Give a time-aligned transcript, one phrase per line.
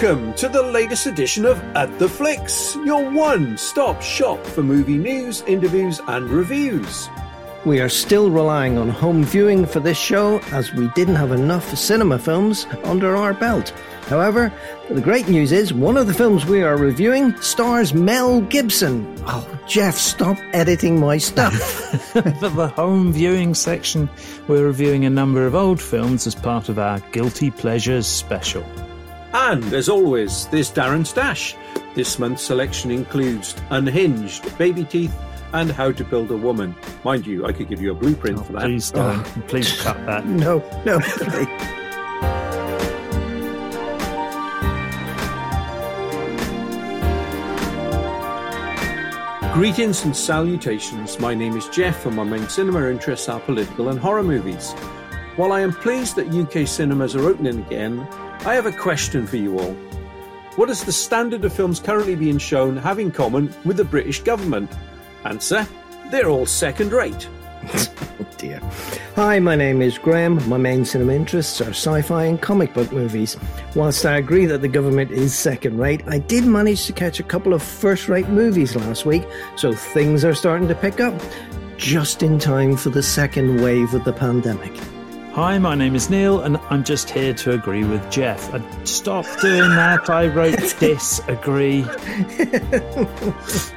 [0.00, 4.96] Welcome to the latest edition of At the Flicks, your one stop shop for movie
[4.96, 7.08] news, interviews, and reviews.
[7.64, 11.76] We are still relying on home viewing for this show as we didn't have enough
[11.76, 13.70] cinema films under our belt.
[14.02, 14.52] However,
[14.88, 19.16] the great news is one of the films we are reviewing stars Mel Gibson.
[19.26, 21.54] Oh, Jeff, stop editing my stuff.
[22.12, 24.08] For the home viewing section,
[24.46, 28.64] we're reviewing a number of old films as part of our Guilty Pleasures special.
[29.32, 31.54] And as always, there's Darren Stash.
[31.94, 35.14] This month's selection includes Unhinged, Baby Teeth,
[35.52, 36.74] and How to Build a Woman.
[37.04, 38.62] Mind you, I could give you a blueprint oh, for that.
[38.62, 39.42] Please, Darren, oh.
[39.48, 40.26] please cut that.
[40.28, 40.98] No, no.
[49.54, 51.18] Greetings and salutations.
[51.18, 54.72] My name is Jeff, and my main cinema interests are political and horror movies.
[55.34, 58.06] While I am pleased that UK cinemas are opening again,
[58.46, 59.74] I have a question for you all.
[60.56, 64.22] What does the standard of films currently being shown have in common with the British
[64.22, 64.70] government?
[65.24, 65.66] Answer
[66.10, 67.28] they're all second rate.
[67.74, 68.60] oh dear.
[69.16, 70.46] Hi, my name is Graham.
[70.48, 73.36] My main cinema interests are sci fi and comic book movies.
[73.74, 77.24] Whilst I agree that the government is second rate, I did manage to catch a
[77.24, 79.24] couple of first rate movies last week,
[79.56, 81.20] so things are starting to pick up
[81.76, 84.72] just in time for the second wave of the pandemic.
[85.32, 88.52] Hi, my name is Neil, and I'm just here to agree with Jeff.
[88.52, 90.10] Uh, stop doing that.
[90.10, 91.82] I wrote disagree.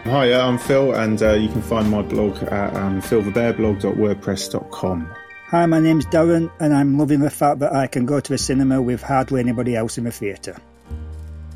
[0.05, 5.13] Hi, I'm Phil, and uh, you can find my blog at um, philthebearblog.wordpress.com.
[5.49, 8.37] Hi, my name's Darren, and I'm loving the fact that I can go to the
[8.37, 10.57] cinema with hardly anybody else in the theatre.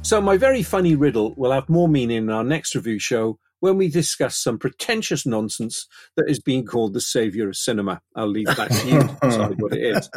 [0.02, 3.77] So, my very funny riddle will have more meaning in our next review show when
[3.77, 7.99] we discuss some pretentious nonsense that is being called the saviour of cinema.
[8.16, 10.08] I'll leave that to you to decide what it is.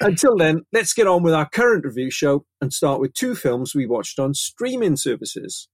[0.00, 3.72] Until then, let's get on with our current review show and start with two films
[3.72, 5.68] we watched on streaming services.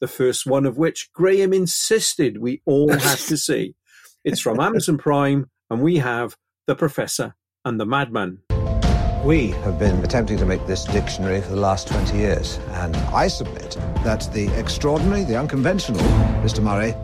[0.00, 3.76] The first one of which Graham insisted we all had to see.
[4.24, 6.36] It's from Amazon Prime, and we have
[6.66, 8.40] The Professor and the Madman.
[9.24, 13.26] We have been attempting to make this dictionary for the last 20 years, and I
[13.28, 13.70] submit
[14.04, 16.02] that the extraordinary, the unconventional,
[16.42, 16.62] Mr.
[16.62, 16.94] Murray,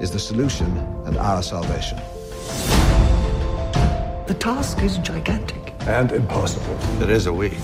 [0.00, 0.66] is the solution
[1.06, 1.96] and our salvation.
[4.26, 5.72] The task is gigantic.
[5.82, 6.74] And impossible.
[6.98, 7.56] There is a way.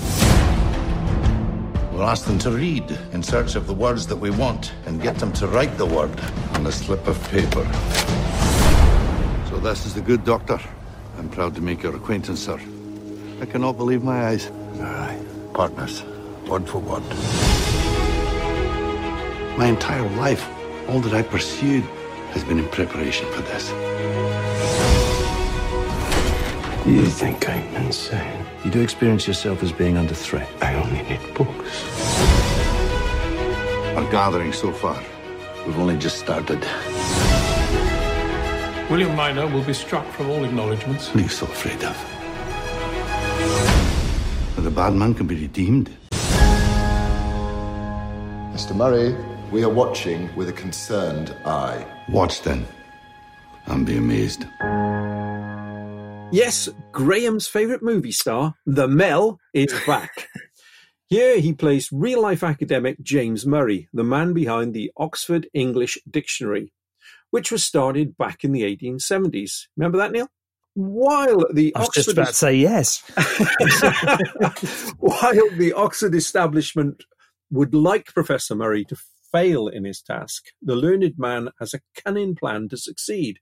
[1.91, 5.16] We'll ask them to read in search of the words that we want and get
[5.16, 6.20] them to write the word
[6.52, 7.64] on a slip of paper.
[9.50, 10.60] So this is the good doctor.
[11.19, 12.60] I'm proud to make your acquaintance, sir.
[13.44, 14.50] I cannot believe my eyes.
[14.81, 15.21] Aye.
[15.53, 16.00] Partners,
[16.47, 17.06] one for one.
[19.59, 20.49] My entire life,
[20.88, 21.84] all that I pursued
[22.32, 23.69] has been in preparation for this.
[26.87, 28.47] You think I'm insane?
[28.65, 30.49] You do experience yourself as being under threat.
[30.62, 31.84] I only need books.
[33.94, 34.99] Our gathering so far,
[35.66, 36.66] we've only just started.
[38.88, 41.09] William Minor will be struck from all acknowledgements.
[41.09, 42.23] What are you so afraid of?
[44.56, 45.91] The bad man can be redeemed.
[48.54, 48.75] Mr.
[48.75, 49.15] Murray,
[49.50, 51.84] we are watching with a concerned eye.
[52.09, 52.66] Watch then,
[53.66, 54.47] and be amazed.
[56.32, 60.28] Yes, Graham's favourite movie star, the Mel, is back.
[61.09, 66.72] Here he plays real life academic James Murray, the man behind the Oxford English Dictionary,
[67.31, 69.66] which was started back in the 1870s.
[69.76, 70.28] Remember that, Neil?
[70.74, 73.02] While the I was Oxford just about to say yes.
[74.98, 77.04] while the Oxford establishment
[77.50, 78.96] would like Professor Murray to
[79.30, 83.38] fail in his task, the learned man has a cunning plan to succeed.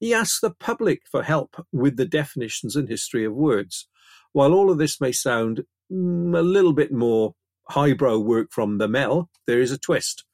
[0.00, 3.88] He asks the public for help with the definitions and history of words.
[4.32, 7.34] While all of this may sound mm, a little bit more
[7.70, 10.24] highbrow work from the Mel, there is a twist.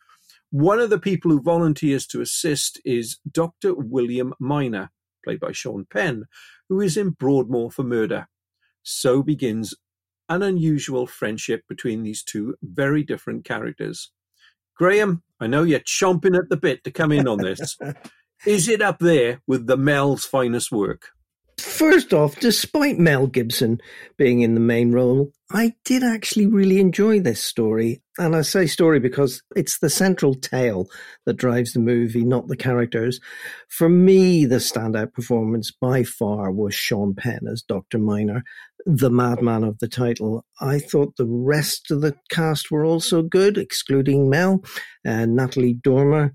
[0.50, 3.74] One of the people who volunteers to assist is Dr.
[3.74, 4.91] William Minor,
[5.22, 6.24] played by Sean Penn,
[6.69, 8.28] who is in Broadmoor for murder.
[8.83, 9.74] So begins
[10.28, 14.10] an unusual friendship between these two very different characters.
[14.77, 17.77] Graham, I know you're chomping at the bit to come in on this.
[18.47, 21.10] is it up there with the Mel's finest work?
[21.62, 23.80] First off, despite Mel Gibson
[24.16, 28.03] being in the main role, I did actually really enjoy this story.
[28.18, 30.88] And I say story because it's the central tale
[31.24, 33.20] that drives the movie, not the characters.
[33.68, 37.98] For me, the standout performance by far was Sean Penn as Dr.
[37.98, 38.42] Minor,
[38.84, 40.44] the madman of the title.
[40.60, 44.64] I thought the rest of the cast were also good, excluding Mel
[45.04, 46.34] and Natalie Dormer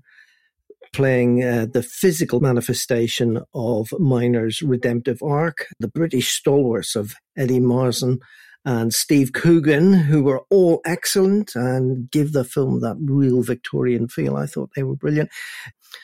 [0.92, 8.18] playing uh, the physical manifestation of Minor's redemptive arc, the British stalwarts of Eddie Marsan
[8.64, 14.36] and Steve Coogan, who were all excellent and give the film that real Victorian feel.
[14.36, 15.30] I thought they were brilliant.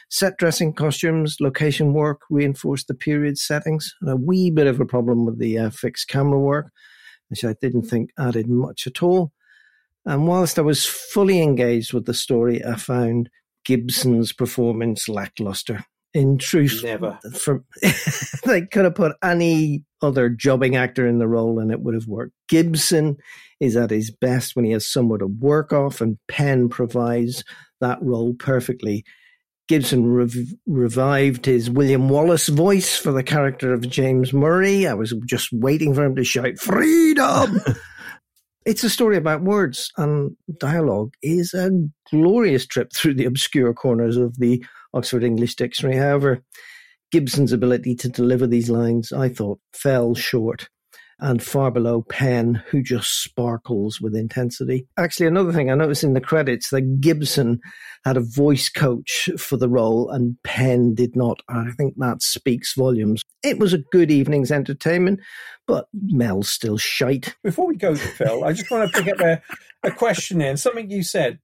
[0.08, 3.94] Set dressing, costumes, location work reinforced the period settings.
[4.00, 6.72] And a wee bit of a problem with the uh, fixed camera work,
[7.28, 9.32] which I didn't think added much at all.
[10.06, 13.30] And whilst I was fully engaged with the story, I found
[13.64, 15.84] Gibson's performance lackluster.
[16.12, 17.18] In truth, Never.
[17.36, 17.64] For,
[18.44, 22.06] they could have put any other jobbing actor in the role and it would have
[22.06, 22.34] worked.
[22.48, 23.16] Gibson
[23.58, 27.42] is at his best when he has somewhere to work off, and Penn provides
[27.80, 29.04] that role perfectly.
[29.66, 34.86] Gibson rev- revived his William Wallace voice for the character of James Murray.
[34.86, 37.60] I was just waiting for him to shout, Freedom!
[38.64, 41.70] it's a story about words, and dialogue is a
[42.10, 45.96] glorious trip through the obscure corners of the Oxford English Dictionary.
[45.96, 46.42] However,
[47.12, 50.68] Gibson's ability to deliver these lines, I thought, fell short
[51.20, 54.86] and far below Penn, who just sparkles with intensity.
[54.98, 57.60] Actually, another thing I noticed in the credits that Gibson
[58.04, 61.40] had a voice coach for the role and Penn did not.
[61.48, 63.22] I think that speaks volumes.
[63.42, 65.20] It was a good evening's entertainment,
[65.66, 67.34] but Mel's still shite.
[67.42, 69.42] Before we go, Phil, I just want to pick up a,
[69.86, 71.38] a question in something you said.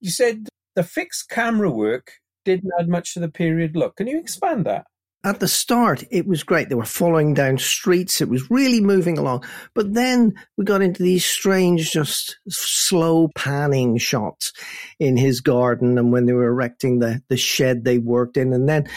[0.00, 3.96] You said the fixed camera work didn't add much to the period look.
[3.96, 4.86] Can you expand that?
[5.24, 6.68] At the start, it was great.
[6.68, 8.20] They were following down streets.
[8.20, 9.44] It was really moving along.
[9.72, 14.52] But then we got into these strange, just slow panning shots
[14.98, 18.52] in his garden and when they were erecting the, the shed they worked in.
[18.52, 18.88] And then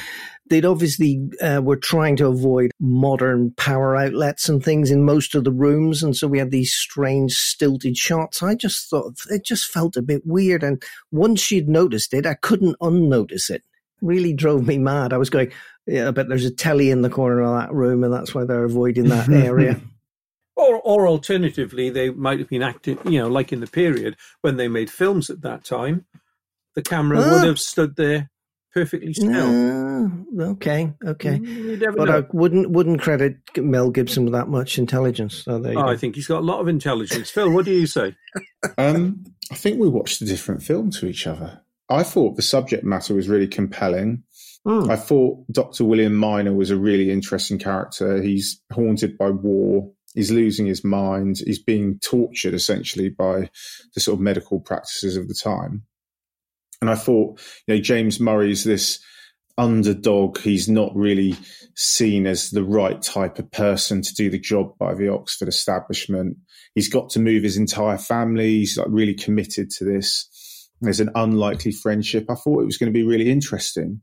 [0.50, 5.44] they'd obviously uh, were trying to avoid modern power outlets and things in most of
[5.44, 6.02] the rooms.
[6.02, 8.42] And so we had these strange stilted shots.
[8.42, 10.64] I just thought it just felt a bit weird.
[10.64, 10.82] And
[11.12, 13.64] once you'd noticed it, I couldn't unnotice it
[14.02, 15.14] really drove me mad.
[15.14, 15.52] I was going,
[15.88, 18.64] yeah, but there's a telly in the corner of that room, and that's why they're
[18.64, 19.80] avoiding that area.
[20.56, 24.58] or, or alternatively, they might have been acting, you know, like in the period when
[24.58, 26.06] they made films at that time,
[26.76, 28.30] the camera would have stood there
[28.76, 29.32] perfectly still.
[29.32, 32.18] Uh, okay, okay, but know.
[32.18, 35.44] I wouldn't wouldn't credit Mel Gibson with that much intelligence.
[35.46, 37.32] So oh, I think he's got a lot of intelligence.
[37.32, 38.16] Phil, what do you say?
[38.80, 41.62] Um, I think we watched a different film to each other.
[41.88, 44.24] I thought the subject matter was really compelling.
[44.66, 44.90] Mm.
[44.90, 45.86] I thought Dr.
[45.86, 48.22] William Minor was a really interesting character.
[48.22, 49.92] He's haunted by war.
[50.16, 51.38] He's losing his mind.
[51.46, 53.50] He's being tortured essentially by
[53.94, 55.84] the sort of medical practices of the time.
[56.82, 59.00] And I thought, you know, James Murray's this
[59.58, 60.40] underdog.
[60.40, 61.36] He's not really
[61.76, 66.38] seen as the right type of person to do the job by the Oxford establishment.
[66.74, 68.60] He's got to move his entire family.
[68.60, 70.70] He's like really committed to this.
[70.82, 72.26] There's an unlikely friendship.
[72.30, 74.02] I thought it was going to be really interesting.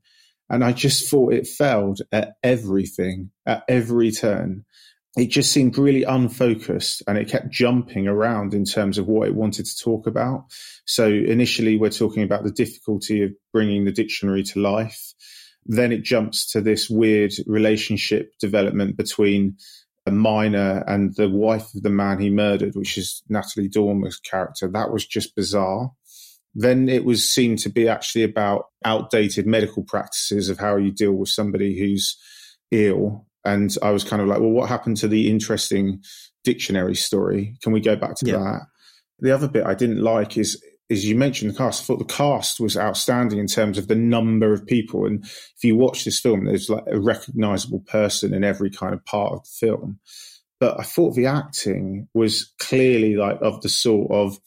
[0.53, 4.67] And I just thought it failed at everything, at every turn.
[5.17, 9.35] It just seemed really unfocused and it kept jumping around in terms of what it
[9.35, 10.45] wanted to talk about.
[10.85, 15.15] So initially, we're talking about the difficulty of bringing the dictionary to life.
[15.65, 19.57] Then it jumps to this weird relationship development between
[20.05, 24.69] a Minor and the wife of the man he murdered, which is Natalie Dormer's character.
[24.69, 25.93] That was just bizarre.
[26.55, 31.13] Then it was seen to be actually about outdated medical practices of how you deal
[31.13, 32.17] with somebody who's
[32.71, 33.27] ill.
[33.45, 36.03] And I was kind of like, well, what happened to the interesting
[36.45, 37.57] dictionary story?
[37.63, 38.39] Can we go back to yeah.
[38.39, 38.61] that?
[39.21, 41.83] The other bit I didn't like is is you mentioned the cast.
[41.83, 45.07] I thought the cast was outstanding in terms of the number of people.
[45.07, 49.05] And if you watch this film, there's like a recognizable person in every kind of
[49.07, 50.01] part of the film.
[50.61, 54.39] But I thought the acting was clearly like of the sort of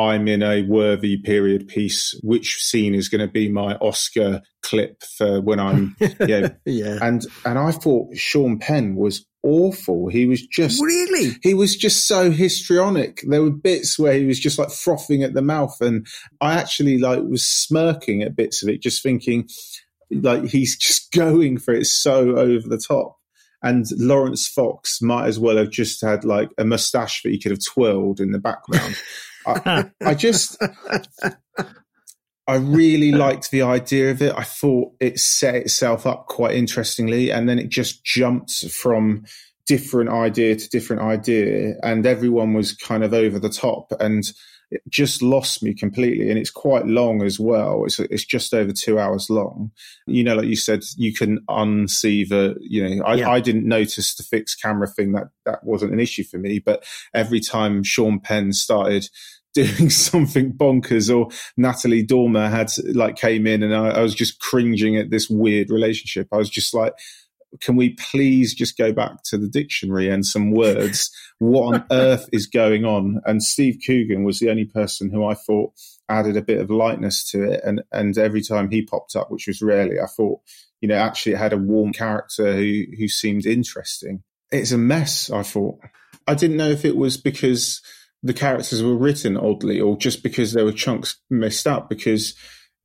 [0.00, 2.18] I'm in a worthy period piece.
[2.22, 6.98] Which scene is going to be my Oscar clip for when I'm, yeah, yeah.
[7.02, 10.08] And and I thought Sean Penn was awful.
[10.08, 13.22] He was just really, he was just so histrionic.
[13.26, 16.06] There were bits where he was just like frothing at the mouth, and
[16.40, 19.48] I actually like was smirking at bits of it, just thinking
[20.10, 23.16] like he's just going for it so over the top.
[23.62, 27.50] And Laurence Fox might as well have just had like a mustache that he could
[27.50, 28.96] have twirled in the background.
[29.46, 30.62] I, I just,
[32.46, 34.34] I really liked the idea of it.
[34.36, 39.24] I thought it set itself up quite interestingly, and then it just jumped from
[39.66, 44.24] different idea to different idea, and everyone was kind of over the top, and
[44.70, 46.30] it just lost me completely.
[46.30, 47.84] And it's quite long as well.
[47.84, 49.72] It's it's just over two hours long.
[50.06, 52.56] You know, like you said, you can unsee the.
[52.60, 53.30] You know, I, yeah.
[53.30, 55.12] I didn't notice the fixed camera thing.
[55.12, 56.60] That that wasn't an issue for me.
[56.60, 59.08] But every time Sean Penn started
[59.54, 64.38] doing something bonkers or Natalie Dormer had like came in and I, I, was just
[64.38, 66.28] cringing at this weird relationship.
[66.30, 66.92] I was just like,
[67.60, 71.10] can we please just go back to the dictionary and some words?
[71.40, 73.20] what on earth is going on?
[73.24, 75.72] And Steve Coogan was the only person who I thought
[76.08, 77.62] added a bit of lightness to it.
[77.64, 80.40] And, and every time he popped up, which was rarely, I thought,
[80.80, 84.22] you know, actually it had a warm character who, who seemed interesting.
[84.52, 85.80] It's a mess, I thought.
[86.26, 87.80] I didn't know if it was because
[88.22, 92.34] the characters were written oddly or just because there were chunks messed up because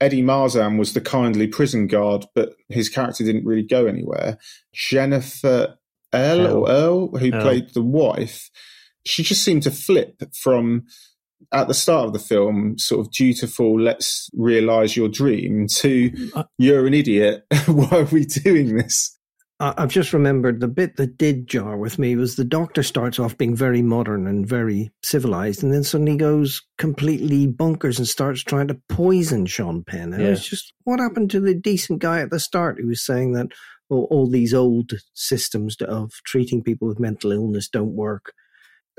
[0.01, 4.37] Eddie Marsan was the kindly prison guard, but his character didn't really go anywhere.
[4.73, 5.77] Jennifer
[6.11, 7.41] L or Earl, who Earl.
[7.41, 8.49] played the wife,
[9.05, 10.85] she just seemed to flip from
[11.51, 16.43] at the start of the film, sort of dutiful, let's realize your dream, to uh,
[16.57, 17.45] you're an idiot.
[17.67, 19.14] Why are we doing this?
[19.57, 23.37] I've just remembered the bit that did jar with me was the doctor starts off
[23.37, 28.67] being very modern and very civilized, and then suddenly goes completely bonkers and starts trying
[28.67, 30.11] to poison Sean Penn.
[30.11, 30.29] And yeah.
[30.29, 33.47] it's just what happened to the decent guy at the start who was saying that
[33.89, 38.33] well, all these old systems of treating people with mental illness don't work.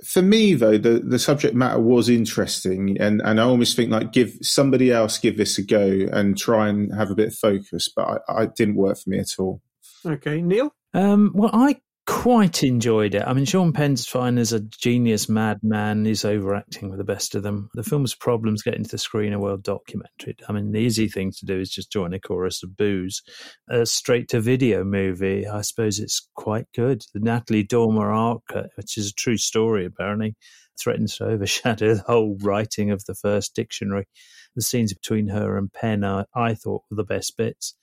[0.04, 4.12] For me, though, the, the subject matter was interesting, and, and I almost think like
[4.12, 7.90] give somebody else give this a go and try and have a bit of focus,
[7.94, 9.62] but I, I it didn't work for me at all.
[10.06, 10.72] Okay, Neil.
[10.94, 13.24] Um, well, I quite enjoyed it.
[13.26, 16.04] I mean, Sean Penn's fine as a genius madman.
[16.04, 17.68] He's overacting with the best of them.
[17.74, 20.40] The film's problems getting to the screen are well documented.
[20.48, 23.22] I mean, the easy thing to do is just join a chorus of boos.
[23.68, 27.02] A straight to video movie, I suppose it's quite good.
[27.12, 30.36] The Natalie Dormer arc, uh, which is a true story apparently,
[30.80, 34.06] threatens to overshadow the whole writing of the first dictionary.
[34.54, 37.74] The scenes between her and Penn, I thought, were the best bits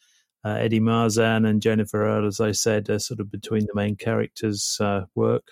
[0.46, 3.96] uh, Eddie Marsan and Jennifer Earl, as I said, are sort of between the main
[3.96, 5.44] characters' uh, work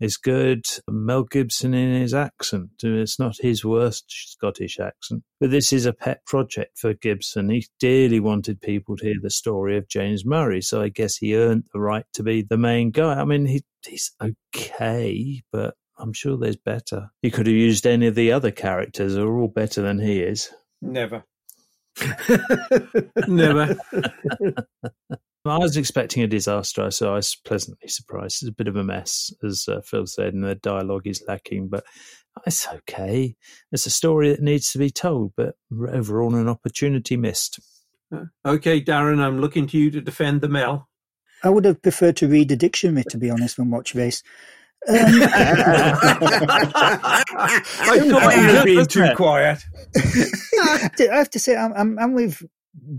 [0.00, 0.66] is good.
[0.88, 2.70] Mel Gibson in his accent.
[2.82, 5.22] It's not his worst Scottish accent.
[5.40, 7.50] But this is a pet project for Gibson.
[7.50, 10.60] He dearly wanted people to hear the story of James Murray.
[10.60, 13.14] So I guess he earned the right to be the main guy.
[13.14, 17.10] I mean, he, he's okay, but I'm sure there's better.
[17.22, 20.20] He could have used any of the other characters who are all better than he
[20.20, 20.50] is.
[20.82, 21.24] Never.
[23.28, 23.76] Never.
[25.46, 28.42] I was expecting a disaster, so I was pleasantly surprised.
[28.42, 31.68] It's a bit of a mess, as uh, Phil said, and the dialogue is lacking,
[31.68, 31.84] but
[32.46, 33.36] it's okay.
[33.70, 37.60] It's a story that needs to be told, but overall, an opportunity missed.
[38.10, 40.88] Uh, okay, Darren, I'm looking to you to defend the Mel.
[41.42, 44.22] I would have preferred to read the dictionary, to be honest, than watch this.
[44.86, 44.96] Um,
[47.86, 49.64] I thought you were being too quiet.
[49.96, 52.42] I have to say, I'm, I'm, I'm with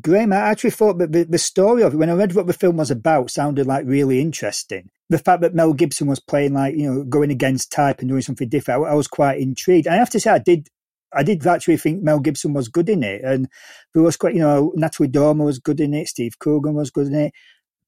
[0.01, 0.33] Graham.
[0.33, 2.77] I actually thought that the, the story of it, when I read what the film
[2.77, 4.89] was about, sounded like really interesting.
[5.09, 8.21] The fact that Mel Gibson was playing like, you know, going against type and doing
[8.21, 9.85] something different, I, I was quite intrigued.
[9.85, 10.69] And I have to say, I did
[11.15, 13.47] I did actually think Mel Gibson was good in it, and
[13.93, 17.07] there was quite, you know, Natalie Dormer was good in it, Steve Coogan was good
[17.07, 17.33] in it,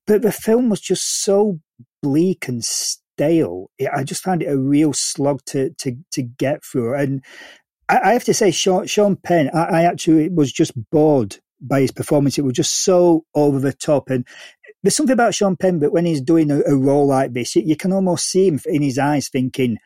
[0.06, 1.60] but the film was just so
[2.01, 2.63] bleak and
[3.17, 3.71] stale.
[3.93, 6.95] I just found it a real slog to to to get through.
[6.95, 7.24] And
[7.89, 11.81] I, I have to say, Sean, Sean Penn, I, I actually was just bored by
[11.81, 12.38] his performance.
[12.38, 14.09] It was just so over the top.
[14.09, 14.25] And
[14.83, 17.63] there's something about Sean Penn, but when he's doing a, a role like this, you,
[17.65, 19.77] you, can almost see him in his eyes thinking,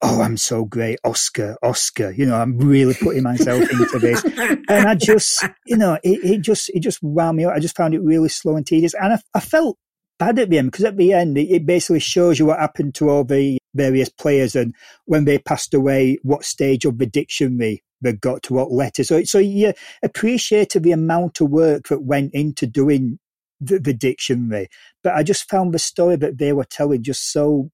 [0.00, 1.00] Oh, I'm so great.
[1.02, 2.12] Oscar, Oscar.
[2.12, 4.24] You know, I'm really putting myself into this.
[4.68, 7.54] And I just, you know, it, it just, it just wound me up.
[7.54, 8.94] I just found it really slow and tedious.
[8.94, 9.76] And I, I felt
[10.18, 13.08] bad at the end because at the end it, basically shows you what happened to
[13.08, 14.74] all the various players and
[15.06, 19.02] when they passed away, what stage of the dictionary they got to what letter.
[19.04, 19.72] So, so you
[20.02, 23.18] appreciated the amount of work that went into doing
[23.60, 24.68] the, the dictionary.
[25.02, 27.70] But I just found the story that they were telling just so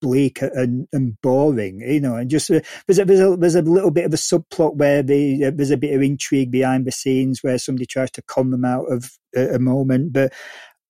[0.00, 3.62] bleak and, and boring, you know, and just uh, there's a, there's a there's a
[3.62, 7.42] little bit of a subplot where uh, there's a bit of intrigue behind the scenes
[7.42, 10.32] where somebody tries to con them out of a, a moment, but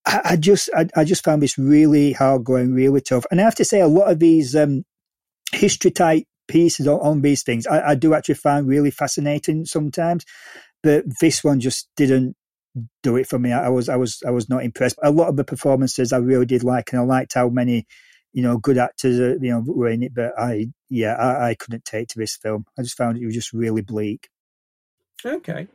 [0.09, 3.25] I, I just I, I, just found this really hard going, really tough.
[3.29, 4.83] And I have to say, a lot of these um,
[5.51, 10.25] history type pieces on, on these things, I, I, do actually find really fascinating sometimes.
[10.81, 12.35] But this one just didn't
[13.03, 13.51] do it for me.
[13.51, 14.97] I, was I was I was not impressed.
[15.03, 17.85] A lot of the performances I really did like, and I liked how many
[18.33, 20.15] you know good actors uh, you know were in it.
[20.15, 22.65] But I yeah I, I couldn't take to this film.
[22.79, 24.27] I just found it was just really bleak.
[25.23, 25.67] Okay.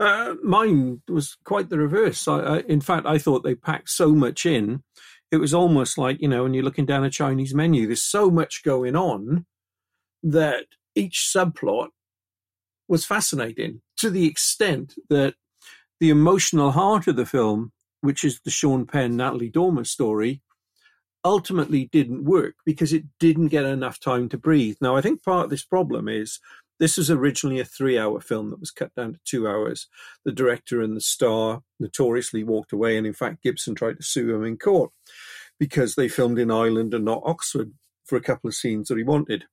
[0.00, 2.26] Uh, mine was quite the reverse.
[2.28, 4.82] I, I, in fact, I thought they packed so much in.
[5.30, 8.30] It was almost like, you know, when you're looking down a Chinese menu, there's so
[8.30, 9.46] much going on
[10.22, 11.88] that each subplot
[12.88, 15.34] was fascinating to the extent that
[16.00, 20.42] the emotional heart of the film, which is the Sean Penn, Natalie Dormer story,
[21.24, 24.76] ultimately didn't work because it didn't get enough time to breathe.
[24.80, 26.38] Now, I think part of this problem is
[26.84, 29.88] This was originally a three hour film that was cut down to two hours.
[30.26, 34.34] The director and the star notoriously walked away, and in fact, Gibson tried to sue
[34.34, 34.90] him in court
[35.58, 37.72] because they filmed in Ireland and not Oxford
[38.04, 39.44] for a couple of scenes that he wanted.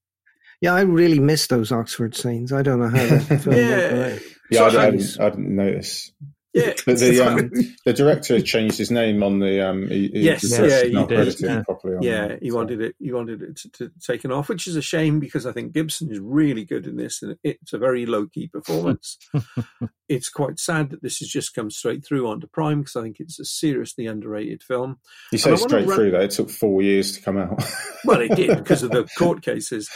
[0.59, 2.51] Yeah, I really miss those Oxford scenes.
[2.51, 4.19] I don't know how that film yeah.
[4.51, 6.11] Yeah, So I, I- I, didn't, I didn't notice.
[6.53, 7.49] Yeah, the um,
[7.85, 9.87] the director changed his name on the um.
[9.87, 11.63] He, he Yes, yeah, he did, yeah.
[11.63, 11.95] properly.
[11.95, 12.55] On yeah, there, he so.
[12.57, 12.95] wanted it.
[12.99, 16.11] He wanted it to, to taken off, which is a shame because I think Gibson
[16.11, 19.17] is really good in this, and it's a very low key performance.
[20.09, 23.21] it's quite sad that this has just come straight through onto Prime because I think
[23.21, 24.99] it's a seriously underrated film.
[25.31, 26.21] You say straight run- through though.
[26.21, 27.63] It took four years to come out.
[28.03, 29.87] Well, it did because of the court cases.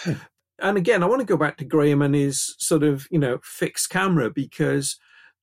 [0.59, 3.39] And again, I want to go back to Graham and his sort of, you know,
[3.41, 4.97] fixed camera because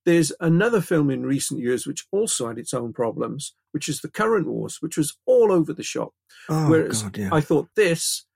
[0.04, 4.10] there's another film in recent years which also had its own problems, which is The
[4.10, 6.12] Current Wars, which was all over the shop.
[6.48, 7.28] Oh, Whereas God, yeah.
[7.32, 8.26] I thought this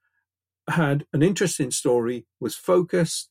[0.69, 3.29] had an interesting story, was focused,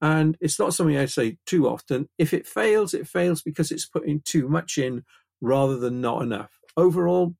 [0.00, 2.08] and it's not something I say too often.
[2.18, 5.04] If it fails, it fails because it's putting too much in
[5.40, 6.58] rather than not enough.
[6.76, 7.34] Overall,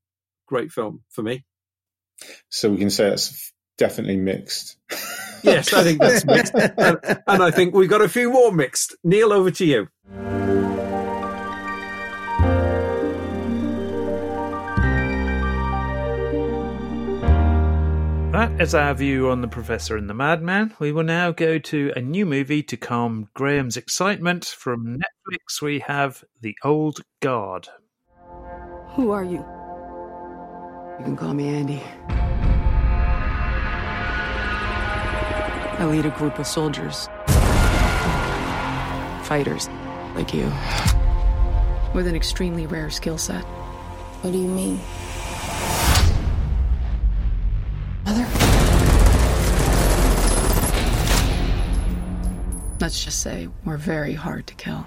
[0.46, 1.44] great film for me.
[2.48, 4.76] so we can say it's definitely mixed.
[5.42, 6.54] Yes, I think that's mixed.
[6.54, 8.96] and, and I think we've got a few more mixed.
[9.04, 9.88] Neil, over to you.
[18.56, 20.72] That is our view on The Professor and the Madman.
[20.78, 24.46] We will now go to a new movie to calm Graham's excitement.
[24.46, 27.68] From Netflix, we have The Old Guard.
[28.94, 29.44] Who are you?
[30.98, 31.82] You can call me Andy.
[35.78, 37.10] I lead a group of soldiers.
[39.26, 39.68] Fighters,
[40.14, 40.50] like you.
[41.94, 43.44] With an extremely rare skill set.
[44.22, 44.80] What do you mean?
[52.86, 54.86] Let's just say we're very hard to kill.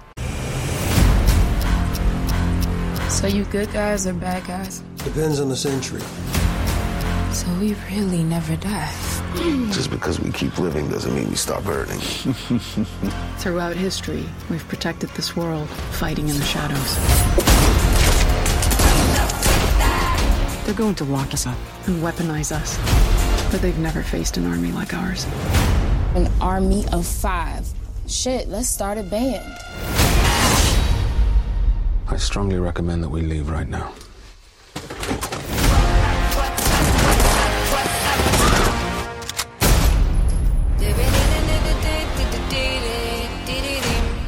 [3.10, 4.82] So you good guys or bad guys?
[5.04, 6.00] Depends on the century.
[7.34, 8.90] So we really never die.
[9.74, 11.98] Just because we keep living doesn't mean we stop hurting.
[13.36, 16.96] Throughout history, we've protected this world, fighting in the shadows.
[20.64, 22.78] They're going to lock us up and weaponize us.
[23.52, 25.26] But they've never faced an army like ours.
[26.14, 27.68] An army of five.
[28.10, 29.56] Shit, let's start a band.
[32.08, 33.92] I strongly recommend that we leave right now.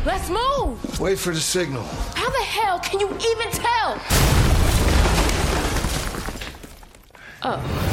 [0.06, 1.00] Let's move!
[1.00, 1.82] Wait for the signal.
[2.14, 4.00] How the hell can you even tell?
[7.42, 7.92] Oh.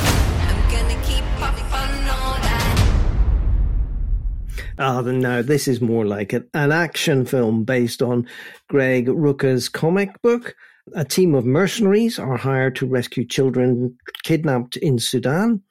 [4.82, 8.26] Ah, then now this is more like an, an action film based on
[8.70, 10.56] Greg Rucka's comic book.
[10.96, 15.64] A team of mercenaries are hired to rescue children kidnapped in Sudan.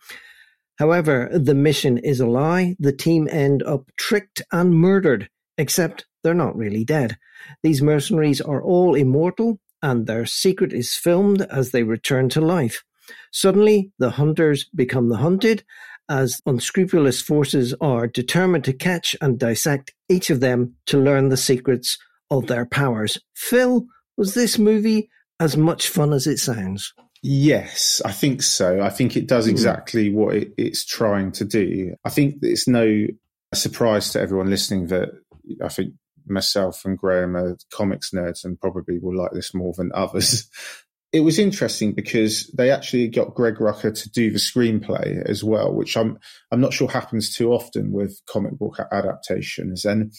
[0.78, 2.76] However, the mission is a lie.
[2.78, 7.16] The team end up tricked and murdered, except they're not really dead.
[7.62, 12.84] These mercenaries are all immortal, and their secret is filmed as they return to life.
[13.32, 15.64] Suddenly, the hunters become the hunted,
[16.08, 21.36] as unscrupulous forces are determined to catch and dissect each of them to learn the
[21.36, 21.98] secrets
[22.30, 23.18] of their powers.
[23.34, 26.92] Phil, was this movie as much fun as it sounds?
[27.22, 28.80] Yes, I think so.
[28.80, 29.50] I think it does Mhm.
[29.50, 31.94] exactly what it, it's trying to do.
[32.04, 33.06] I think it's no
[33.54, 35.08] surprise to everyone listening that
[35.62, 35.94] I think
[36.26, 40.48] myself and Graham are comics nerds and probably will like this more than others.
[41.12, 45.72] It was interesting because they actually got Greg Rucka to do the screenplay as well,
[45.74, 46.18] which I'm
[46.52, 49.84] I'm not sure happens too often with comic book adaptations.
[49.84, 50.12] And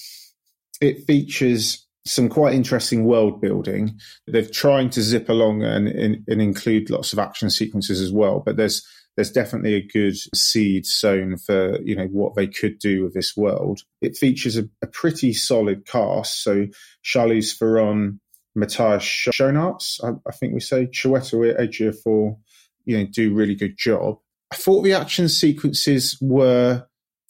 [0.81, 3.99] it features some quite interesting world building.
[4.25, 8.41] They're trying to zip along and, and, and include lots of action sequences as well,
[8.43, 13.03] but there's there's definitely a good seed sown for you know what they could do
[13.03, 13.81] with this world.
[14.01, 16.41] It features a, a pretty solid cast.
[16.41, 16.67] So
[17.03, 18.21] Charlize Theron,
[18.59, 22.37] Matthias Schoenaerts, I, I think we say Chiwetel Ejiofor,
[22.85, 24.17] you know, do really good job.
[24.51, 26.85] I thought the action sequences were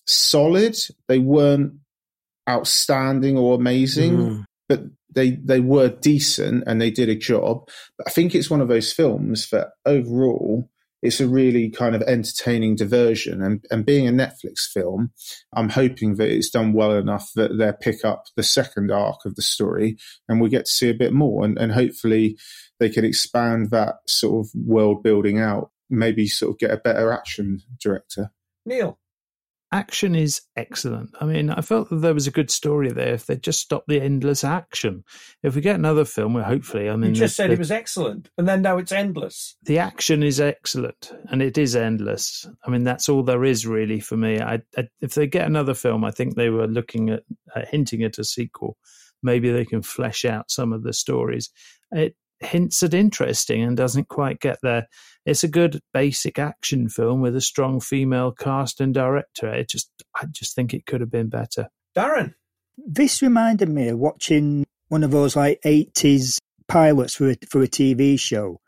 [0.08, 0.76] solid.
[1.08, 1.74] They weren't
[2.50, 4.46] outstanding or amazing, Mm.
[4.68, 7.68] but they they were decent and they did a job.
[7.98, 10.70] But I think it's one of those films that overall
[11.02, 13.42] it's a really kind of entertaining diversion.
[13.42, 15.12] And and being a Netflix film,
[15.54, 19.36] I'm hoping that it's done well enough that they pick up the second arc of
[19.36, 22.38] the story and we get to see a bit more and, and hopefully
[22.80, 27.12] they can expand that sort of world building out, maybe sort of get a better
[27.12, 28.32] action director.
[28.66, 28.98] Neil.
[29.72, 31.12] Action is excellent.
[31.20, 33.88] I mean, I felt that there was a good story there if they just stopped
[33.88, 35.04] the endless action.
[35.44, 37.60] If we get another film, well, hopefully, I mean, you just the, said the, it
[37.60, 39.56] was excellent, and then now it's endless.
[39.64, 42.48] The action is excellent, and it is endless.
[42.66, 44.40] I mean, that's all there is really for me.
[44.40, 47.24] I, I, if they get another film, I think they were looking at
[47.56, 48.78] uh, hinting at a sequel.
[49.22, 51.50] Maybe they can flesh out some of the stories.
[51.92, 54.88] It hints at interesting and doesn't quite get there.
[55.26, 59.54] It's a good basic action film with a strong female cast and director.
[59.54, 61.70] It just, I just think it could have been better.
[61.96, 62.34] Darren,
[62.78, 67.68] this reminded me of watching one of those like eighties pilots for a, for a
[67.68, 68.60] TV show.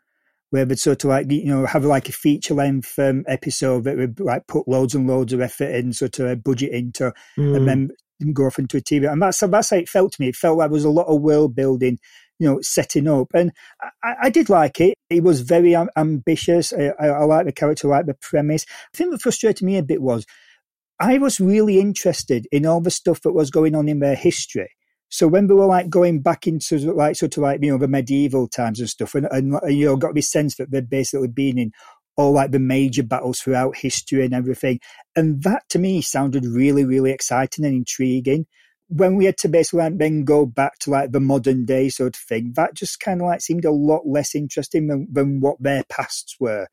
[0.50, 3.96] Where they'd sort of like you know have like a feature length um, episode that
[3.96, 7.56] would like put loads and loads of effort in, sort of a budget into, mm.
[7.56, 7.90] and then
[8.34, 9.10] go off into a TV.
[9.10, 10.28] And that's that's how it felt to me.
[10.28, 11.98] It felt like there was a lot of world building
[12.38, 13.28] you know, setting up.
[13.34, 13.52] And
[14.02, 14.94] I, I did like it.
[15.10, 16.72] It was very ambitious.
[16.72, 18.66] I, I, I like the character, I like the premise.
[18.92, 20.26] I think what frustrated me a bit was
[20.98, 24.70] I was really interested in all the stuff that was going on in their history.
[25.08, 27.86] So when we were like going back into like sort of like you know the
[27.86, 31.58] medieval times and stuff, and, and you know got this sense that they'd basically been
[31.58, 31.72] in
[32.16, 34.80] all like the major battles throughout history and everything,
[35.14, 38.46] and that to me sounded really really exciting and intriguing
[38.94, 42.22] when we had to basically then go back to like the modern day sort of
[42.22, 45.84] thing, that just kind of like seemed a lot less interesting than, than what their
[45.84, 46.68] pasts were.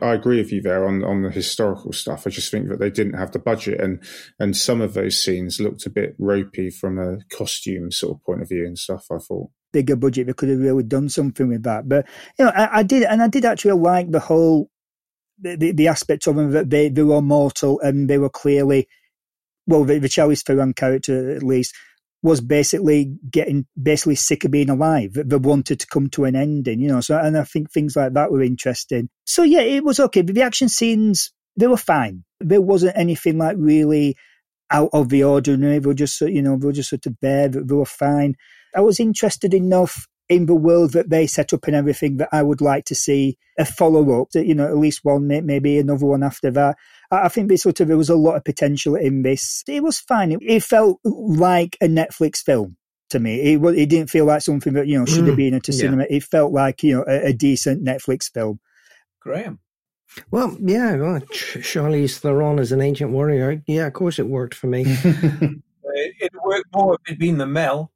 [0.00, 2.26] I agree with you there on, on the historical stuff.
[2.26, 4.02] I just think that they didn't have the budget, and
[4.38, 8.42] and some of those scenes looked a bit ropey from a costume sort of point
[8.42, 9.06] of view and stuff.
[9.10, 11.88] I thought bigger budget, they could have really done something with that.
[11.88, 12.06] But
[12.38, 14.70] you know, I, I did, and I did actually like the whole
[15.38, 18.88] the, the, the aspect of them that they they were mortal and they were clearly
[19.66, 21.74] well, the, the Charlize Theron character at least
[22.22, 25.12] was basically getting basically sick of being alive.
[25.14, 27.00] They wanted to come to an ending, you know.
[27.00, 29.08] So, and I think things like that were interesting.
[29.24, 30.22] So yeah, it was okay.
[30.22, 32.24] But the action scenes they were fine.
[32.40, 34.16] There wasn't anything like really
[34.70, 35.78] out of the ordinary.
[35.78, 37.48] They were just, you know, they were just sort of there.
[37.48, 38.36] They were fine.
[38.74, 42.42] I was interested enough in the world that they set up and everything that I
[42.42, 44.28] would like to see a follow up.
[44.34, 46.76] You know, at least one, maybe another one after that.
[47.12, 49.62] I think this sort of there was a lot of potential in this.
[49.68, 50.32] It was fine.
[50.32, 52.76] It, it felt like a Netflix film
[53.10, 53.54] to me.
[53.54, 56.06] It, it didn't feel like something that you know should have mm, been into cinema.
[56.08, 56.16] Yeah.
[56.16, 58.60] It felt like you know a, a, decent Netflix film.
[59.20, 59.60] Graham.
[60.30, 63.62] Well, yeah, well, Charlize Theron as an ancient warrior.
[63.66, 64.84] Yeah, of course it worked for me.
[64.86, 67.92] it, it worked more if it'd been the Mel.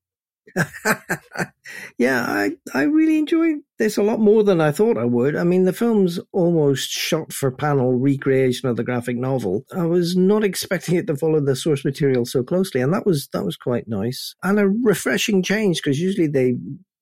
[1.98, 5.36] yeah, I I really enjoyed this a lot more than I thought I would.
[5.36, 9.64] I mean, the film's almost shot for panel recreation of the graphic novel.
[9.74, 13.28] I was not expecting it to follow the source material so closely, and that was
[13.32, 16.54] that was quite nice and a refreshing change because usually they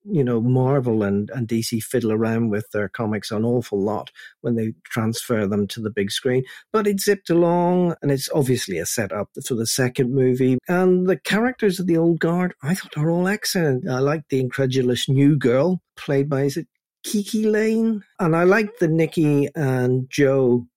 [0.09, 4.55] you know, Marvel and, and DC fiddle around with their comics an awful lot when
[4.55, 6.43] they transfer them to the big screen.
[6.71, 10.57] But it zipped along, and it's obviously a setup for the second movie.
[10.67, 13.89] And the characters of the old guard, I thought are all excellent.
[13.89, 16.67] I like the incredulous new girl, played by, is it
[17.05, 18.03] KiKi Layne?
[18.19, 20.67] And I liked the Nicky and Joe.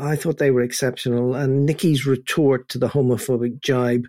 [0.00, 1.34] I thought they were exceptional.
[1.34, 4.06] And Nicky's retort to the homophobic jibe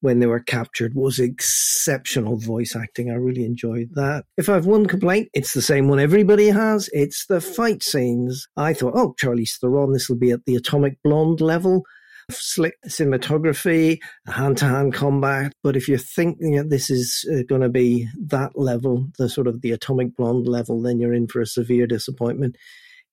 [0.00, 3.10] when they were captured was exceptional voice acting.
[3.10, 4.24] I really enjoyed that.
[4.36, 6.88] If I have one complaint, it's the same one everybody has.
[6.92, 8.46] It's the fight scenes.
[8.56, 11.84] I thought, oh, Charlize Theron, this will be at the Atomic Blonde level.
[12.30, 15.52] Slick cinematography, hand to hand combat.
[15.64, 19.48] But if you're thinking that this is uh, going to be that level, the sort
[19.48, 22.56] of the Atomic Blonde level, then you're in for a severe disappointment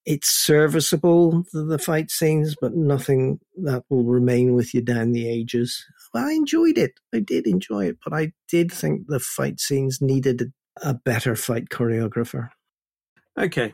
[0.07, 5.85] it's serviceable the fight scenes but nothing that will remain with you down the ages
[6.17, 6.93] I enjoyed it.
[7.13, 10.51] I did enjoy it, but I did think the fight scenes needed
[10.81, 12.49] a better fight choreographer.
[13.37, 13.73] Okay.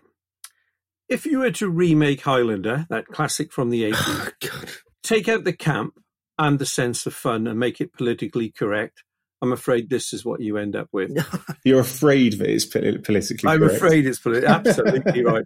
[1.10, 5.93] If you were to remake Highlander, that classic from the 80s, take out the camp
[6.38, 9.03] and the sense of fun and make it politically correct,
[9.43, 11.12] I'm afraid this is what you end up with.
[11.65, 13.75] You're afraid that it's politically I'm correct.
[13.75, 15.43] afraid it's politi- absolutely right.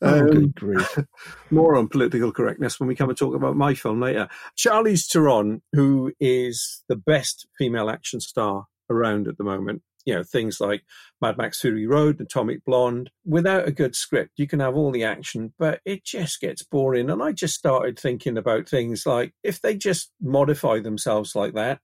[0.00, 0.84] oh, um, good
[1.50, 4.28] more on political correctness when we come and talk about my film later.
[4.56, 9.82] Charlize Theron, who is the best female action star around at the moment.
[10.04, 10.84] You know, things like
[11.20, 13.10] Mad Max Fury Road, Atomic Blonde.
[13.24, 17.10] Without a good script, you can have all the action, but it just gets boring.
[17.10, 21.80] And I just started thinking about things like if they just modify themselves like that,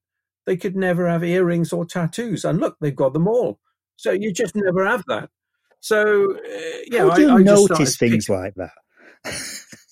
[0.47, 2.45] they could never have earrings or tattoos.
[2.45, 3.59] And look, they've got them all.
[3.97, 5.31] So you just never have that.
[5.81, 6.39] So, uh,
[6.87, 7.09] yeah.
[7.09, 8.73] How do you I, I notice things like that?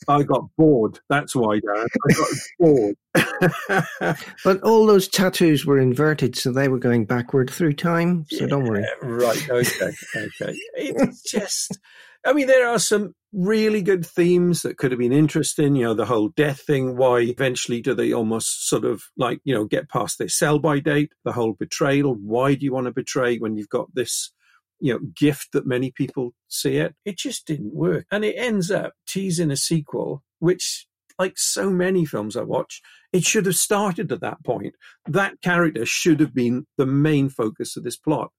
[0.08, 1.00] I got bored.
[1.10, 1.86] That's why, Darren.
[2.08, 2.96] I got bored.
[4.44, 8.24] but all those tattoos were inverted, so they were going backward through time.
[8.30, 8.86] So yeah, don't worry.
[9.02, 9.50] Right.
[9.50, 9.92] Okay.
[10.16, 10.58] Okay.
[10.74, 11.78] It's just.
[12.26, 15.76] I mean, there are some really good themes that could have been interesting.
[15.76, 16.96] You know, the whole death thing.
[16.96, 20.80] Why eventually do they almost sort of like, you know, get past their sell by
[20.80, 21.12] date?
[21.24, 22.14] The whole betrayal.
[22.14, 24.32] Why do you want to betray when you've got this
[24.80, 26.94] you know gift that many people see it.
[27.04, 30.86] It just didn't work, and it ends up teasing a sequel, which,
[31.18, 32.80] like so many films I watch,
[33.12, 34.74] it should have started at that point.
[35.06, 38.30] That character should have been the main focus of this plot.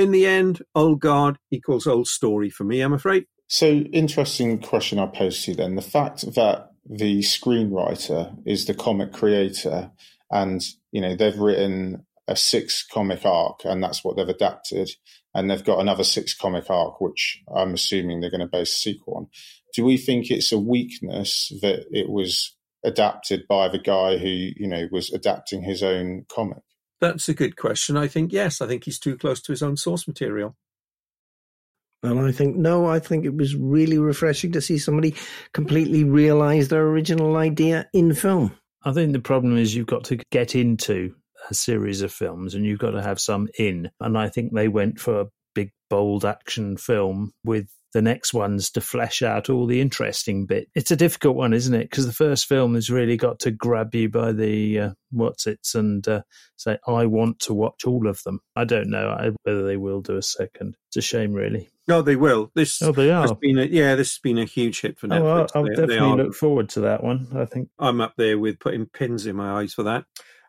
[0.00, 2.80] In the end, old guard equals old story for me.
[2.80, 3.26] I'm afraid.
[3.48, 5.74] So, interesting question I posed to you then.
[5.74, 9.90] The fact that the screenwriter is the comic creator,
[10.30, 14.90] and you know they've written a six comic arc, and that's what they've adapted
[15.34, 18.78] and they've got another six comic arc, which I'm assuming they're going to base a
[18.78, 19.26] sequel on.
[19.74, 24.66] Do we think it's a weakness that it was adapted by the guy who, you
[24.66, 26.62] know, was adapting his own comic?
[27.00, 27.96] That's a good question.
[27.96, 28.60] I think yes.
[28.60, 30.56] I think he's too close to his own source material.
[32.02, 32.86] Well, I think no.
[32.86, 35.14] I think it was really refreshing to see somebody
[35.52, 38.52] completely realize their original idea in film.
[38.82, 41.14] I think the problem is you've got to get into
[41.50, 43.90] a series of films and you've got to have some in.
[44.00, 48.70] And I think they went for a big, bold action film with the next ones
[48.70, 50.68] to flesh out all the interesting bit.
[50.74, 51.90] It's a difficult one, isn't it?
[51.90, 55.74] Because the first film has really got to grab you by the uh, what's its
[55.74, 56.22] and uh,
[56.56, 58.40] say, I want to watch all of them.
[58.54, 60.76] I don't know whether they will do a second.
[60.88, 61.70] It's a shame, really.
[61.88, 62.52] No, they will.
[62.54, 63.34] This oh, they are.
[63.34, 65.20] Been a, yeah, this has been a huge hit for Netflix.
[65.20, 67.28] Oh, I'll, I'll they, definitely they look forward to that one.
[67.34, 70.04] I think I'm up there with putting pins in my eyes for that.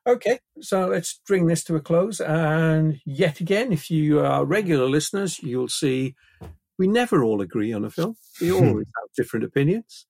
[0.08, 2.20] Okay, so let's bring this to a close.
[2.20, 6.16] And yet again, if you are regular listeners, you'll see
[6.82, 8.16] we never all agree on a film.
[8.42, 10.08] We always have different opinions.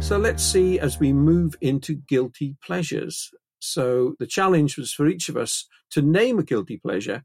[0.00, 3.32] So let's see as we move into guilty pleasures.
[3.58, 7.24] So the challenge was for each of us to name a guilty pleasure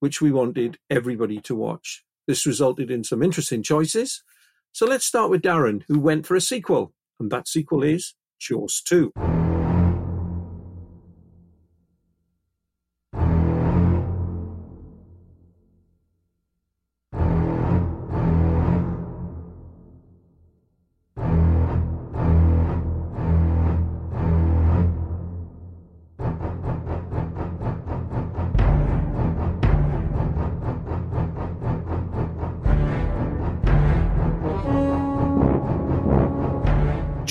[0.00, 2.04] which we wanted everybody to watch.
[2.26, 4.22] This resulted in some interesting choices.
[4.70, 8.82] So let's start with Darren, who went for a sequel, and that sequel is Jaws
[8.86, 9.47] 2.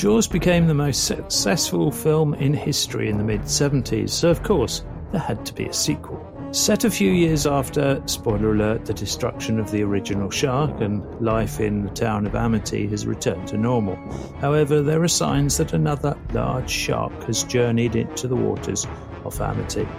[0.08, 4.86] Jaws became the most successful film in history in the mid 70s, so of course,
[5.12, 6.26] there had to be a sequel.
[6.54, 11.60] Set a few years after, spoiler alert, the destruction of the original shark and life
[11.60, 13.98] in the town of Amity has returned to normal.
[14.40, 18.88] However, there are signs that another large shark has journeyed into the waters
[19.26, 19.90] of Amity.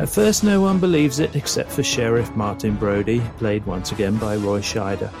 [0.00, 4.34] At first, no one believes it except for Sheriff Martin Brody, played once again by
[4.34, 5.12] Roy Scheider.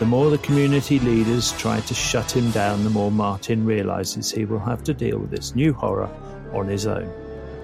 [0.00, 4.46] The more the community leaders try to shut him down, the more Martin realizes he
[4.46, 6.08] will have to deal with this new horror
[6.54, 7.12] on his own.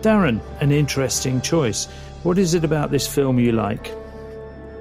[0.03, 1.87] Darren, an interesting choice.
[2.25, 3.91] What is it about this film you like?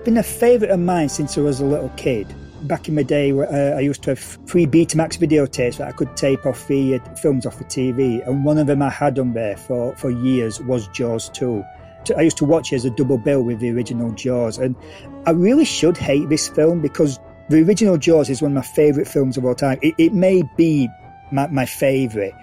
[0.04, 2.28] Been a favourite of mine since I was a little kid.
[2.64, 6.18] Back in my day, uh, I used to have free Betamax videotapes that I could
[6.18, 9.32] tape off the uh, films off the TV, and one of them I had on
[9.32, 11.64] there for, for years was Jaws 2.
[12.18, 14.76] I used to watch it as a double bill with the original Jaws, and
[15.26, 17.18] I really should hate this film because
[17.50, 19.80] the original Jaws is one of my favourite films of all time.
[19.82, 20.90] It, it may be
[21.32, 22.34] my, my favourite,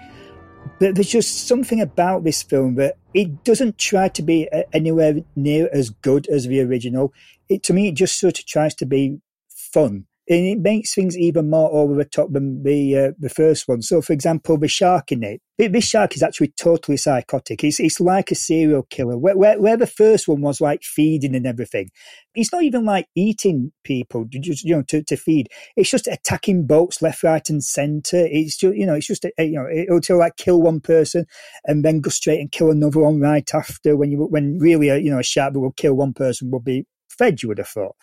[0.79, 5.15] but there's just something about this film that it doesn't try to be uh, anywhere
[5.35, 7.13] near as good as the original.
[7.49, 11.17] It to me, it just sort of tries to be fun and it makes things
[11.17, 13.81] even more over the top than the uh, the first one.
[13.81, 17.63] So, for example, the shark in it, this shark is actually totally psychotic.
[17.63, 19.17] It's it's like a serial killer.
[19.17, 21.91] Where, where, where the first one was like feeding and everything,
[22.33, 25.49] he's not even like eating people just you know to, to feed.
[25.75, 28.25] It's just attacking boats left, right, and centre.
[28.29, 31.25] It's just you know it's just you know it'll like kill one person
[31.65, 33.95] and then go straight and kill another one right after.
[33.95, 36.59] When you when really a, you know a shark that will kill one person will
[36.59, 37.43] be fed.
[37.43, 37.95] You would have thought.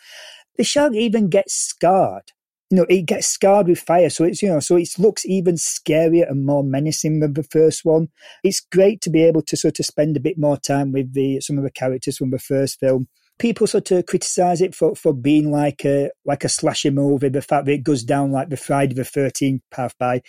[0.57, 2.31] The shark even gets scarred.
[2.69, 5.55] You know, it gets scarred with fire, so it's you know, so it looks even
[5.55, 8.07] scarier and more menacing than the first one.
[8.43, 11.41] It's great to be able to sort of spend a bit more time with the
[11.41, 13.07] some of the characters from the first film
[13.41, 17.27] people sort of criticize it for, for being like a like a slasher movie.
[17.27, 20.21] The fact that it goes down like the Friday the Thirteenth path by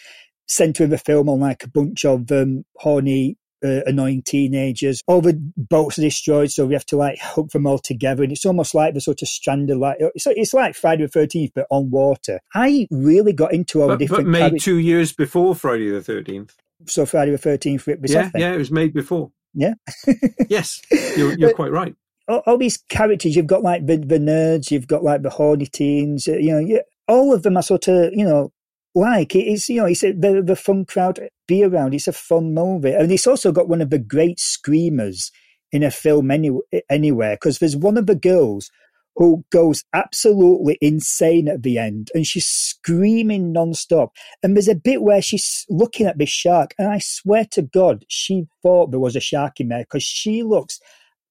[0.49, 5.03] centering the film on like a bunch of um, horny uh, annoying teenagers.
[5.07, 8.23] All the boats are destroyed, so we have to like hook them all together.
[8.23, 11.53] And it's almost like the sort of stranded, like it's, it's like Friday the Thirteenth,
[11.55, 12.41] but on water.
[12.55, 14.25] I really got into all but, different.
[14.25, 14.65] But made characters.
[14.65, 16.57] two years before Friday the Thirteenth.
[16.87, 18.31] So Friday the Thirteenth yeah.
[18.33, 18.33] Then.
[18.35, 19.31] Yeah, it was made before.
[19.55, 19.75] Yeah.
[20.49, 20.81] yes,
[21.17, 21.95] you're, you're quite right.
[22.29, 25.67] All, all, these characters, you've got like the, the nerds, you've got like the horny
[25.67, 28.53] teens, uh, you know, you, all of them are sort of, you know,
[28.95, 31.95] like it's you know it's a, the the fun crowd be around.
[31.95, 35.31] It's a fun movie, and it's also got one of the great screamers
[35.71, 36.51] in a film any,
[36.91, 38.71] anywhere because there's one of the girls
[39.17, 44.09] who goes absolutely insane at the end and she's screaming nonstop.
[44.43, 48.05] And there's a bit where she's looking at this shark, and I swear to God,
[48.09, 50.81] she thought there was a shark in there because she looks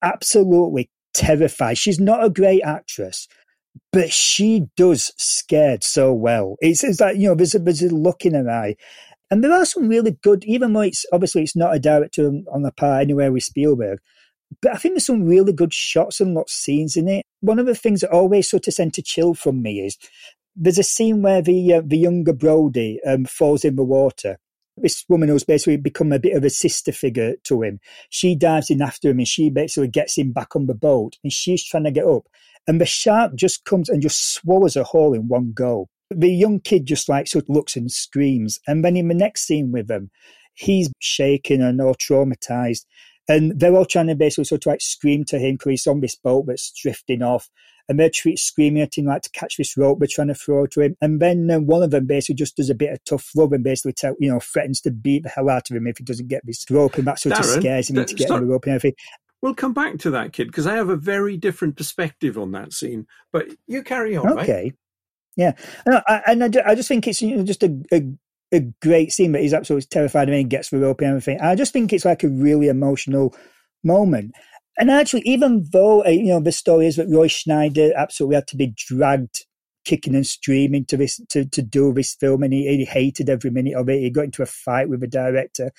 [0.01, 1.77] absolutely terrified.
[1.77, 3.27] She's not a great actress,
[3.91, 6.55] but she does scared so well.
[6.59, 8.75] It's, it's like, you know, there's a, there's a look in her eye.
[9.29, 12.63] And there are some really good, even though it's obviously it's not a director on
[12.63, 13.99] the par anywhere with Spielberg,
[14.61, 17.25] but I think there's some really good shots and lots of scenes in it.
[17.39, 19.97] One of the things that always sort of sent a chill from me is
[20.55, 24.37] there's a scene where the uh, the younger Brody um, falls in the water.
[24.77, 27.79] This woman who's basically become a bit of a sister figure to him.
[28.09, 31.31] She dives in after him and she basically gets him back on the boat and
[31.31, 32.27] she's trying to get up.
[32.67, 35.89] And the shark just comes and just swallows her whole in one go.
[36.09, 38.59] The young kid just like sort of looks and screams.
[38.67, 40.11] And then in the next scene with them,
[40.53, 42.85] he's shaking and all traumatized.
[43.27, 46.01] And they're all trying to basically sort of like scream to him because he's on
[46.01, 47.49] this boat that's drifting off.
[47.89, 50.81] And they're screaming at him like to catch this rope they're trying to throw to
[50.81, 50.95] him.
[51.01, 53.63] And then uh, one of them basically just does a bit of tough love and
[53.63, 56.29] basically tell, you know, threatens to beat the hell out of him if he doesn't
[56.29, 56.95] get this rope.
[56.95, 58.95] And that sort Darren, of scares him into getting the rope and everything.
[59.41, 62.73] We'll come back to that kid because I have a very different perspective on that
[62.73, 63.07] scene.
[63.31, 64.73] But you carry on, okay.
[65.35, 65.53] Yeah,
[65.85, 68.03] and I, and I, just think it's you know, just a, a,
[68.51, 71.39] a great scene, but he's absolutely terrified of him and gets the rope and everything.
[71.39, 73.33] I just think it's like a really emotional
[73.83, 74.33] moment.
[74.77, 78.47] And actually, even though uh, you know the story is that Roy Scheider absolutely had
[78.47, 79.45] to be dragged
[79.85, 83.49] kicking and screaming to this to, to do this film, and he, he hated every
[83.49, 83.99] minute of it.
[83.99, 85.71] He got into a fight with the director.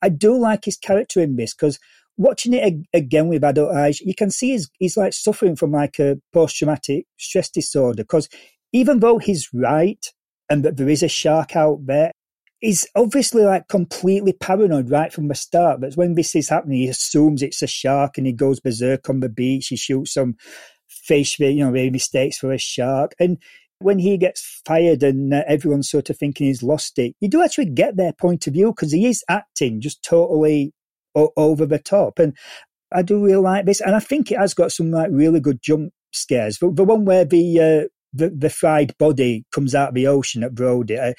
[0.00, 1.78] I do like his character in this because
[2.16, 5.98] watching it again with adult eyes, you can see he's, he's like suffering from like
[5.98, 8.28] a post traumatic stress disorder because
[8.72, 10.06] even though he's right
[10.48, 12.12] and that there is a shark out there,
[12.60, 15.80] he's obviously like completely paranoid right from the start.
[15.80, 19.20] But when this is happening, he assumes it's a shark and he goes berserk on
[19.20, 19.68] the beach.
[19.68, 20.36] He shoots some
[20.88, 23.14] fish, you know, he mistakes for a shark.
[23.18, 23.38] And
[23.80, 27.42] when he gets fired and uh, everyone's sort of thinking he's lost it, you do
[27.42, 30.72] actually get their point of view because he is acting just totally
[31.14, 32.18] o- over the top.
[32.18, 32.36] And
[32.92, 33.80] I do really like this.
[33.80, 36.58] And I think it has got some like really good jump scares.
[36.58, 40.44] The, the one where the, uh, the, the fried body comes out of the ocean
[40.44, 40.98] at Brody.
[40.98, 41.14] Uh,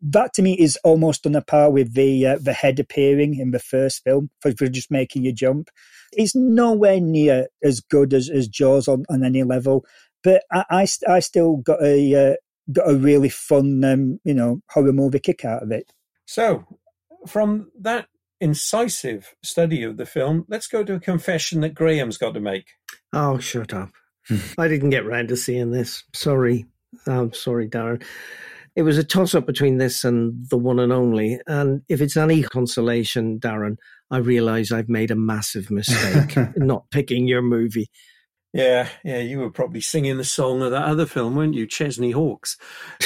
[0.00, 3.50] that to me is almost on a par with the uh, the head appearing in
[3.50, 5.68] the first film for, for just making you jump.
[6.12, 9.84] It's nowhere near as good as, as Jaws on, on any level,
[10.24, 12.36] but I, I, I still got a uh,
[12.72, 15.92] got a really fun um, you know horror movie kick out of it.
[16.24, 16.64] So,
[17.26, 18.08] from that
[18.40, 22.66] incisive study of the film, let's go to a confession that Graham's got to make.
[23.12, 23.90] Oh, shut up!
[24.58, 26.04] I didn't get round to seeing this.
[26.14, 26.66] Sorry,
[27.06, 28.02] I'm sorry, Darren
[28.78, 31.40] it was a toss up between this and the one and only.
[31.48, 33.76] And if it's any consolation, Darren,
[34.08, 37.88] I realize I've made a massive mistake not picking your movie.
[38.52, 41.66] Yeah, yeah, you were probably singing the song of that other film, weren't you?
[41.66, 42.56] Chesney Hawkes.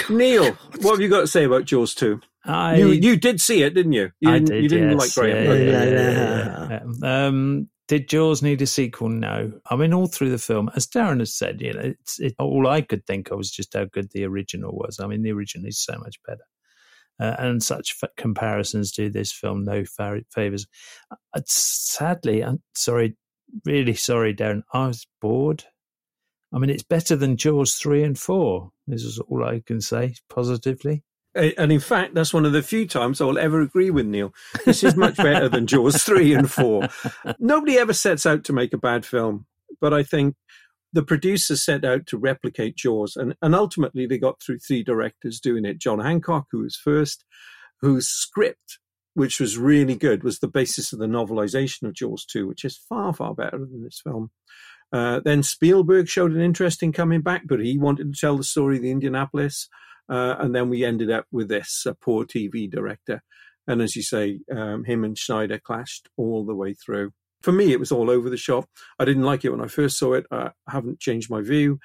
[0.09, 2.21] Neil, what have you got to say about Jaws 2?
[2.45, 4.11] I, you you did see it, didn't you?
[4.21, 4.63] You I didn't, did.
[4.63, 5.47] You didn't yes, like Graham.
[5.47, 9.09] Yeah, yeah, yeah, yeah, Um, did Jaws need a sequel?
[9.11, 9.53] No.
[9.69, 12.67] I mean, all through the film, as Darren has said, you know, it's it, all
[12.67, 14.99] I could think of was just how good the original was.
[15.01, 16.45] I mean, the original is so much better.
[17.21, 20.67] Uh, and such f- comparisons do this film no fa- favors.
[21.11, 23.17] Uh, sadly, I'm sorry,
[23.65, 24.63] really sorry, Darren.
[24.73, 25.65] I was bored.
[26.53, 28.71] I mean, it's better than Jaws three and four.
[28.87, 31.03] This is all I can say positively.
[31.35, 34.35] And in fact, that's one of the few times I will ever agree with Neil.
[34.67, 36.89] This is much better than Jaws 3 and 4.
[37.39, 39.47] Nobody ever sets out to make a bad film,
[39.81, 40.35] but I think
[40.93, 45.41] the producers set out to replicate Jaws, and, and ultimately they got through three directors
[45.41, 45.79] doing it.
[45.79, 47.25] John Hancock, who was first,
[47.81, 48.79] whose script,
[49.15, 52.77] which was really good, was the basis of the novelization of Jaws 2, which is
[52.89, 54.31] far, far better than this film.
[54.93, 58.45] Uh, then Spielberg showed an interest in coming back, but he wanted to tell the
[58.45, 59.69] story of the Indianapolis.
[60.09, 63.23] Uh, and then we ended up with this uh, poor TV director.
[63.67, 67.13] And as you say, um, him and Scheider clashed all the way through.
[67.43, 68.67] For me, it was all over the shop.
[68.99, 70.27] I didn't like it when I first saw it.
[70.31, 71.79] I haven't changed my view.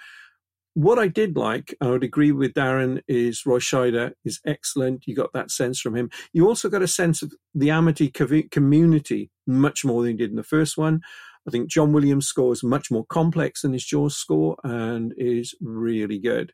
[0.78, 5.07] What I did like, I would agree with Darren, is Roy Scheider is excellent.
[5.07, 6.11] You got that sense from him.
[6.34, 10.36] You also got a sense of the Amity community much more than you did in
[10.36, 11.01] the first one.
[11.47, 15.55] I think John Williams' score is much more complex than his Jaws score and is
[15.59, 16.53] really good.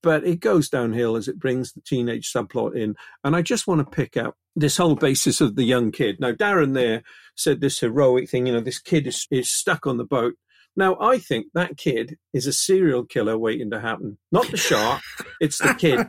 [0.00, 2.94] But it goes downhill as it brings the teenage subplot in.
[3.24, 6.20] And I just want to pick up this whole basis of the young kid.
[6.20, 7.02] Now, Darren there
[7.34, 10.34] said this heroic thing, you know, this kid is, is stuck on the boat.
[10.76, 14.18] Now, I think that kid is a serial killer waiting to happen.
[14.30, 15.02] Not the shark,
[15.40, 16.06] it's the kid.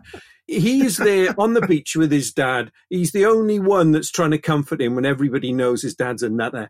[0.47, 2.71] He's there on the beach with his dad.
[2.89, 6.29] He's the only one that's trying to comfort him when everybody knows his dad's a
[6.29, 6.69] nutter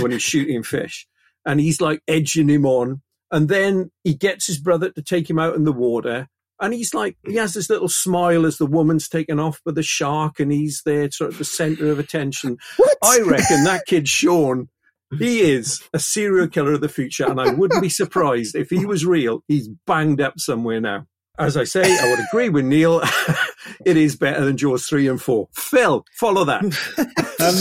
[0.00, 1.06] when he's shooting fish.
[1.44, 3.02] And he's like edging him on.
[3.30, 6.28] And then he gets his brother to take him out in the water.
[6.60, 9.82] And he's like, he has this little smile as the woman's taken off by the
[9.82, 12.56] shark and he's there, sort of the center of attention.
[12.78, 12.96] What?
[13.02, 14.68] I reckon that kid, Sean,
[15.16, 17.24] he is a serial killer of the future.
[17.24, 19.42] And I wouldn't be surprised if he was real.
[19.48, 21.06] He's banged up somewhere now.
[21.38, 23.00] As I say, I would agree with Neil.
[23.86, 25.48] it is better than Jaws 3 and 4.
[25.54, 26.64] Phil, follow that.
[27.40, 27.54] Um,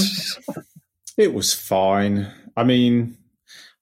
[1.17, 2.33] it was fine.
[2.55, 3.15] I mean,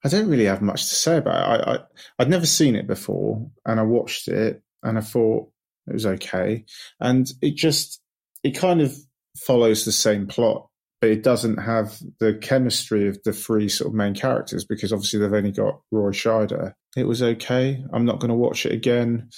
[0.04, 1.66] I don't really have much to say about it.
[1.66, 1.78] I, I
[2.18, 5.48] I'd never seen it before, and I watched it, and I thought
[5.86, 6.64] it was okay,
[7.00, 8.00] and it just
[8.44, 8.94] it kind of
[9.36, 10.68] follows the same plot,
[11.00, 15.20] but it doesn't have the chemistry of the three sort of main characters because obviously
[15.20, 16.72] they've only got Roy Scheider.
[16.96, 17.84] It was okay.
[17.92, 19.28] I'm not going to watch it again.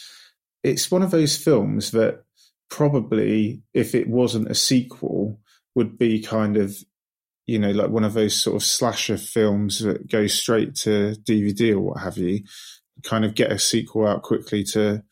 [0.63, 2.23] It's one of those films that
[2.71, 5.41] probably, if it wasn't a sequel,
[5.75, 6.77] would be kind of
[7.49, 11.73] you know, like one of those sort of slasher films that goes straight to DVD
[11.73, 12.43] or what have you,
[13.03, 15.03] kind of get a sequel out quickly to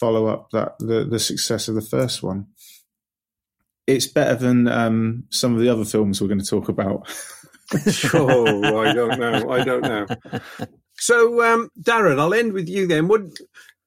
[0.00, 2.48] follow up that the, the success of the first one.
[3.86, 7.08] It's better than um, some of the other films we're going to talk about.
[8.14, 9.50] oh, I don't know.
[9.50, 10.06] I don't know.
[10.98, 13.08] So, um, Darren, I'll end with you then.
[13.08, 13.22] What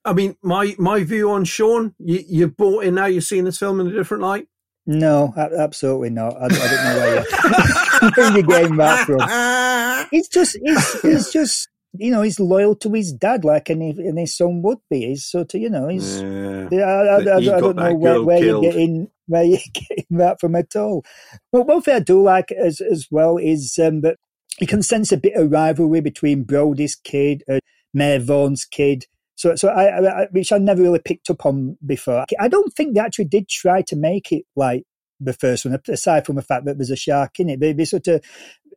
[0.03, 3.05] I mean, my my view on Sean, you, you bought in now.
[3.05, 4.47] You're seeing this film in a different light.
[4.85, 6.35] No, absolutely not.
[6.35, 7.15] I, I don't know where
[8.17, 10.07] you're, you're getting that from.
[10.11, 14.25] He's just, he's, he's just, you know, he's loyal to his dad, like any, any
[14.25, 15.09] son would be.
[15.09, 16.19] He's sort of, you know, he's.
[16.19, 20.41] Yeah, I, I, I, I don't know where, where you're getting where you're getting that
[20.41, 21.05] from at all.
[21.53, 24.17] Well, one thing I do like as as well is um, that
[24.59, 27.61] you can sense a bit of rivalry between Brody's kid and
[27.93, 29.05] Mayor Vaughan's kid.
[29.35, 32.25] So, so I, I, which I never really picked up on before.
[32.39, 34.83] I don't think they actually did try to make it like
[35.21, 37.61] the first one, aside from the fact that there's a shark in it.
[37.61, 38.21] They, they sort of,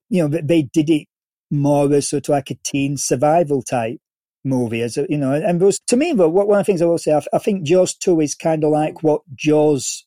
[0.08, 1.08] you know, they did it
[1.50, 3.98] more as sort of like a teen survival type
[4.44, 5.32] movie, as you know.
[5.32, 7.64] And was, to me, though, one of the things I will say, I, I think
[7.64, 10.06] Jaws two is kind of like what Jaws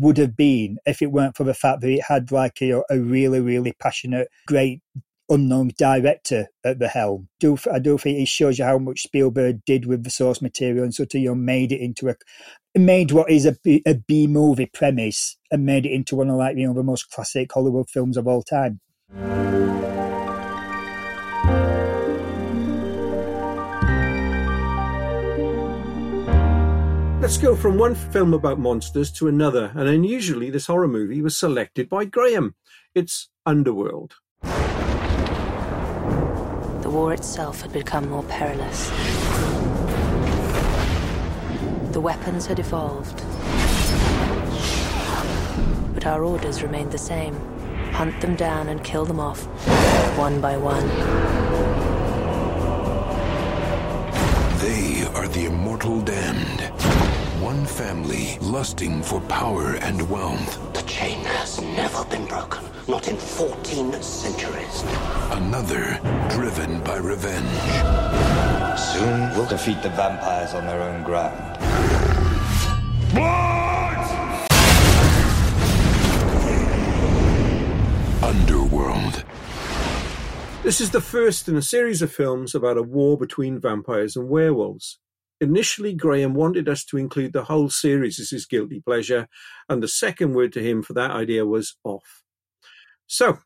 [0.00, 2.98] would have been if it weren't for the fact that it had like a, a
[2.98, 4.80] really, really passionate, great
[5.28, 7.28] unknown director at the helm.
[7.40, 10.84] Do I do think it shows you how much Spielberg did with the source material
[10.84, 12.14] and sort of you know made it into a
[12.78, 16.56] made what is a a B movie premise and made it into one of like
[16.56, 18.80] you know the most classic Hollywood films of all time.
[27.26, 31.36] Let's go from one film about monsters to another, and unusually, this horror movie was
[31.36, 32.54] selected by Graham.
[32.94, 34.48] It's Underworld the
[36.88, 38.90] war itself had become more perilous.
[41.90, 43.24] The weapons had evolved.
[45.94, 47.34] But our orders remained the same
[47.90, 49.46] hunt them down and kill them off,
[50.16, 50.86] one by one.
[54.60, 57.15] They are the immortal damned.
[57.46, 60.58] One family lusting for power and wealth.
[60.72, 64.82] The chain has never been broken not in 14 centuries.
[65.30, 67.46] Another driven by revenge.
[68.76, 71.56] Soon we'll defeat the vampires on their own ground.
[73.14, 74.48] Blood!
[78.24, 79.24] Underworld.
[80.64, 84.28] This is the first in a series of films about a war between vampires and
[84.28, 84.98] werewolves.
[85.40, 89.28] Initially, Graham wanted us to include the whole series as his guilty pleasure,
[89.68, 92.22] and the second word to him for that idea was off.
[93.06, 93.38] So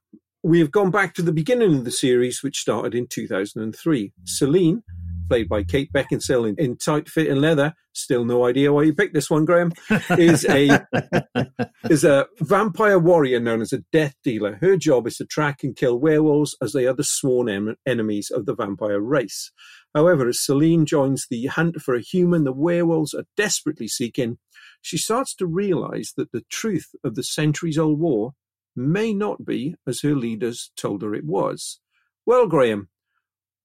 [0.42, 4.12] we have gone back to the beginning of the series, which started in 2003.
[4.24, 4.82] Selene,
[5.28, 9.14] played by Kate Beckinsale in, in tight fitting leather, still no idea why you picked
[9.14, 9.72] this one, Graham,
[10.10, 10.86] is a
[11.90, 14.58] is a vampire warrior known as a death dealer.
[14.60, 18.30] Her job is to track and kill werewolves as they are the sworn em- enemies
[18.30, 19.52] of the vampire race.
[19.94, 24.38] However, as Selene joins the hunt for a human the werewolves are desperately seeking,
[24.80, 28.32] she starts to realize that the truth of the centuries old war
[28.76, 31.80] may not be as her leaders told her it was.
[32.24, 32.88] Well, Graham,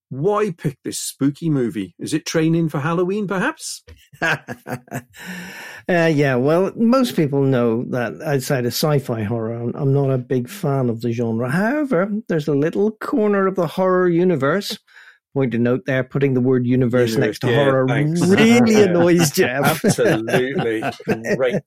[0.08, 1.96] Why pick this spooky movie?
[1.98, 3.82] Is it training for Halloween, perhaps?
[4.22, 4.36] uh,
[5.88, 10.48] yeah, well, most people know that outside of sci fi horror, I'm not a big
[10.48, 11.50] fan of the genre.
[11.50, 14.78] However, there's a little corner of the horror universe
[15.36, 18.26] point to note there, putting the word universe, universe next to yeah, horror thanks.
[18.26, 19.84] really annoys Jeff.
[19.84, 20.82] Absolutely.
[21.36, 21.62] Great.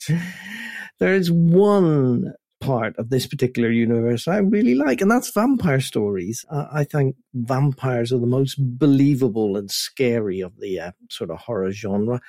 [1.00, 6.46] There's one part of this particular universe I really like, and that's vampire stories.
[6.50, 11.40] Uh, I think vampires are the most believable and scary of the uh, sort of
[11.40, 12.22] horror genre.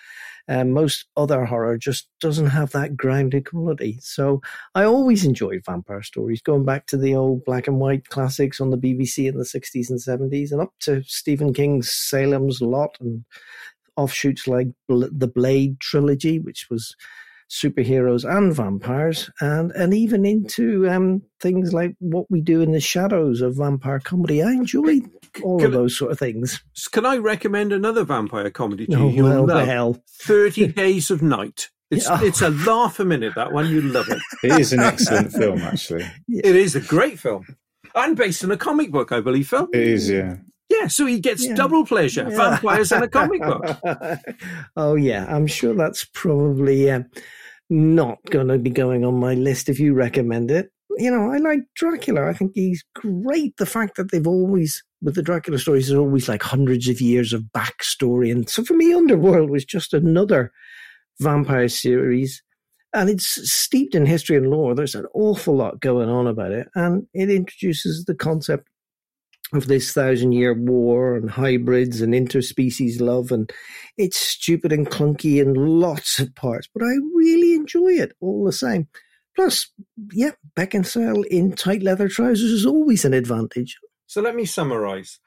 [0.49, 3.99] Uh, most other horror just doesn't have that grounded quality.
[4.01, 4.41] So
[4.75, 8.71] I always enjoyed vampire stories, going back to the old black and white classics on
[8.71, 13.25] the BBC in the 60s and 70s, and up to Stephen King's Salem's Lot and
[13.97, 16.95] offshoots like the Blade trilogy, which was
[17.51, 22.81] superheroes and vampires, and and even into um, things like what we do in the
[22.81, 24.43] shadows of vampire comedy.
[24.43, 25.01] I enjoy
[25.43, 26.63] all can, of those sort of things.
[26.93, 29.25] Can I recommend another vampire comedy to oh, you?
[29.25, 31.71] Well, the hell, Thirty Days of Night.
[31.91, 32.21] It's yeah.
[32.23, 33.35] it's a laugh a minute.
[33.35, 34.21] That one, you love it.
[34.45, 36.07] It is an excellent film, actually.
[36.29, 37.45] It is a great film,
[37.95, 39.49] and based on a comic book, I believe.
[39.49, 39.69] Phil.
[39.73, 40.37] It is, yeah.
[40.71, 41.55] Yeah, so he gets yeah.
[41.57, 42.29] double pleasure.
[42.31, 42.37] Yeah.
[42.37, 43.77] Vampires and a comic book.
[44.77, 46.89] oh yeah, I'm sure that's probably.
[46.89, 47.03] Uh,
[47.71, 50.71] not going to be going on my list if you recommend it.
[50.99, 52.29] You know, I like Dracula.
[52.29, 53.57] I think he's great.
[53.57, 57.33] The fact that they've always, with the Dracula stories, there's always like hundreds of years
[57.33, 58.33] of backstory.
[58.33, 60.53] And so for me, Underworld was just another
[61.21, 62.43] vampire series.
[62.93, 64.75] And it's steeped in history and lore.
[64.75, 66.67] There's an awful lot going on about it.
[66.75, 68.69] And it introduces the concept
[69.53, 73.51] of this thousand year war and hybrids and interspecies love and
[73.97, 78.53] it's stupid and clunky in lots of parts but i really enjoy it all the
[78.53, 78.89] same.
[79.37, 79.71] Plus
[80.13, 83.79] yeah beckinsale in tight leather trousers is always an advantage.
[84.07, 85.21] So let me summarize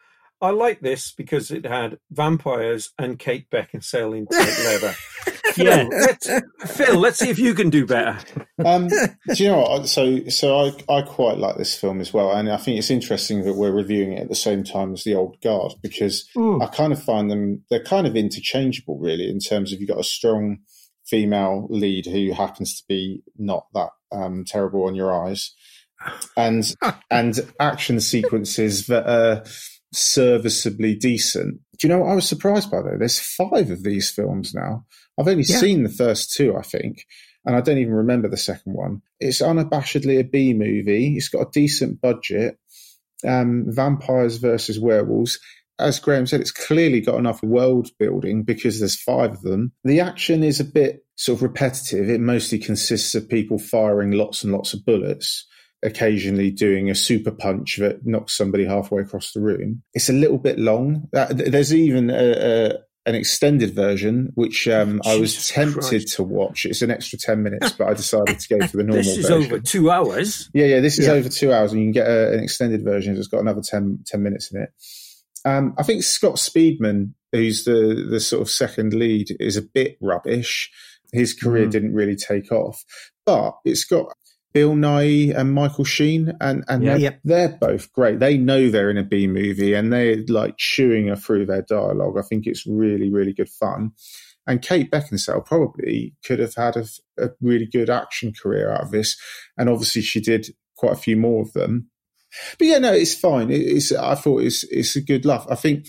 [0.44, 4.94] I like this because it had vampires and Kate Beckinsale in tight leather.
[5.58, 6.30] yeah, let's,
[6.66, 8.18] Phil, let's see if you can do better.
[8.64, 9.88] Um, do you know what?
[9.88, 13.44] So, so I, I quite like this film as well, and I think it's interesting
[13.44, 16.62] that we're reviewing it at the same time as the Old Guard because mm.
[16.62, 20.00] I kind of find them they're kind of interchangeable, really, in terms of you've got
[20.00, 20.60] a strong
[21.06, 25.54] female lead who happens to be not that um, terrible on your eyes,
[26.38, 26.76] and
[27.12, 29.44] and action sequences that are
[29.94, 31.60] serviceably decent.
[31.78, 32.98] Do you know what I was surprised by though?
[32.98, 34.86] There's five of these films now.
[35.20, 35.58] I've only yeah.
[35.58, 37.06] seen the first two, I think,
[37.46, 39.02] and I don't even remember the second one.
[39.20, 41.16] It's unabashedly a B movie.
[41.16, 42.58] It's got a decent budget.
[43.26, 45.40] Um, vampires versus werewolves.
[45.80, 49.72] As Graham said, it's clearly got enough world building because there's five of them.
[49.84, 52.10] The action is a bit sort of repetitive.
[52.10, 55.48] It mostly consists of people firing lots and lots of bullets
[55.84, 59.84] occasionally doing a super punch that knocks somebody halfway across the room.
[59.94, 61.10] It's a little bit long.
[61.12, 62.74] There's even a, a,
[63.06, 66.16] an extended version, which um, I was tempted Christ.
[66.16, 66.66] to watch.
[66.66, 69.28] It's an extra 10 minutes, but I decided to go for the normal This is
[69.28, 69.52] version.
[69.52, 70.50] over two hours.
[70.54, 71.14] Yeah, yeah, this is yeah.
[71.14, 74.04] over two hours, and you can get a, an extended version that's got another 10,
[74.06, 74.70] 10 minutes in it.
[75.46, 79.98] Um, I think Scott Speedman, who's the, the sort of second lead, is a bit
[80.02, 80.72] rubbish.
[81.12, 81.72] His career mm.
[81.72, 82.84] didn't really take off,
[83.26, 84.16] but it's got
[84.54, 86.98] Bill Nighy and Michael Sheen, and and yeah.
[86.98, 88.20] they're, they're, both great.
[88.20, 92.18] They know they're in a B movie, and they're like chewing her through their dialogue.
[92.18, 93.92] I think it's really really good fun.
[94.46, 96.86] And Kate Beckinsale probably could have had a,
[97.18, 99.18] a really good action career out of this,
[99.58, 101.90] and obviously she did quite a few more of them.
[102.58, 103.50] But yeah, no, it's fine.
[103.50, 105.48] it's I thought it's it's a good laugh.
[105.50, 105.88] I think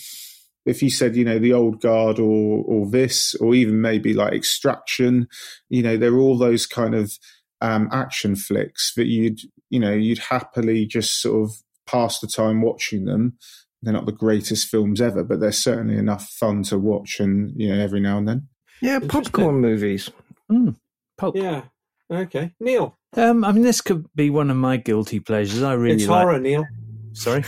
[0.66, 4.32] if you said, you know, the old guard or or this, or even maybe like
[4.32, 5.28] extraction,
[5.68, 7.18] you know, there are all those kind of
[7.64, 9.40] um, action flicks that you'd
[9.70, 11.56] you know you'd happily just sort of
[11.86, 13.38] pass the time watching them.
[13.82, 17.68] They're not the greatest films ever, but they're certainly enough fun to watch and you
[17.68, 18.48] know every now and then.
[18.82, 20.10] Yeah, popcorn movies.
[20.52, 20.76] Mm,
[21.16, 21.36] pulp.
[21.36, 21.62] Yeah.
[22.10, 22.98] Okay, Neil.
[23.16, 25.62] Um, I mean, this could be one of my guilty pleasures.
[25.62, 26.22] I really it's like...
[26.22, 26.66] horror, Neil.
[27.14, 27.44] Sorry,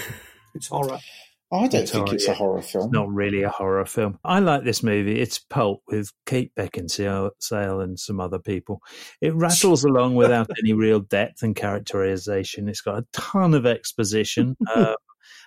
[0.54, 0.98] it's horror.
[1.52, 2.86] I don't think it's a horror film.
[2.86, 4.18] It's not really a horror film.
[4.24, 5.20] I like this movie.
[5.20, 7.30] It's pulp with Kate Beckinsale
[7.82, 8.82] and some other people.
[9.20, 12.68] It rattles along without any real depth and characterization.
[12.68, 14.56] It's got a ton of exposition.
[14.74, 14.94] uh,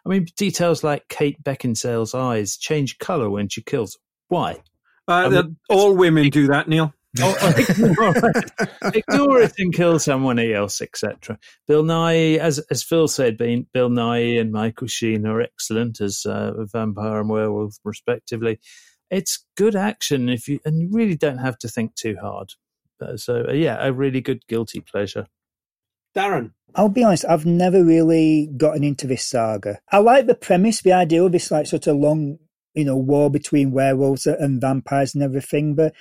[0.05, 3.97] I mean, details like Kate Beckinsale's eyes change color when she kills.
[4.29, 4.61] Why?
[5.07, 10.39] Uh, I mean, all women do that, Neil oh, ignore, ignore it and kill someone
[10.39, 11.37] else, etc.
[11.67, 16.25] Bill Nighy, as as Phil said, being Bill Nighy and Michael Sheen are excellent as
[16.25, 18.59] uh, vampire and werewolf, respectively.
[19.09, 22.53] It's good action if you and you really don't have to think too hard.
[23.01, 25.27] Uh, so uh, yeah, a really good guilty pleasure.
[26.15, 26.51] Darren.
[26.75, 29.79] I'll be honest, I've never really gotten into this saga.
[29.91, 32.37] I like the premise, the idea of this like sort of long,
[32.75, 35.93] you know, war between werewolves and vampires and everything, but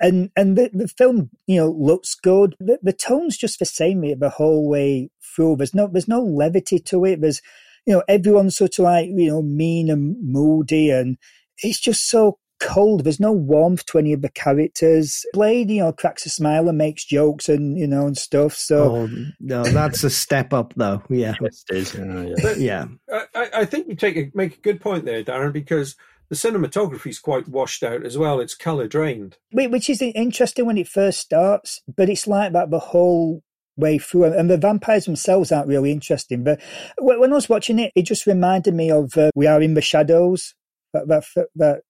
[0.00, 2.54] and and the, the film, you know, looks good.
[2.60, 5.56] The, the tone's just the same the whole way through.
[5.56, 7.20] There's no there's no levity to it.
[7.20, 7.42] There's
[7.86, 11.16] you know, everyone's sort of like, you know, mean and moody and
[11.62, 13.04] it's just so cold.
[13.04, 15.24] There's no warmth to any of the characters.
[15.32, 18.54] Blade, you know, cracks a smile and makes jokes and you know and stuff.
[18.54, 19.08] So oh,
[19.40, 21.02] no, that's a step up, though.
[21.08, 21.94] Yeah, yes, it is.
[21.94, 22.86] yeah.
[23.08, 23.24] yeah.
[23.34, 25.96] I, I, think you take a, make a good point there, Darren, because
[26.30, 28.40] the cinematography is quite washed out as well.
[28.40, 32.78] It's color drained, which is interesting when it first starts, but it's like that the
[32.78, 33.42] whole
[33.76, 34.24] way through.
[34.24, 36.44] And the vampires themselves aren't really interesting.
[36.44, 36.60] But
[36.98, 39.80] when I was watching it, it just reminded me of uh, We Are in the
[39.80, 40.54] Shadows.
[40.92, 41.82] That that, that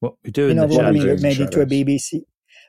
[0.00, 1.04] what we do in you know, the what shadows.
[1.04, 2.22] I mean, made into a BBC.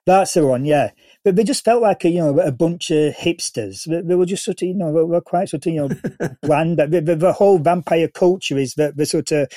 [0.05, 0.91] That's the one, yeah.
[1.24, 3.86] But they just felt like a you know a bunch of hipsters.
[3.86, 6.30] They, they were just sort of you know they were quite sort of you know
[6.41, 6.78] bland.
[6.78, 9.47] But the, the, the, whole vampire culture is that the sort of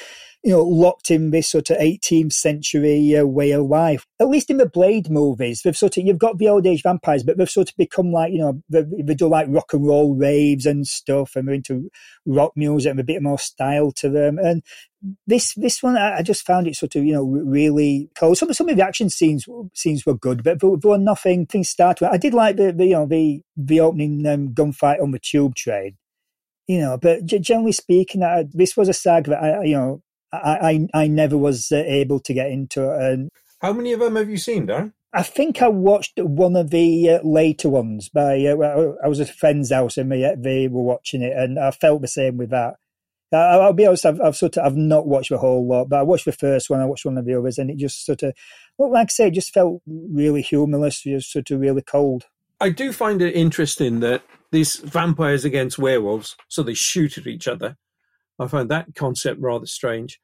[0.45, 4.07] you know, locked in this sort of 18th century uh, way of life.
[4.21, 7.23] At least in the Blade movies, they've sort of, you've got the old age vampires,
[7.23, 10.15] but they've sort of become like, you know, they, they do like rock and roll
[10.15, 11.89] raves and stuff, and they're into
[12.27, 14.39] rock music and a bit more style to them.
[14.39, 14.63] And
[15.27, 18.35] this this one, I, I just found it sort of, you know, really cool.
[18.35, 22.11] Some, some of the action scenes scenes were good, but there, were nothing, things started.
[22.13, 25.55] I did like the, the, you know, the, the opening um, gunfight on the tube
[25.55, 25.97] train
[26.67, 30.03] you know, but generally speaking, uh, this was a saga that I, you know,
[30.43, 33.13] I, I, I never was uh, able to get into it.
[33.13, 33.31] And
[33.61, 34.93] How many of them have you seen, Darren?
[35.13, 38.09] I think I watched one of the uh, later ones.
[38.09, 41.59] By uh, I was at a friend's house and they, they were watching it, and
[41.59, 42.75] I felt the same with that.
[43.33, 45.99] I, will be honest, I've, I've, sort of I've not watched the whole lot, but
[45.99, 46.81] I watched the first one.
[46.81, 48.33] I watched one of the others, and it just sort of,
[48.79, 52.25] well, like I say, it just felt really humorless, just sort of really cold.
[52.61, 54.23] I do find it interesting that
[54.53, 57.77] these vampires against werewolves, so they shoot at each other.
[58.39, 60.21] I find that concept rather strange.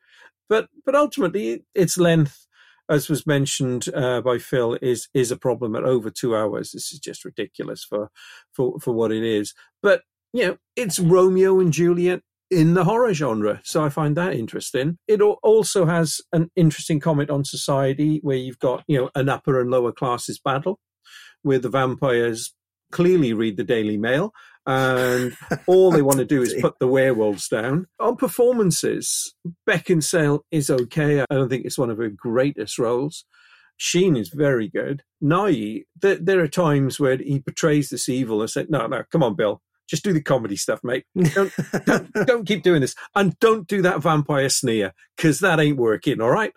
[0.48, 2.46] But but ultimately, its length,
[2.88, 6.72] as was mentioned uh, by Phil, is is a problem at over two hours.
[6.72, 8.10] This is just ridiculous for
[8.52, 9.54] for for what it is.
[9.82, 10.02] But
[10.32, 13.60] you know, it's Romeo and Juliet in the horror genre.
[13.62, 14.98] So I find that interesting.
[15.06, 19.60] It also has an interesting comment on society where you've got, you know, an upper
[19.60, 20.80] and lower classes battle
[21.42, 22.52] where the vampires
[22.90, 24.32] clearly read the Daily Mail
[24.66, 25.36] and
[25.66, 27.86] all they want to do is put the werewolves down.
[27.98, 29.34] On performances,
[29.68, 31.20] Beckinsale is okay.
[31.20, 33.24] I don't think it's one of her greatest roles.
[33.76, 35.02] Sheen is very good.
[35.22, 39.22] Nighy, there, there, are times where he portrays this evil and said, "No, no, come
[39.22, 41.04] on, Bill, just do the comedy stuff, mate.
[41.16, 41.52] Don't,
[41.86, 46.20] don't, don't keep doing this, and don't do that vampire sneer because that ain't working.
[46.20, 46.52] All right."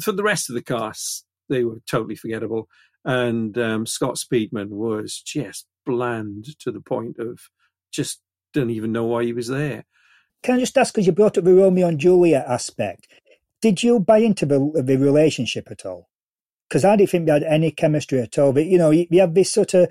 [0.00, 2.68] For the rest of the cast, they were totally forgettable,
[3.04, 7.40] and um, Scott Speedman was just bland to the point of
[7.90, 8.20] just
[8.52, 9.86] didn't even know why he was there.
[10.42, 13.08] Can I just ask, because you brought up the Romeo and Juliet aspect,
[13.62, 16.08] did you buy into the, the relationship at all?
[16.68, 18.52] Because I didn't think they had any chemistry at all.
[18.52, 19.90] But, you know, you, you have this sort of,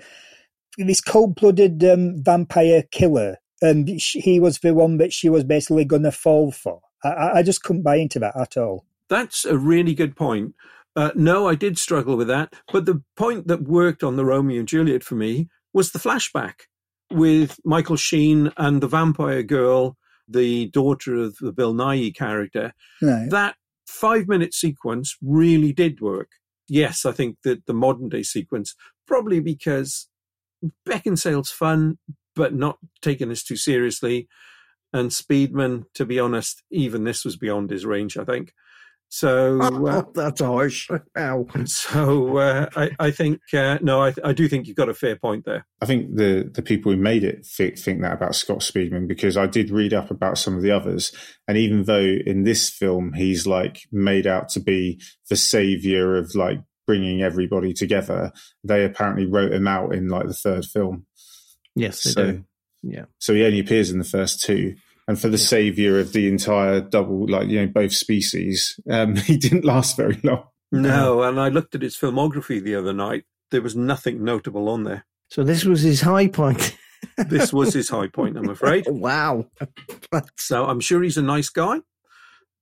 [0.78, 5.84] this cold-blooded um, vampire killer, and she, he was the one that she was basically
[5.84, 6.80] going to fall for.
[7.04, 8.86] I, I just couldn't buy into that at all.
[9.10, 10.54] That's a really good point.
[10.96, 12.54] Uh, no, I did struggle with that.
[12.72, 16.54] But the point that worked on the Romeo and Juliet for me was the flashback
[17.10, 19.96] with Michael Sheen and the vampire girl,
[20.26, 22.72] the daughter of the Bill Nighy character.
[23.00, 23.28] Right.
[23.30, 23.56] That
[23.86, 26.30] five minute sequence really did work.
[26.68, 28.74] Yes, I think that the modern day sequence,
[29.06, 30.08] probably because
[30.86, 31.98] Beckinsale's fun,
[32.36, 34.28] but not taking this too seriously.
[34.92, 38.52] And Speedman, to be honest, even this was beyond his range, I think.
[39.08, 40.88] So uh, oh, that's harsh.
[41.18, 41.46] Ow.
[41.64, 45.16] So uh, I, I, think uh, no, I, I, do think you've got a fair
[45.16, 45.66] point there.
[45.80, 49.36] I think the the people who made it think, think that about Scott Speedman because
[49.36, 51.12] I did read up about some of the others,
[51.46, 56.34] and even though in this film he's like made out to be the savior of
[56.34, 58.32] like bringing everybody together,
[58.64, 61.06] they apparently wrote him out in like the third film.
[61.74, 62.44] Yes, so, do.
[62.82, 63.04] Yeah.
[63.18, 64.74] So he only appears in the first two
[65.08, 65.46] and for the yeah.
[65.46, 70.20] savior of the entire double, like you know, both species, um, he didn't last very
[70.22, 70.44] long.
[70.70, 73.24] No, and I looked at his filmography the other night.
[73.50, 75.06] There was nothing notable on there.
[75.30, 76.76] So this was his high point.
[77.16, 78.84] this was his high point, I'm afraid.
[78.88, 79.46] wow.
[80.36, 81.80] so I'm sure he's a nice guy,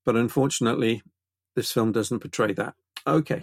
[0.05, 1.03] but unfortunately,
[1.57, 2.75] this film doesn't portray that.
[3.09, 3.43] Okay.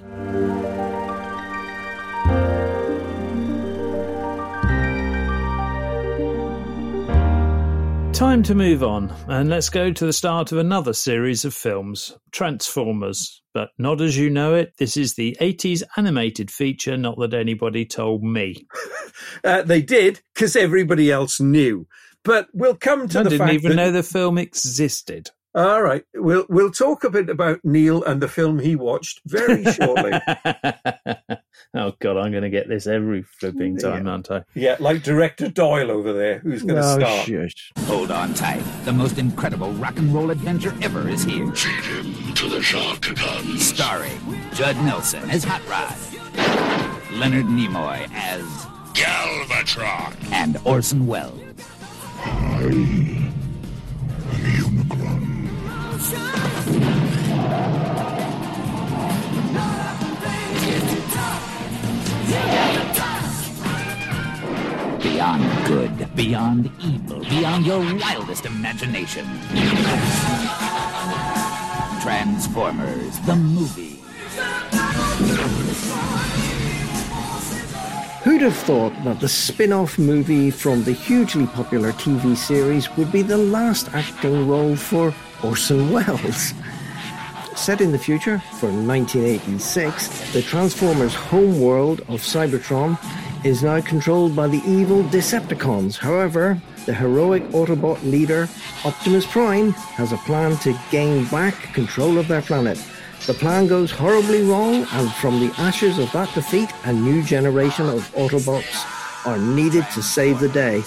[8.14, 12.16] Time to move on, and let's go to the start of another series of films
[12.32, 13.42] Transformers.
[13.56, 17.86] But not as you know it, this is the 80s animated feature, not that anybody
[17.86, 18.68] told me.
[19.44, 21.88] uh, they did, because everybody else knew.
[22.24, 25.32] But we'll come to the- I the didn't even that- know the film existed.
[25.56, 29.64] All right, we'll we'll talk a bit about Neil and the film he watched very
[29.72, 30.12] shortly.
[31.76, 34.44] oh God, I'm going to get this every flipping time, aren't I?
[34.56, 37.28] yeah, like director Doyle over there, who's going to Oh, start.
[37.28, 37.72] shush.
[37.86, 38.64] Hold on tight.
[38.86, 41.52] The most incredible rock and roll adventure ever is here.
[41.54, 43.60] Feed him to the Sharkticons.
[43.60, 44.20] Starring
[44.54, 45.98] Judd Nelson as Hot Rod,
[47.20, 48.44] Leonard Nimoy as
[48.94, 50.14] Galvatron.
[50.32, 51.40] and Orson Welles.
[65.04, 69.26] Beyond good, beyond evil, beyond your wildest imagination.
[72.02, 74.00] Transformers, the movie.
[78.24, 83.12] Who'd have thought that the spin off movie from the hugely popular TV series would
[83.12, 86.54] be the last acting role for Orson Welles?
[87.58, 92.98] Set in the future, for 1986, the Transformers' home world of Cybertron
[93.44, 95.98] is now controlled by the evil Decepticons.
[95.98, 98.48] However, the heroic Autobot leader,
[98.86, 102.78] Optimus Prime, has a plan to gain back control of their planet.
[103.26, 107.88] The plan goes horribly wrong, and from the ashes of that defeat, a new generation
[107.88, 110.84] of Autobots are needed to save the day.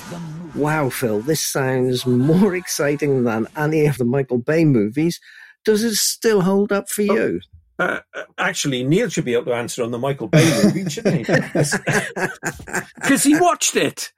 [0.55, 5.21] Wow, Phil, this sounds more exciting than any of the Michael Bay movies.
[5.65, 7.41] Does it still hold up for oh, you?
[7.79, 11.27] Uh, uh, actually, Neil should be able to answer on the Michael Bay movie, shouldn't
[11.27, 11.35] he?
[12.97, 14.11] Because he watched it.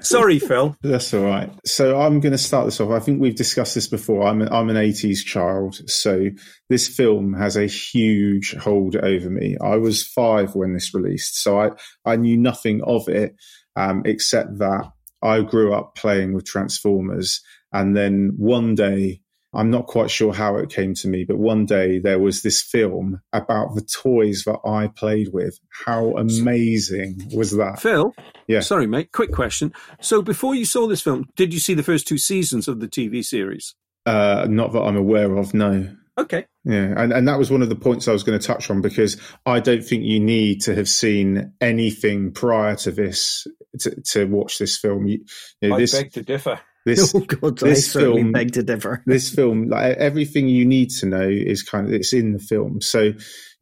[0.00, 0.76] Sorry, Phil.
[0.82, 1.50] That's all right.
[1.64, 2.90] So I'm going to start this off.
[2.90, 4.26] I think we've discussed this before.
[4.26, 5.76] I'm, a, I'm an 80s child.
[5.88, 6.26] So
[6.68, 9.56] this film has a huge hold over me.
[9.58, 11.42] I was five when this released.
[11.42, 11.70] So I,
[12.04, 13.36] I knew nothing of it,
[13.74, 14.90] um, except that
[15.22, 17.40] I grew up playing with Transformers.
[17.72, 19.22] And then one day,
[19.54, 22.62] I'm not quite sure how it came to me, but one day there was this
[22.62, 25.58] film about the toys that I played with.
[25.84, 27.80] How amazing was that?
[27.80, 28.14] Phil?
[28.46, 28.60] Yeah.
[28.60, 29.12] Sorry, mate.
[29.12, 29.72] Quick question.
[30.00, 32.88] So before you saw this film, did you see the first two seasons of the
[32.88, 33.74] TV series?
[34.06, 35.94] Uh, not that I'm aware of, no.
[36.16, 36.46] Okay.
[36.64, 38.80] Yeah, and, and that was one of the points I was going to touch on
[38.80, 43.46] because I don't think you need to have seen anything prior to this
[43.80, 45.06] to, to watch this film.
[45.06, 45.24] You,
[45.60, 46.60] you know, I this, beg to differ.
[46.84, 49.02] This, Oh, God, this film, beg to differ.
[49.06, 52.80] This film, like everything you need to know, is kind of it's in the film.
[52.80, 53.12] So,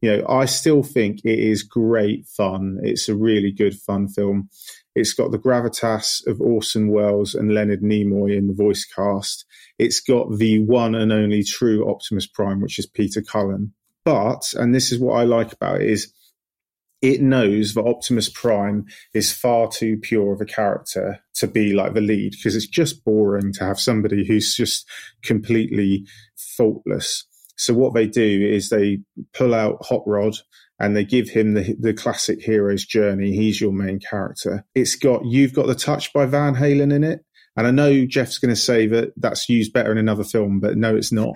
[0.01, 2.79] you know, I still think it is great fun.
[2.83, 4.49] It's a really good fun film.
[4.95, 9.45] It's got the gravitas of Orson Welles and Leonard Nimoy in the voice cast.
[9.79, 13.73] It's got the one and only true Optimus Prime, which is Peter Cullen.
[14.03, 16.13] But, and this is what I like about it, is
[17.03, 21.93] it knows that Optimus Prime is far too pure of a character to be like
[21.93, 24.87] the lead because it's just boring to have somebody who's just
[25.21, 26.05] completely
[26.57, 27.25] faultless.
[27.57, 28.99] So what they do is they
[29.33, 30.35] pull out Hot Rod
[30.79, 33.35] and they give him the the classic hero's journey.
[33.35, 34.65] He's your main character.
[34.73, 37.25] It's got you've got the touch by Van Halen in it.
[37.55, 40.75] And I know Jeff's going to say that that's used better in another film, but
[40.75, 41.35] no, it's not.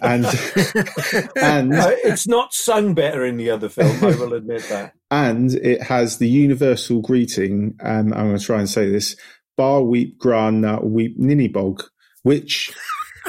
[0.00, 0.24] And
[1.36, 4.04] and Uh, it's not sung better in the other film.
[4.04, 4.92] I will admit that.
[5.10, 7.76] and it has the universal greeting.
[7.82, 9.16] Um, I'm going to try and say this:
[9.56, 11.82] "Bar weep gran na weep ninnybog,"
[12.22, 12.72] which,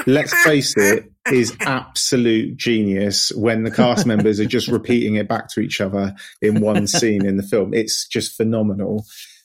[0.06, 3.32] let's face it, is absolute genius.
[3.34, 7.26] When the cast members are just repeating it back to each other in one scene
[7.26, 9.04] in the film, it's just phenomenal.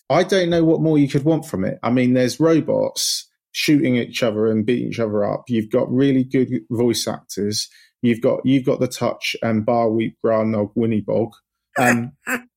[0.09, 1.79] I don't know what more you could want from it.
[1.81, 5.45] I mean, there's robots shooting each other and beating each other up.
[5.47, 7.69] You've got really good voice actors.
[8.01, 11.33] You've got you've got the touch and bar weep granog Winnie Bog.
[11.77, 12.11] Um,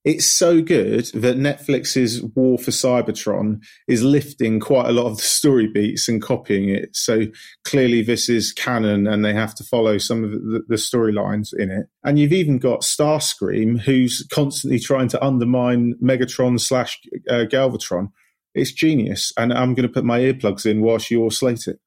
[0.04, 5.22] it's so good that Netflix's War for Cybertron is lifting quite a lot of the
[5.22, 6.94] story beats and copying it.
[6.94, 7.26] So
[7.64, 11.70] clearly, this is canon, and they have to follow some of the, the storylines in
[11.70, 11.86] it.
[12.04, 18.12] And you've even got Starscream, who's constantly trying to undermine Megatron slash uh, Galvatron.
[18.54, 21.78] It's genius, and I'm going to put my earplugs in whilst you all slate it.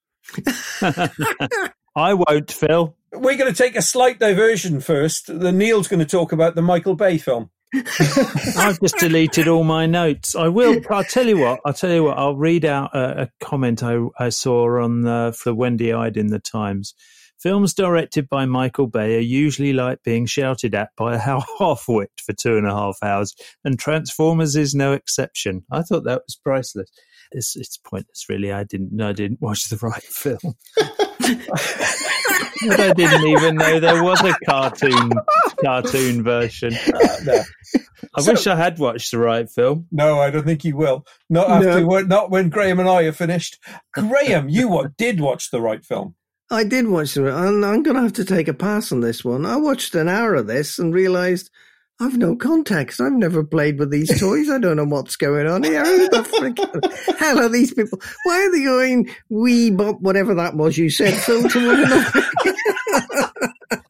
[1.99, 2.95] I won't, Phil.
[3.11, 5.27] We're going to take a slight diversion first.
[5.27, 7.49] The Neil's going to talk about the Michael Bay film.
[8.57, 10.35] I've just deleted all my notes.
[10.35, 10.81] I will.
[10.89, 11.59] I'll tell you what.
[11.65, 12.17] I'll tell you what.
[12.17, 16.27] I'll read out a, a comment I, I saw on the, for Wendy Ide in
[16.27, 16.95] the Times.
[17.39, 21.19] Films directed by Michael Bay are usually like being shouted at by a
[21.59, 23.33] half-wit for two and a half hours,
[23.63, 25.63] and Transformers is no exception.
[25.71, 26.89] I thought that was priceless.
[27.31, 28.51] it's it's pointless, really.
[28.51, 30.55] I didn't I didn't watch the right film.
[31.19, 35.11] But I didn't even know there was a cartoon
[35.63, 36.73] cartoon version.
[36.89, 37.41] Uh, no.
[38.15, 39.87] I So- wish I had watched the right film.
[39.91, 41.05] No, I don't think you will.
[41.29, 43.59] Not after, not when Graham and I are finished.
[43.93, 46.15] Graham, you what did watch the right film?
[46.49, 47.31] I did watch the.
[47.31, 49.45] I'm, I'm going to have to take a pass on this one.
[49.45, 51.49] I watched an hour of this and realised
[52.01, 53.01] I've no context.
[53.01, 54.49] I've never played with these toys.
[54.49, 55.83] I don't know what's going on here.
[55.83, 57.99] Who the frick hell are these people?
[58.23, 62.11] Why are they going wee bop, whatever that was you said, Phil, to one another?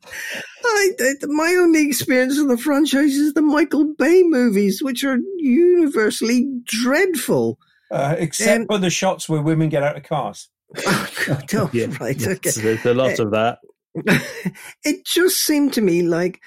[0.66, 5.18] I, I- my only experience of the franchise is the Michael Bay movies, which are
[5.38, 7.58] universally dreadful.
[7.92, 10.50] Uh, except Um, for the shots where women get out of cars.
[10.86, 12.52] Oh, God, Yeah, right, yes, okay.
[12.62, 13.60] there's a lot Uh, of that.
[14.84, 16.40] it just seemed to me like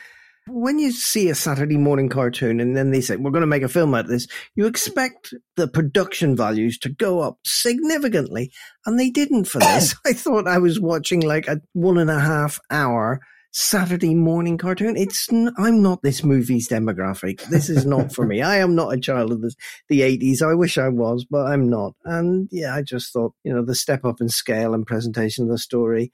[0.49, 3.63] when you see a Saturday morning cartoon and then they say, we're going to make
[3.63, 8.51] a film out of this, you expect the production values to go up significantly.
[8.85, 9.95] And they didn't for this.
[10.07, 13.21] I thought I was watching like a one and a half hour
[13.53, 14.97] Saturday morning cartoon.
[14.97, 17.43] It's, n- I'm not this movie's demographic.
[17.49, 18.41] This is not for me.
[18.41, 19.55] I am not a child of the,
[19.89, 20.43] the 80s.
[20.43, 21.95] I wish I was, but I'm not.
[22.05, 25.51] And yeah, I just thought, you know, the step up in scale and presentation of
[25.51, 26.11] the story,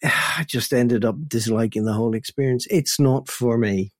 [0.04, 2.66] I just ended up disliking the whole experience.
[2.70, 3.92] It's not for me.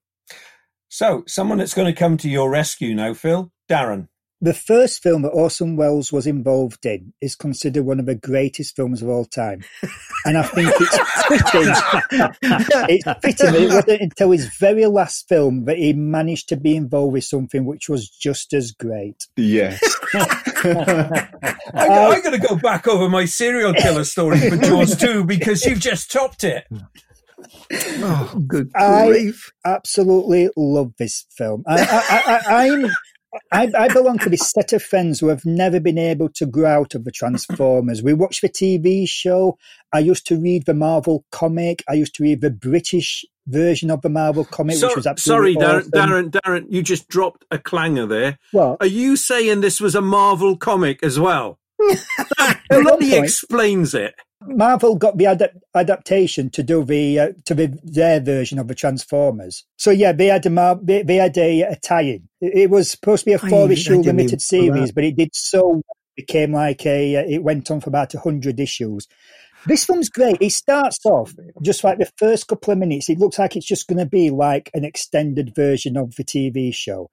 [0.89, 4.09] So, someone that's going to come to your rescue now, Phil, Darren.
[4.43, 8.75] The first film that Orson Welles was involved in is considered one of the greatest
[8.75, 9.63] films of all time.
[10.25, 11.75] And I think it's fitting.
[12.89, 16.75] it's fitting that it wasn't until his very last film that he managed to be
[16.75, 19.27] involved with something which was just as great.
[19.37, 19.79] Yes.
[20.15, 21.29] I,
[21.75, 25.81] I'm going to go back over my serial killer story for Jaws 2 because you've
[25.81, 26.65] just topped it.
[27.73, 29.53] Oh, good I grief.
[29.65, 31.63] absolutely love this film.
[31.67, 32.91] I, I, I, I'm.
[33.53, 36.71] I, I belong to this set of friends who have never been able to grow
[36.71, 38.03] out of the Transformers.
[38.03, 39.59] We watch the TV show.
[39.93, 41.83] I used to read the Marvel comic.
[41.89, 45.55] I used to read the British version of the Marvel comic, So- which was absolutely
[45.55, 46.31] sorry, absolutely Darren, awesome.
[46.31, 48.39] Darren, Darren, you just dropped a clanger there.
[48.53, 48.77] What?
[48.81, 51.59] Are you saying this was a Marvel comic as well?
[51.79, 54.15] that At bloody explains it.
[54.47, 58.75] Marvel got the adap- adaptation to do the uh, to the, their version of the
[58.75, 59.65] Transformers.
[59.77, 62.29] So yeah, they had a mar- they, they had a, a tie-in.
[62.41, 65.69] It, it was supposed to be a four issue limited series, but it did so
[65.69, 65.83] well,
[66.17, 67.17] it became like a.
[67.17, 69.07] Uh, it went on for about hundred issues.
[69.67, 70.39] This film's great.
[70.41, 73.11] It starts off just like the first couple of minutes.
[73.11, 76.75] It looks like it's just going to be like an extended version of the TV
[76.75, 77.11] show,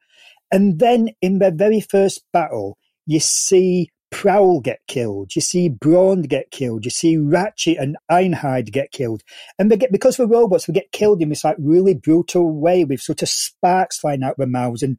[0.50, 5.36] and then in the very first battle, you see Prowl get killed.
[5.36, 6.86] You see Brawn get killed.
[6.86, 9.22] You see Ratchet and Ironhide get killed.
[9.60, 12.86] And they get, because the robots, we get killed in this like really brutal way
[12.86, 14.98] with sort of sparks flying out of their mouths and,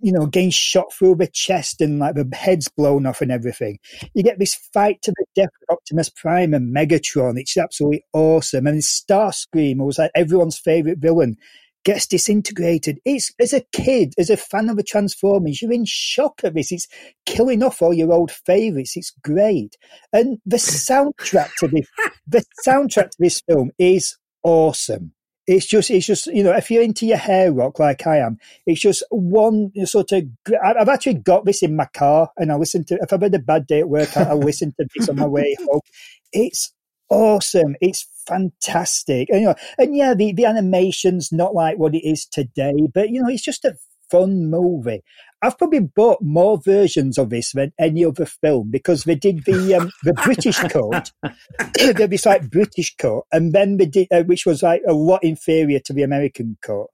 [0.00, 3.78] you know, getting shot through the chest and like the heads blown off and everything.
[4.14, 7.38] You get this fight to the death with Optimus Prime and Megatron.
[7.40, 8.66] It's absolutely awesome.
[8.66, 11.36] And Starscream was like everyone's favorite villain
[11.86, 12.98] gets disintegrated.
[13.04, 16.72] It's as a kid, as a fan of the Transformers, you're in shock at this.
[16.72, 16.88] It's
[17.26, 18.96] killing off all your old favourites.
[18.96, 19.76] It's great,
[20.12, 21.86] and the soundtrack to this,
[22.26, 25.12] the soundtrack to this film is awesome.
[25.46, 28.38] It's just, it's just, you know, if you're into your hair rock like I am,
[28.66, 30.24] it's just one sort of.
[30.64, 32.98] I've actually got this in my car, and I listen to.
[33.00, 35.26] If I've had a bad day at work, I, I listen to this on my
[35.26, 35.80] way home.
[36.32, 36.72] It's
[37.08, 37.76] awesome.
[37.80, 39.28] It's fantastic.
[39.30, 43.10] And, you know, and yeah, the, the animation's not like what it is today, but
[43.10, 43.76] you know, it's just a
[44.10, 45.02] fun movie.
[45.42, 49.74] I've probably bought more versions of this than any other film because they did the
[49.74, 51.12] um, the British cut.
[51.78, 54.92] they did this like British cut, and then they did, uh, which was like a
[54.92, 56.86] lot inferior to the American cut.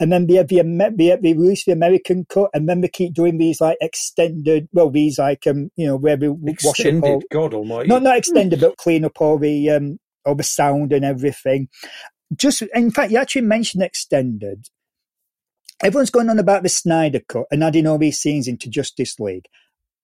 [0.00, 2.88] And then they have the, Amer- they, they release the American cut, and then they
[2.88, 6.70] keep doing these like extended, well, these like um, you know, where we wash up
[6.70, 7.88] Extended, all, God almighty.
[7.88, 11.68] not not extended, but clean up all the um, all the sound and everything.
[12.34, 14.66] Just in fact, you actually mentioned extended.
[15.82, 19.46] Everyone's going on about the Snyder cut and adding all these scenes into Justice League.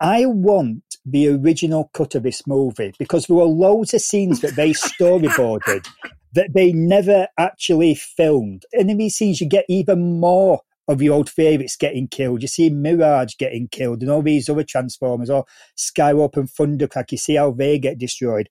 [0.00, 4.56] I want the original cut of this movie because there were loads of scenes that
[4.56, 5.88] they storyboarded
[6.34, 8.64] that they never actually filmed.
[8.72, 12.42] And in these scenes, you get even more of your old favourites getting killed.
[12.42, 15.44] You see Mirage getting killed and all these other Transformers or
[15.76, 17.12] Skywarp and Thundercrack.
[17.12, 18.48] You see how they get destroyed.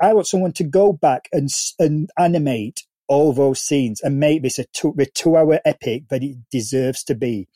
[0.00, 4.58] I want someone to go back and and animate all those scenes and make this
[4.58, 7.48] a two, the two hour epic that it deserves to be.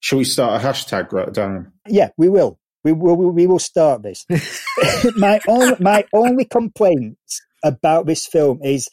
[0.00, 1.72] Shall we start a hashtag, right, Darren?
[1.88, 2.58] Yeah, we will.
[2.84, 3.16] We will.
[3.16, 4.26] We will start this.
[5.16, 8.88] my only my only complaints about this film is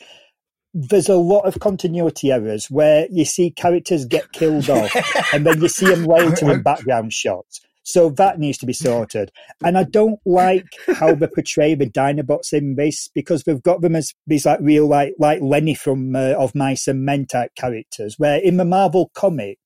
[0.73, 4.91] there's a lot of continuity errors where you see characters get killed off
[5.33, 7.61] and then you see them later in background shots.
[7.83, 9.31] So that needs to be sorted.
[9.63, 13.95] And I don't like how they portray the Dinobots in this because they've got them
[13.95, 18.15] as these like real like like Lenny from uh, of Mice and Men type characters.
[18.17, 19.59] Where in the Marvel comic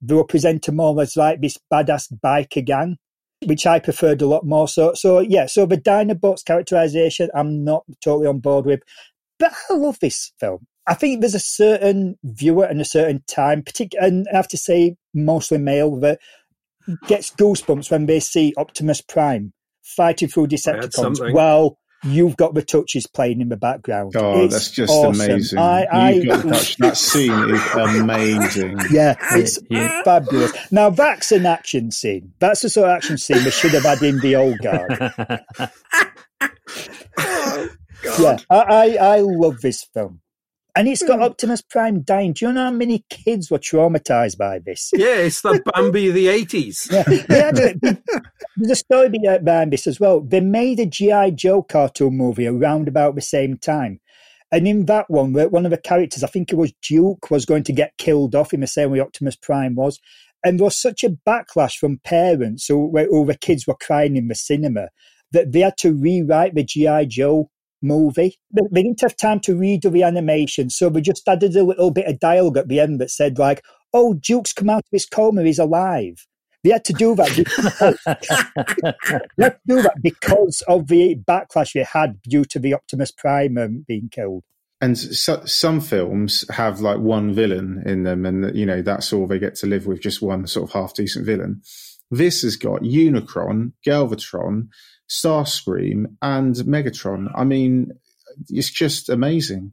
[0.00, 2.98] they were presented more as like this badass biker gang,
[3.44, 4.68] which I preferred a lot more.
[4.68, 8.80] So so yeah, so the Dinobots characterization I'm not totally on board with,
[9.38, 10.66] but I love this film.
[10.86, 14.56] I think there's a certain viewer and a certain time, particular, and I have to
[14.56, 16.20] say, mostly male, that
[17.06, 21.32] gets goosebumps when they see Optimus Prime fighting through Decepticons.
[21.32, 24.14] Well, you've got the touches playing in the background.
[24.16, 25.20] Oh, it's that's just awesome.
[25.20, 25.58] amazing.
[25.58, 26.76] I, I, You've got touch.
[26.76, 28.78] That scene is amazing.
[28.90, 30.02] Yeah, it's yeah.
[30.02, 30.52] fabulous.
[30.70, 32.32] Now that's an action scene.
[32.38, 34.98] That's the sort of action scene we should have had in the old guard.
[37.18, 37.68] oh,
[38.18, 40.20] yeah, I, I, I love this film.
[40.76, 41.24] And it's got hmm.
[41.24, 42.34] Optimus Prime dying.
[42.34, 44.90] Do you know how many kids were traumatized by this?
[44.96, 46.90] Yeah, it's the Bambi of the 80s.
[47.30, 47.50] Yeah,
[48.56, 50.20] there's a story uh, behind this as well.
[50.20, 51.30] They made a G.I.
[51.30, 54.00] Joe cartoon movie around about the same time.
[54.52, 57.64] And in that one, one of the characters, I think it was Duke, was going
[57.64, 59.98] to get killed off in the same way Optimus Prime was.
[60.44, 64.28] And there was such a backlash from parents who, who the kids were crying in
[64.28, 64.88] the cinema
[65.32, 67.06] that they had to rewrite the G.I.
[67.06, 67.50] Joe
[67.86, 68.38] movie.
[68.52, 72.06] They didn't have time to redo the animation, so they just added a little bit
[72.06, 73.62] of dialogue at the end that said like,
[73.92, 76.26] "Oh, Duke's come out of his coma, he's alive."
[76.64, 77.36] They had to do that.
[77.36, 77.98] Because,
[79.36, 83.12] they had to do that because of the backlash they had due to the Optimus
[83.12, 84.42] Prime um, being killed.
[84.80, 89.26] And so, some films have like one villain in them, and you know that's all
[89.26, 91.62] they get to live with, just one sort of half decent villain.
[92.10, 94.68] This has got Unicron, Galvatron,
[95.08, 97.30] Starscream, and Megatron.
[97.34, 97.92] I mean,
[98.48, 99.72] it's just amazing.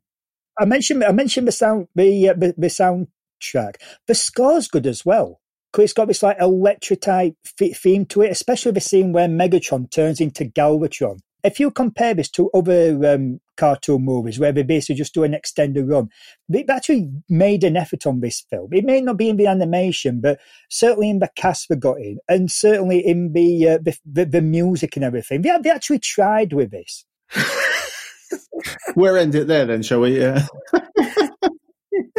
[0.60, 3.76] I mentioned I mentioned the sound the uh, the, the soundtrack.
[4.08, 5.40] The score's good as well.
[5.72, 9.90] Cause it's got this like electric type theme to it, especially the scene where Megatron
[9.90, 11.20] turns into Galvatron.
[11.44, 15.34] If you compare this to other um, cartoon movies where they basically just do an
[15.34, 16.10] extended run,
[16.48, 18.70] they actually made an effort on this film.
[18.72, 20.40] It may not be in the animation, but
[20.70, 24.42] certainly in the cast they got in, and certainly in the uh, the, the, the,
[24.42, 25.42] music and everything.
[25.42, 27.06] They, they actually tried with this.
[28.96, 30.20] we'll end it there then, shall we?
[30.20, 30.46] Yeah.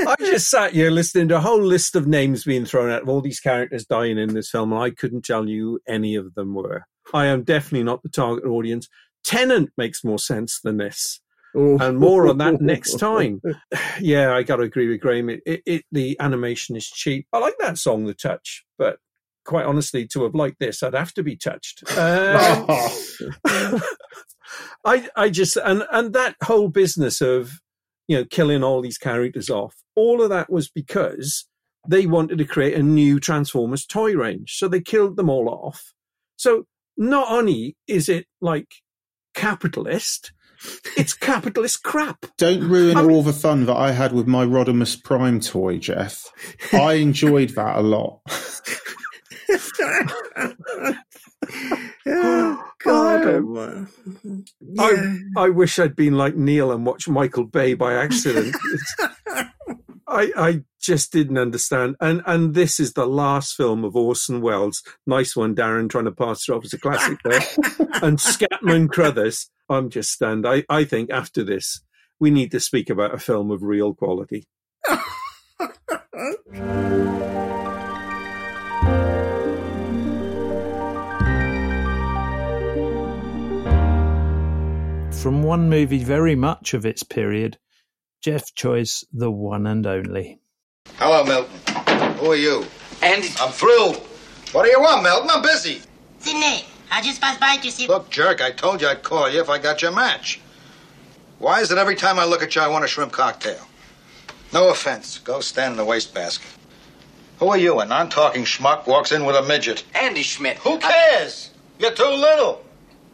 [0.06, 3.08] I just sat here listening to a whole list of names being thrown out of
[3.08, 6.54] all these characters dying in this film, and I couldn't tell you any of them
[6.54, 6.84] were.
[7.12, 8.88] I am definitely not the target audience.
[9.24, 11.20] Tennant makes more sense than this.
[11.56, 11.78] Ooh.
[11.80, 13.40] And more on that next time.
[14.00, 15.30] yeah, I got to agree with Graham.
[15.30, 17.26] It, it, it, the animation is cheap.
[17.32, 18.98] I like that song, The Touch, but
[19.44, 21.84] quite honestly, to have liked this, I'd have to be touched.
[21.96, 22.66] Um,
[24.84, 27.60] I, I just and and that whole business of
[28.06, 31.46] you know killing all these characters off, all of that was because
[31.88, 35.92] they wanted to create a new Transformers toy range, so they killed them all off.
[36.36, 36.66] So
[36.96, 38.68] not only is it like
[39.34, 40.32] capitalist.
[40.96, 42.24] It's capitalist crap.
[42.38, 45.78] Don't ruin I mean, all the fun that I had with my Rodimus Prime toy,
[45.78, 46.24] Jeff.
[46.72, 48.20] I enjoyed that a lot.
[52.06, 53.26] oh, God.
[53.26, 55.16] Um, yeah.
[55.36, 58.56] I, I wish I'd been like Neil and watched Michael Bay by accident.
[60.06, 61.96] I, I just didn't understand.
[62.00, 64.82] And and this is the last film of Orson Welles.
[65.06, 67.40] Nice one, Darren, trying to pass it off as a classic there.
[68.02, 69.50] and Scatman Crothers.
[69.68, 70.46] I'm just stunned.
[70.46, 71.80] I, I think after this,
[72.20, 74.46] we need to speak about a film of real quality.
[85.22, 87.56] From one movie very much of its period
[88.24, 90.38] Jeff Choice, the one and only.
[90.96, 92.16] Hello, Milton.
[92.16, 92.64] Who are you?
[93.02, 93.28] Andy.
[93.38, 93.92] I'm through.
[94.52, 95.28] What do you want, Milton?
[95.30, 95.82] I'm busy.
[96.20, 97.86] Sidney, I just passed by to see.
[97.86, 100.40] Look, jerk, I told you I'd call you if I got your match.
[101.38, 103.60] Why is it every time I look at you, I want a shrimp cocktail?
[104.54, 105.18] No offense.
[105.18, 106.48] Go stand in the wastebasket.
[107.40, 107.80] Who are you?
[107.80, 109.84] A non talking schmuck walks in with a midget.
[109.94, 110.56] Andy Schmidt.
[110.60, 111.50] Who cares?
[111.52, 111.82] I...
[111.82, 112.64] You're too little.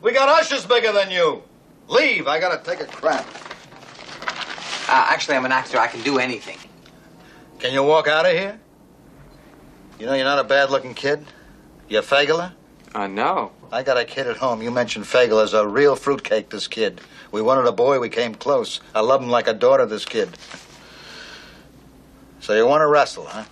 [0.03, 1.43] We got ushers bigger than you.
[1.89, 2.29] Leave.
[2.29, 3.27] I gotta take a crap.
[4.91, 5.79] Uh, actually, I'm an actor.
[5.79, 6.59] I can do anything.
[7.61, 8.59] Can you walk out of here?
[10.01, 11.25] You know you're not a bad-looking kid.
[11.89, 12.53] You're Fagler?
[12.93, 13.53] Uh, no.
[13.71, 14.63] I got a kid at home.
[14.63, 17.01] You mentioned Fagler's a real fruitcake, this kid.
[17.31, 18.81] We wanted a boy, we came close.
[18.93, 20.37] I love him like a daughter, this kid.
[22.41, 23.45] So you want to wrestle, huh?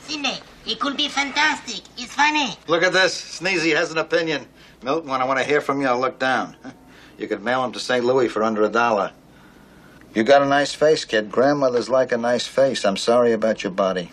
[0.00, 1.84] Sidney, it could be fantastic.
[1.98, 2.56] It's funny.
[2.66, 3.40] Look at this.
[3.40, 4.46] Sneezy has an opinion.
[4.82, 6.56] Milton, when I want to hear from you, I'll look down.
[7.18, 8.04] You could mail him to St.
[8.04, 9.12] Louis for under a dollar.
[10.16, 11.30] You got a nice face, kid.
[11.30, 12.86] Grandmothers like a nice face.
[12.86, 14.10] I'm sorry about your body.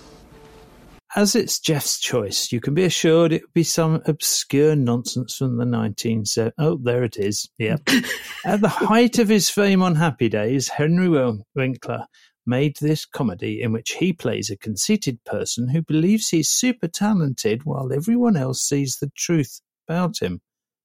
[1.15, 5.55] as it's Jeff's choice, you can be assured it would be some obscure nonsense from
[5.55, 6.51] the 1970s.
[6.57, 7.49] Oh, there it is.
[7.57, 7.87] Yep.
[8.45, 11.07] At the height of his fame on Happy Days, Henry
[11.55, 12.05] Winkler
[12.45, 17.61] made this comedy in which he plays a conceited person who believes he's super talented
[17.63, 20.41] while everyone else sees the truth about him.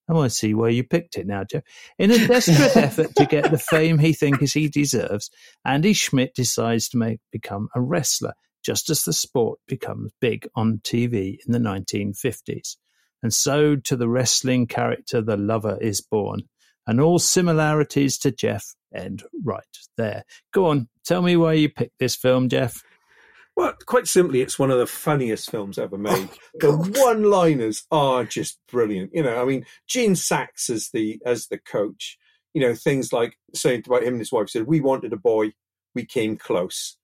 [0.08, 1.62] Oh, I see where you picked it now, Jeff.
[1.98, 5.30] In a desperate effort to get the fame he thinks he deserves,
[5.64, 8.32] Andy Schmidt decides to make, become a wrestler,
[8.64, 12.76] just as the sport becomes big on TV in the 1950s.
[13.22, 16.42] And so to the wrestling character, the lover is born.
[16.86, 19.62] And all similarities to Jeff end right
[19.98, 20.24] there.
[20.54, 22.82] Go on, tell me why you picked this film, Jeff.
[23.58, 26.28] Well, quite simply, it's one of the funniest films ever made.
[26.62, 29.10] Oh, the one-liners are just brilliant.
[29.12, 32.18] You know, I mean, Gene Saks as the as the coach.
[32.54, 35.54] You know, things like saying about him and his wife said, "We wanted a boy,
[35.94, 36.96] we came close."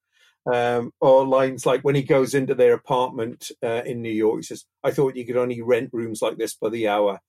[0.52, 4.42] Um, or lines like when he goes into their apartment uh, in New York, he
[4.42, 7.20] says, "I thought you could only rent rooms like this by the hour."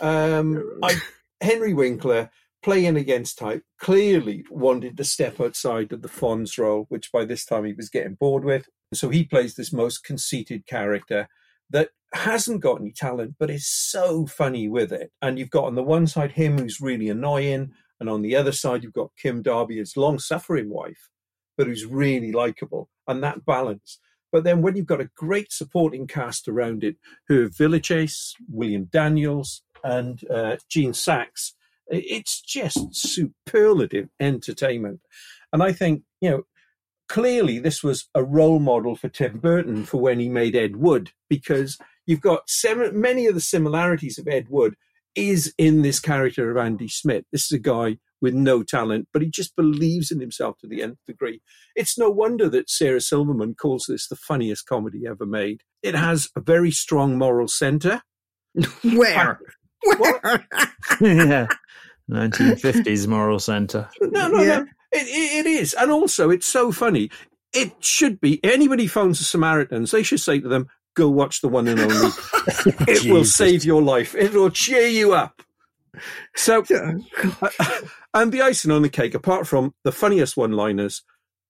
[0.00, 0.96] Um, I,
[1.40, 2.30] Henry Winkler
[2.68, 7.46] playing against type, clearly wanted to step outside of the Fonz role, which by this
[7.46, 8.68] time he was getting bored with.
[8.92, 11.28] So he plays this most conceited character
[11.70, 15.12] that hasn't got any talent, but is so funny with it.
[15.22, 18.52] And you've got on the one side him who's really annoying, and on the other
[18.52, 21.08] side you've got Kim Darby, his long-suffering wife,
[21.56, 23.98] but who's really likable, and that balance.
[24.30, 26.96] But then when you've got a great supporting cast around it,
[27.30, 31.52] Hervé Villechaize, William Daniels, and uh, Gene Saks,
[31.90, 35.00] it's just superlative entertainment.
[35.52, 36.42] And I think, you know,
[37.08, 41.12] clearly this was a role model for Tim Burton for when he made Ed Wood,
[41.28, 44.76] because you've got seven, many of the similarities of Ed Wood
[45.14, 47.24] is in this character of Andy Smith.
[47.32, 50.82] This is a guy with no talent, but he just believes in himself to the
[50.82, 51.40] nth degree.
[51.74, 55.62] It's no wonder that Sarah Silverman calls this the funniest comedy ever made.
[55.82, 58.02] It has a very strong moral center.
[58.82, 59.40] Where?
[59.84, 60.20] What?
[61.00, 61.46] yeah.
[62.10, 63.88] 1950s moral center.
[64.00, 64.58] No, no, yeah.
[64.58, 64.66] no.
[64.92, 65.74] It, it, it is.
[65.74, 67.10] And also, it's so funny.
[67.52, 71.48] It should be anybody phones the Samaritans, they should say to them, go watch the
[71.48, 71.94] one and only.
[72.88, 74.14] it will save your life.
[74.14, 75.42] It will cheer you up.
[76.36, 76.64] So,
[78.14, 81.02] and the icing on the cake, apart from the funniest one liners,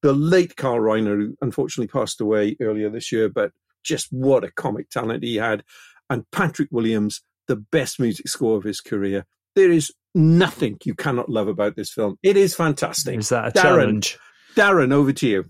[0.03, 3.53] the late Carl Reiner, who unfortunately passed away earlier this year, but
[3.83, 5.65] just what a comic talent he had,
[6.11, 9.25] and Patrick Williams, the best music score of his career.
[9.57, 12.17] There is nothing you cannot love about this film.
[12.23, 13.19] It is fantastic.
[13.19, 14.19] Is that a Darren, challenge?
[14.55, 15.45] Darren, over to you.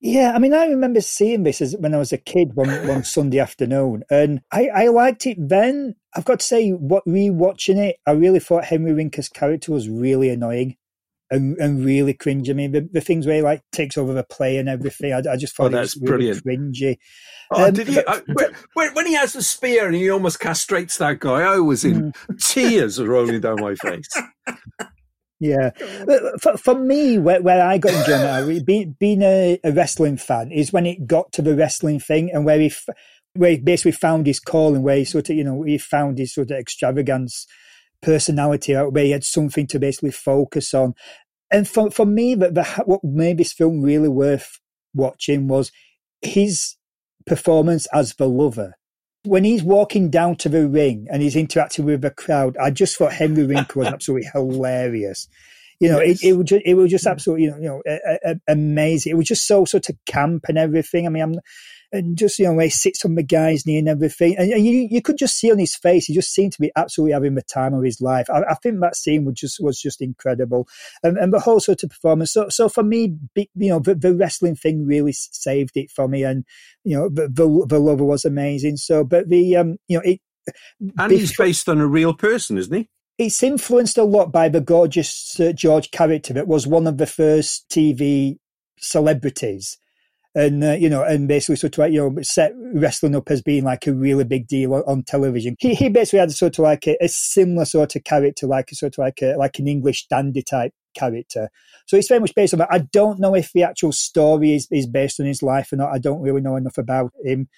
[0.00, 3.04] Yeah, I mean, I remember seeing this as when I was a kid one, one
[3.04, 5.94] Sunday afternoon, and I, I liked it then.
[6.14, 10.28] I've got to say, what rewatching it, I really thought Henry Winkler's character was really
[10.28, 10.76] annoying
[11.32, 12.48] and, and really cringe.
[12.48, 15.18] I mean, the, the things where he like takes over the play and everything, I,
[15.32, 16.44] I just thought Oh, it that's really brilliant.
[16.76, 16.98] cringy.
[17.54, 17.98] Oh, Um, did he?
[17.98, 21.58] Uh, when- when, when he has the spear and he almost castrates that guy, I
[21.58, 24.08] was in tears rolling down my face.
[25.40, 25.70] Yeah,
[26.40, 28.24] for, for me, where, where I got enjoyment
[28.60, 32.30] out being, being a, a wrestling fan, is when it got to the wrestling thing
[32.32, 32.86] and where he, f-
[33.34, 36.32] where he basically found his calling, where he sort of, you know, he found his
[36.32, 37.46] sort of extravagance
[38.02, 40.94] personality out, where he had something to basically focus on.
[41.52, 44.58] And for for me, that the, what made this film really worth
[44.94, 45.70] watching was
[46.22, 46.76] his
[47.26, 48.74] performance as the lover.
[49.24, 52.96] When he's walking down to the ring and he's interacting with the crowd, I just
[52.96, 55.28] thought Henry Winkler was absolutely hilarious.
[55.78, 56.22] You know, Yes.
[56.22, 59.12] it, it was just, it was just absolutely, you know, you know, a, a, amazing.
[59.12, 61.06] It was just so sort of camp and everything.
[61.06, 61.34] I mean, I'm,
[61.92, 64.64] and just you know, where he sits on the guy's knee and everything, and, and
[64.64, 67.34] you you could just see on his face, he just seemed to be absolutely having
[67.34, 68.28] the time of his life.
[68.30, 70.66] I, I think that scene was just was just incredible,
[71.02, 72.32] and, and the whole sort of performance.
[72.32, 76.24] So, so for me, you know, the, the wrestling thing really saved it for me,
[76.24, 76.44] and
[76.84, 78.78] you know, the the, the lover was amazing.
[78.78, 80.20] So, but the um, you know, it.
[80.98, 82.88] And he's based on a real person, isn't he?
[83.18, 87.06] It's influenced a lot by the gorgeous uh, George character that was one of the
[87.06, 88.38] first TV
[88.78, 89.78] celebrities.
[90.34, 93.42] And, uh, you know, and basically sort of like, you know, set wrestling up as
[93.42, 95.56] being like a really big deal on, on television.
[95.58, 98.74] He, he basically had sort of like a, a similar sort of character, like a
[98.74, 101.50] sort of like a, like an English dandy type character.
[101.86, 102.72] So it's very much based on that.
[102.72, 105.92] I don't know if the actual story is, is based on his life or not.
[105.92, 107.48] I don't really know enough about him.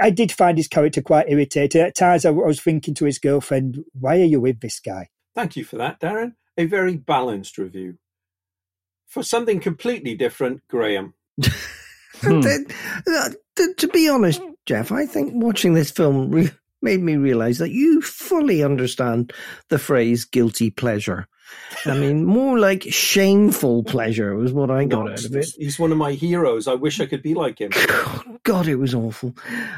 [0.00, 1.80] I did find his character quite irritating.
[1.80, 5.08] At times I was thinking to his girlfriend, why are you with this guy?
[5.34, 6.34] Thank you for that, Darren.
[6.56, 7.98] A very balanced review.
[9.06, 11.14] For something completely different, Graham.
[12.22, 12.44] And
[13.06, 16.50] uh, to, to be honest, Jeff, I think watching this film re-
[16.82, 19.32] made me realize that you fully understand
[19.68, 21.26] the phrase guilty pleasure.
[21.84, 25.48] I mean, more like shameful pleasure was what I got No, out of it.
[25.56, 26.68] He's one of my heroes.
[26.68, 27.70] I wish I could be like him.
[28.44, 29.34] God, it was awful.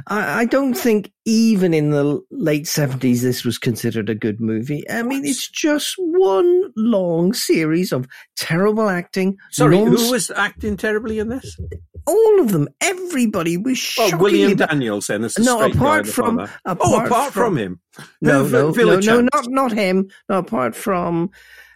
[0.06, 4.88] I, I don't think even in the late seventies this was considered a good movie.
[4.90, 9.36] I mean, it's just one long series of terrible acting.
[9.50, 11.58] Sorry, nonsense- who was acting terribly in this?
[12.06, 12.68] all of them?
[12.80, 14.70] Everybody was Oh, William bad.
[14.70, 15.06] Daniels.
[15.06, 17.80] Then as No, apart from apart oh, apart from, him.
[18.20, 20.08] No, no, no, no, not not him.
[20.28, 21.30] No, apart from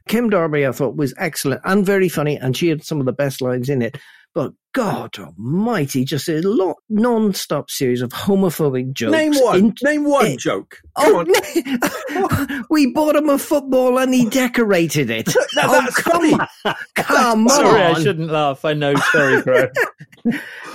[0.08, 3.12] Kim Darby, I thought was excellent and very funny, and she had some of the
[3.12, 3.98] best lines in it.
[4.36, 9.12] But God Almighty, just a lot non-stop series of homophobic jokes.
[9.12, 9.58] Name one.
[9.58, 10.76] In- Name one eh, joke.
[10.98, 12.64] Come Oh, on.
[12.70, 15.34] we bought him a football and he decorated it.
[15.56, 16.34] Now oh, that's come funny.
[16.66, 16.74] on.
[16.96, 18.62] Come Sorry, I shouldn't laugh.
[18.66, 18.94] I know.
[19.10, 19.68] Sorry, bro.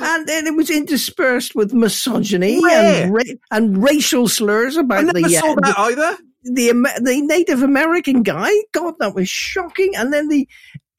[0.01, 3.03] And then it was interspersed with misogyny Where?
[3.03, 3.21] and, ra-
[3.51, 6.17] and racial slurs about I never the, saw uh, that the, either.
[6.45, 8.49] the Amer- the Native American guy.
[8.71, 9.95] God, that was shocking.
[9.95, 10.47] And then the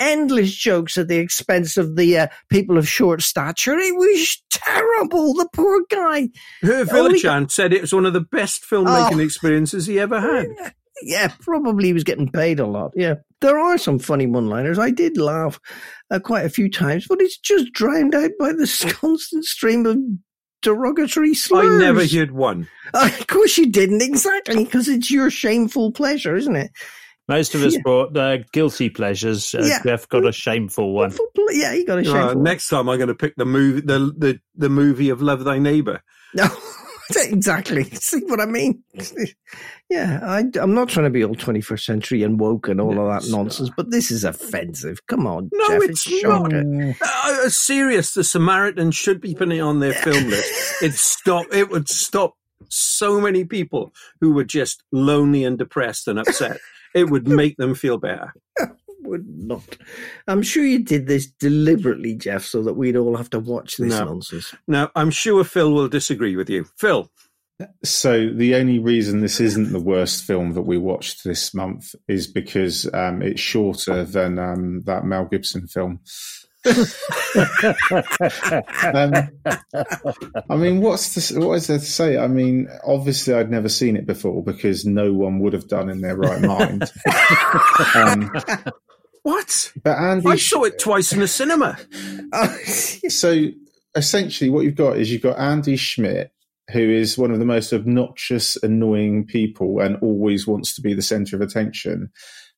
[0.03, 3.79] endless jokes at the expense of the uh, people of short stature.
[3.79, 5.35] It was terrible.
[5.35, 6.29] The poor guy.
[6.63, 9.21] Hervé Villechaize said it was one of the best filmmaking Oh.
[9.21, 10.47] experiences he ever had.
[11.03, 12.93] Yeah, probably he was getting paid a lot.
[12.95, 14.79] Yeah, there are some funny one-liners.
[14.79, 15.59] I did laugh
[16.11, 19.99] uh, quite a few times, but it's just drowned out by this constant stream of
[20.63, 21.67] derogatory slurs.
[21.67, 22.69] I never heard one.
[22.95, 26.71] of course you didn't exactly because it's your shameful pleasure, isn't it?
[27.33, 27.81] Most of us Yeah.
[27.83, 29.55] brought uh, guilty pleasures.
[29.55, 29.83] Uh, Yeah.
[29.85, 31.13] Jeff got a shameful one.
[31.51, 32.27] Yeah, you got a Uh, shameful.
[32.37, 32.43] one.
[32.43, 35.59] next time I'm going to pick the movie, the, the the movie of Love Thy
[35.59, 36.01] Neighbor.
[36.35, 36.47] No,
[37.17, 37.85] exactly.
[37.93, 38.83] See what I mean?
[39.91, 43.09] Yeah, I, am not trying to be all 21st century and woke and all of
[43.23, 45.07] that nonsense, but this is offensive.
[45.07, 46.51] Come on, No, Jeff, it's not.
[46.55, 48.15] Uh, serious.
[48.15, 50.83] The Samaritan should be putting it on their film list.
[50.83, 51.45] It stop.
[51.53, 52.37] It would stop
[52.71, 53.93] so many people
[54.23, 56.57] who were just lonely and depressed and upset.
[56.95, 58.33] It would make them feel better.
[59.05, 59.63] Would not.
[60.29, 63.91] I'm sure you did this deliberately, Jeff, so that we'd all have to watch this
[63.91, 64.05] No.
[64.05, 64.55] nonsense.
[64.69, 66.67] Now, I'm sure Phil will disagree with you.
[66.79, 67.11] Phil,
[67.85, 72.29] So the only reason this isn't the worst film that we watched this month is
[72.29, 75.99] because um, it's shorter than um, that Mel Gibson film.
[76.65, 76.75] Um,
[80.49, 82.19] I mean, what's the, what is there to say?
[82.19, 86.01] I mean, obviously, I'd never seen it before because no one would have done in
[86.03, 86.91] their right mind.
[87.95, 88.31] um,
[89.23, 89.73] what?
[89.83, 91.79] but Andy, I saw it twice in the cinema.
[93.09, 93.49] so
[93.95, 96.33] essentially, what you've got is you've got Andy Schmidt,
[96.71, 101.03] who is one of the most obnoxious, annoying people and always wants to be the
[101.03, 102.11] center of attention.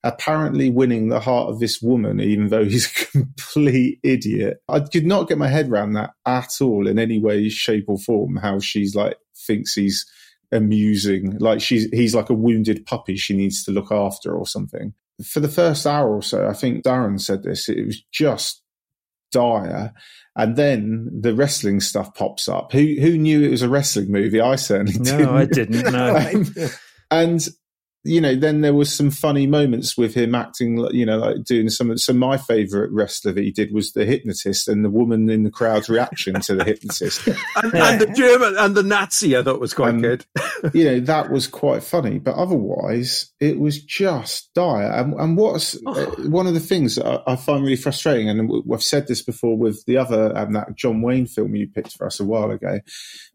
[0.05, 4.59] Apparently, winning the heart of this woman, even though he's a complete idiot.
[4.68, 7.98] I could not get my head around that at all in any way, shape, or
[7.98, 8.36] form.
[8.36, 10.06] How she's like thinks he's
[10.52, 14.93] amusing, like she's he's like a wounded puppy she needs to look after or something.
[15.24, 17.68] For the first hour or so, I think Darren said this.
[17.68, 18.62] It was just
[19.32, 19.93] dire.
[20.36, 22.72] And then the wrestling stuff pops up.
[22.72, 24.40] Who who knew it was a wrestling movie?
[24.40, 25.28] I certainly No, didn't.
[25.28, 26.16] I didn't, no.
[26.64, 26.70] Um,
[27.10, 27.48] and
[28.05, 31.70] you know, then there was some funny moments with him acting, you know, like doing
[31.70, 31.97] some.
[31.97, 35.51] So my favorite wrestler that he did was the hypnotist, and the woman in the
[35.51, 37.26] crowd's reaction to the hypnotist.
[37.62, 40.26] And, and the German and the Nazi, I thought was quite Um, good.
[40.74, 44.90] you know, that was quite funny, but otherwise, it was just dire.
[44.90, 48.51] And, and what's uh, one of the things that I, I find really frustrating, and
[48.72, 52.06] I've said this before with the other um, that John Wayne film you picked for
[52.06, 52.81] us a while ago.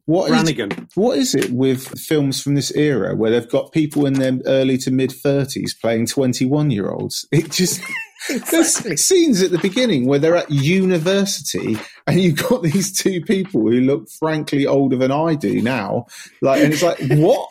[0.10, 0.88] What is, Brannigan.
[0.96, 4.76] what is it with films from this era where they've got people in their early
[4.80, 7.28] to mid thirties playing twenty one year olds?
[7.32, 7.80] It just
[8.50, 11.78] there's scenes at the beginning where they're at university
[12.08, 16.08] and you've got these two people who look frankly older than I do now.
[16.42, 17.48] Like, and it's like, what?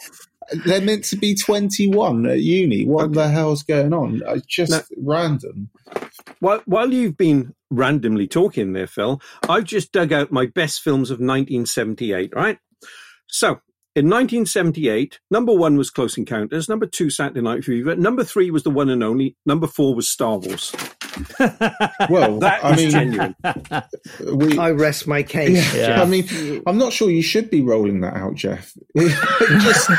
[0.64, 2.84] They're meant to be 21 at uni.
[2.84, 4.22] What the hell's going on?
[4.26, 5.70] It's just random.
[6.40, 11.10] While, while you've been randomly talking there, Phil, I've just dug out my best films
[11.10, 12.58] of 1978, right?
[13.26, 13.60] So,
[13.98, 18.62] in 1978, number one was Close Encounters, number two, Saturday Night Fever, number three was
[18.62, 20.74] The One and Only, number four was Star Wars.
[22.08, 23.34] Well, That I is mean, genuine.
[24.36, 25.74] we, I rest my case.
[25.74, 26.00] yeah, Jeff.
[26.00, 28.72] I mean, I'm not sure you should be rolling that out, Jeff.
[28.96, 29.90] Just,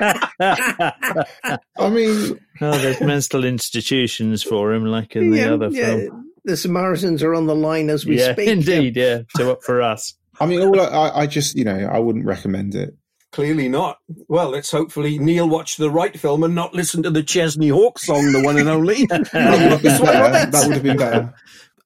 [0.40, 5.86] I mean, oh, there's mental institutions for him, like in the Yeah, other yeah.
[5.96, 6.24] film.
[6.44, 8.48] The Samaritans are on the line as we yeah, speak.
[8.48, 8.96] indeed.
[8.96, 10.14] Yeah, so up for us.
[10.40, 12.96] I mean, all I, I, I just, you know, I wouldn't recommend it.
[13.30, 13.98] Clearly not.
[14.28, 18.06] Well, let's hopefully Neil watch the right film and not listen to the Chesney Hawkes
[18.06, 19.06] song, The One and Only.
[19.06, 20.50] That would have been better.
[20.50, 21.34] That would have been better.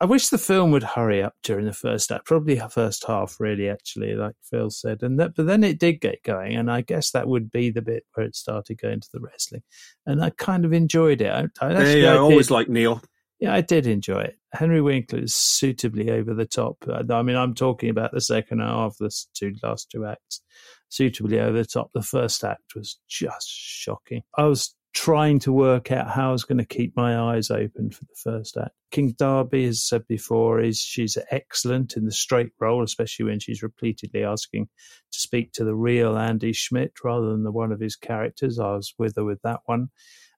[0.01, 3.69] I wish the film would hurry up during the first act, probably first half, really,
[3.69, 5.01] actually, like Phil said.
[5.03, 7.83] And that, but then it did get going, and I guess that would be the
[7.83, 9.63] bit where it started going to the wrestling,
[10.05, 11.31] and I kind of enjoyed it.
[11.31, 13.01] I, I actually, yeah, I, I always like Neil.
[13.39, 14.39] Yeah, I did enjoy it.
[14.53, 16.77] Henry Winkler is suitably over the top.
[16.87, 20.43] Uh, I mean, I'm talking about the second half, the two last two acts,
[20.89, 21.91] suitably over the top.
[21.95, 24.23] The first act was just shocking.
[24.37, 27.91] I was trying to work out how I was going to keep my eyes open
[27.91, 28.73] for the first act.
[28.91, 33.63] Kim Darby, as said before, is she's excellent in the straight role, especially when she's
[33.63, 34.69] repeatedly asking
[35.13, 38.59] to speak to the real Andy Schmidt rather than the one of his characters.
[38.59, 39.89] I was with her with that one.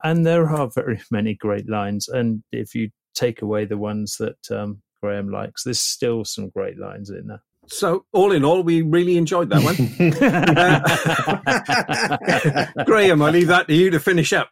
[0.05, 2.07] And there are very many great lines.
[2.09, 6.79] And if you take away the ones that um, Graham likes, there's still some great
[6.79, 7.43] lines in there.
[7.67, 9.75] So, all in all, we really enjoyed that one.
[12.85, 14.51] Graham, I leave that to you to finish up.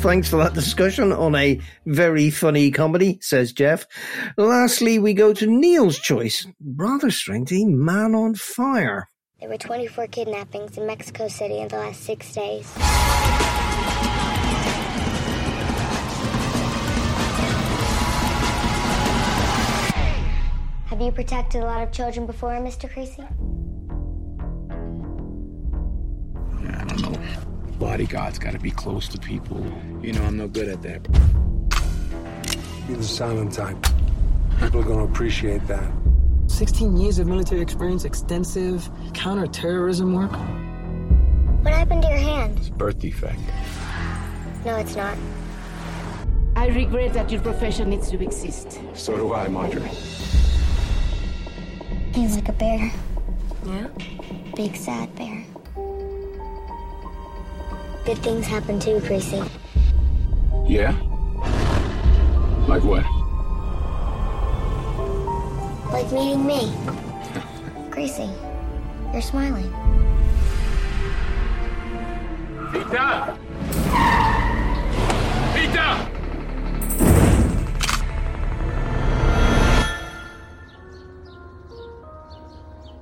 [0.00, 3.84] Thanks for that discussion on a very funny comedy, says Jeff.
[4.36, 6.46] Lastly, we go to Neil's choice.
[6.64, 9.07] Rather strangely, Man on Fire.
[9.40, 12.68] There were 24 kidnappings in Mexico City in the last six days.
[20.86, 22.92] Have you protected a lot of children before, Mr.
[22.92, 23.22] Creasy?
[26.66, 27.20] I don't know.
[27.78, 29.64] Bodyguards gotta be close to people.
[30.02, 31.06] You know, I'm no good at that.
[32.88, 33.86] You're the silent type.
[34.58, 35.92] People are gonna appreciate that.
[36.48, 40.32] 16 years of military experience, extensive counterterrorism work.
[41.62, 42.58] What happened to your hand?
[42.58, 43.38] It's birth defect.
[44.64, 45.16] No, it's not.
[46.56, 48.80] I regret that your profession needs to exist.
[48.94, 49.88] So do I, Marjorie.
[52.12, 52.90] He's like a bear.
[53.64, 53.86] Yeah?
[54.56, 55.44] Big, sad bear.
[58.04, 59.42] Good things happen too, Creasy.
[60.66, 60.92] Yeah?
[62.66, 63.17] Like what?
[65.98, 66.72] Like meeting me.
[67.90, 68.30] Creasy,
[69.12, 69.68] you're smiling.
[72.70, 73.36] Pita!
[75.54, 76.08] Pita!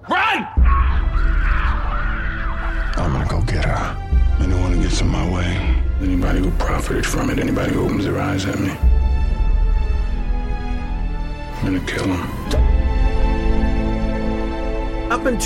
[0.08, 0.48] Run!
[2.96, 3.96] I'm gonna go get her.
[4.40, 8.18] Anyone who gets in my way, anybody who profited from it, anybody who opens their
[8.18, 8.74] eyes at me,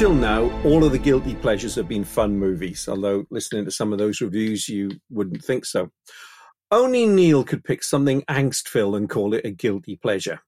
[0.00, 3.92] until now, all of the guilty pleasures have been fun movies, although listening to some
[3.92, 5.90] of those reviews, you wouldn't think so.
[6.70, 10.40] Only Neil could pick something angst filled and call it a guilty pleasure.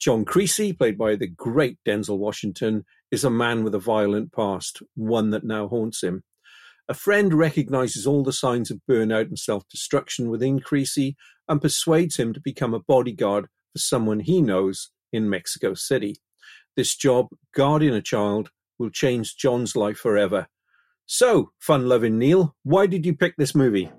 [0.00, 4.82] John Creasy, played by the great Denzel Washington, is a man with a violent past,
[4.94, 6.22] one that now haunts him.
[6.88, 11.14] A friend recognizes all the signs of burnout and self destruction within Creasy
[11.46, 16.16] and persuades him to become a bodyguard for someone he knows in Mexico City.
[16.74, 18.48] This job, guarding a child,
[18.78, 20.46] will change John's life forever.
[21.06, 23.90] So, fun loving Neil, why did you pick this movie?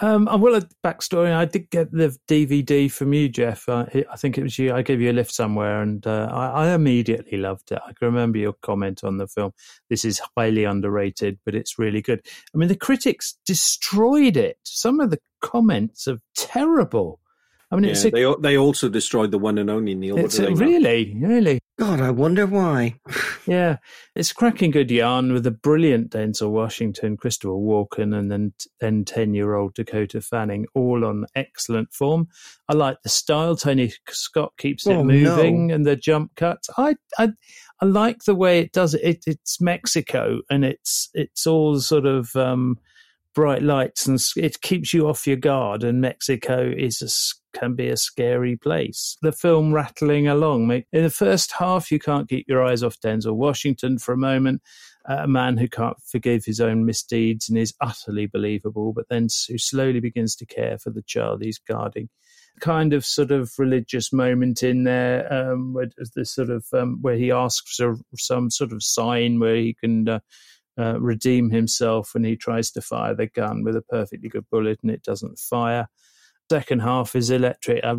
[0.00, 1.32] Um, I will a backstory.
[1.32, 3.68] I did get the DVD from you, Jeff.
[3.68, 3.84] I
[4.16, 4.72] think it was you.
[4.74, 7.78] I gave you a lift somewhere, and uh, I, I, immediately loved it.
[7.86, 9.52] I can remember your comment on the film.
[9.90, 12.22] This is highly underrated, but it's really good.
[12.54, 14.56] I mean, the critics destroyed it.
[14.64, 17.20] Some of the comments are terrible.
[17.72, 20.18] I mean, yeah, a, they they also destroyed the one and only Neil.
[20.18, 21.58] It's a, really, really.
[21.78, 22.96] God, I wonder why.
[23.46, 23.78] yeah,
[24.14, 29.32] it's cracking good yarn with a brilliant Denzel Washington, Christopher Walken, and then then ten
[29.32, 32.28] year old Dakota Fanning, all on excellent form.
[32.68, 33.56] I like the style.
[33.56, 35.74] Tony Scott keeps it oh, moving, no.
[35.74, 36.68] and the jump cuts.
[36.76, 37.30] I, I
[37.80, 39.02] I like the way it does it.
[39.02, 42.36] it it's Mexico, and it's it's all sort of.
[42.36, 42.78] Um,
[43.34, 47.08] bright lights and it keeps you off your guard and mexico is a
[47.52, 49.16] can be a scary place.
[49.22, 50.70] The film rattling along.
[50.70, 54.62] In the first half, you can't keep your eyes off Denzel Washington for a moment,
[55.06, 59.58] a man who can't forgive his own misdeeds and is utterly believable, but then who
[59.58, 62.08] slowly begins to care for the child he's guarding.
[62.60, 67.16] Kind of sort of religious moment in there, um, where the sort of um, where
[67.16, 70.20] he asks for some sort of sign where he can uh,
[70.78, 74.78] uh, redeem himself when he tries to fire the gun with a perfectly good bullet
[74.82, 75.88] and it doesn't fire
[76.52, 77.96] second half is electric, a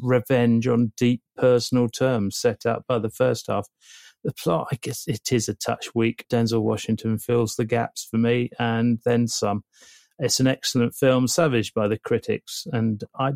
[0.00, 3.66] revenge on deep personal terms set out by the first half.
[4.22, 6.24] The plot, I guess, it is a touch weak.
[6.30, 9.64] Denzel Washington fills the gaps for me, and then some.
[10.20, 13.32] It's an excellent film, savaged by the critics, and I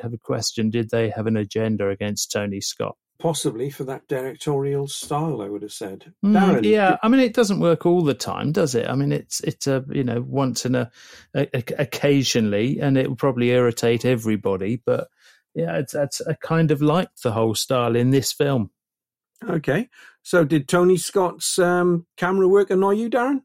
[0.00, 2.96] have a question: Did they have an agenda against Tony Scott?
[3.24, 5.40] Possibly for that directorial style.
[5.40, 6.12] I would have said.
[6.22, 8.86] Mm, Darren, yeah, I mean, it doesn't work all the time, does it?
[8.86, 10.90] I mean, it's it's a you know once in a,
[11.34, 14.82] a, a occasionally, and it will probably irritate everybody.
[14.84, 15.08] But
[15.54, 18.70] yeah, it's that's I kind of like the whole style in this film.
[19.48, 19.88] Okay,
[20.22, 23.40] so did Tony Scott's um, camera work annoy you, Darren?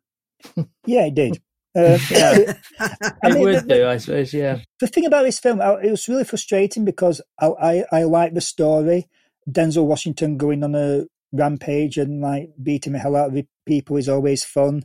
[0.85, 1.41] yeah, it did.
[1.73, 4.33] Uh, yeah, I it mean, would the- do, I suppose.
[4.33, 8.33] Yeah, The thing about this film, it was really frustrating because I, I, I like
[8.33, 9.07] the story.
[9.49, 14.09] Denzel Washington going on a rampage and like beating the hell out of people is
[14.09, 14.83] always fun.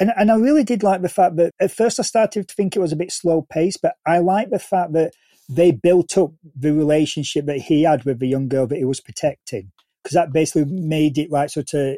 [0.00, 2.74] And and I really did like the fact that at first I started to think
[2.74, 5.12] it was a bit slow paced, but I like the fact that
[5.48, 9.00] they built up the relationship that he had with the young girl that he was
[9.00, 9.70] protecting.
[10.02, 11.96] Because that basically made it like sort of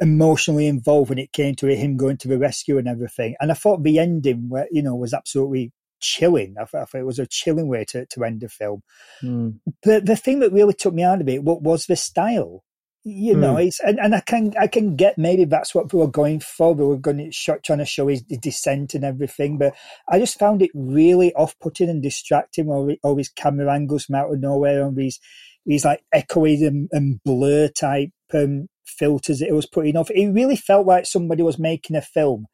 [0.00, 3.34] emotionally involved when it came to him going to the rescue and everything.
[3.40, 6.54] And I thought the ending, where you know, was absolutely chilling.
[6.60, 8.82] I thought, it was a chilling way to, to end the film.
[9.22, 9.60] Mm.
[9.82, 12.62] The the thing that really took me out of it what was the style.
[13.08, 13.68] You know, Mm.
[13.68, 16.74] it's and, and I can I can get maybe that's what they were going for.
[16.74, 19.74] They were going to show, trying to show his descent and everything, but
[20.08, 22.68] I just found it really off putting and distracting.
[22.68, 25.20] All, all these camera angles from out of nowhere and these
[25.64, 30.10] these like echoey and, and blur type um, filters that it was putting off.
[30.10, 32.46] It really felt like somebody was making a film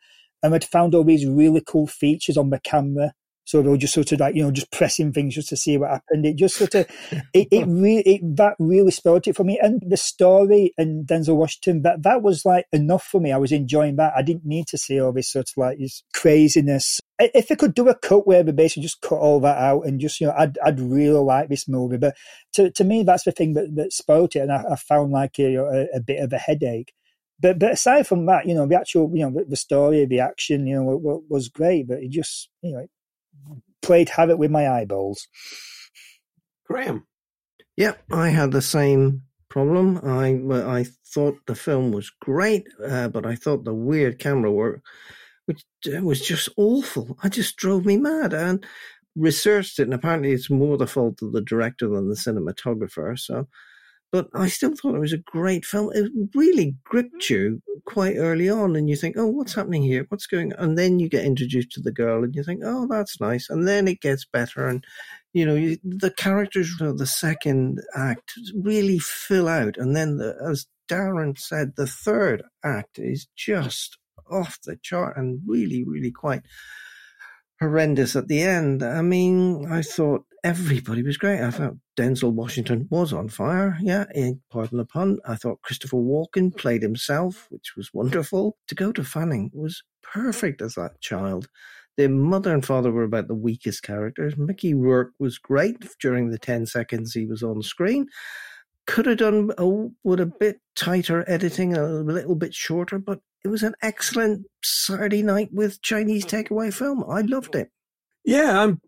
[0.43, 3.12] and had found all these really cool features on the camera.
[3.44, 5.77] So they were just sort of like, you know, just pressing things just to see
[5.77, 6.24] what happened.
[6.24, 6.86] It just sort of,
[7.35, 9.59] it, it really, it, that really spoiled it for me.
[9.60, 13.32] And the story and Denzel Washington, that, that was like enough for me.
[13.32, 14.12] I was enjoying that.
[14.16, 17.01] I didn't need to see all this sort of like this craziness.
[17.19, 20.01] If they could do a cut where they basically just cut all that out and
[20.01, 21.98] just, you know, I'd, I'd really like this movie.
[21.98, 22.16] But
[22.55, 24.40] to, to me, that's the thing that, that spoiled it.
[24.40, 26.93] And I, I found like a, a, a bit of a headache.
[27.40, 30.64] But but aside from that, you know, the actual, you know, the, story, the action,
[30.66, 31.89] you know, wa- wa- was great.
[31.89, 32.90] But it just, you know, it
[33.82, 35.28] played havoc with my eyeballs.
[36.66, 37.06] Graham.
[37.76, 40.00] Yep, I had the same problem.
[40.02, 44.82] I I thought the film was great, uh, but I thought the weird camera work,
[45.46, 47.18] which uh, was just awful.
[47.22, 48.32] I just drove me mad.
[48.32, 48.64] And
[49.16, 53.18] researched it, and apparently it's more the fault of the director than the cinematographer.
[53.18, 53.48] So,
[54.12, 55.90] but I still thought it was a great film.
[55.94, 57.34] It really gripped hmm.
[57.34, 60.05] you quite early on, and you think, "Oh, what's happening here?
[60.10, 60.64] What's going?" on?
[60.64, 63.66] And then you get introduced to the girl, and you think, "Oh, that's nice." And
[63.66, 64.84] then it gets better, and
[65.32, 70.36] you know you, the characters of the second act really fill out, and then the,
[70.47, 73.98] as Darren said, the third act is just
[74.30, 76.43] off the chart and really, really quite
[77.62, 78.82] horrendous at the end.
[78.82, 81.40] I mean, I thought everybody was great.
[81.40, 83.78] I thought Denzel Washington was on fire.
[83.80, 85.18] Yeah, eh, pardon the pun.
[85.26, 88.56] I thought Christopher Walken played himself, which was wonderful.
[88.66, 91.48] Dakota Fanning was perfect as that child.
[91.97, 94.36] The mother and father were about the weakest characters.
[94.36, 98.06] Mickey Rourke was great during the 10 seconds he was on screen.
[98.86, 99.66] Could have done a,
[100.02, 105.23] with a bit tighter editing, a little bit shorter, but it was an excellent Saturday
[105.23, 107.05] night with Chinese takeaway film.
[107.09, 107.70] I loved it.
[108.24, 108.81] Yeah, I'm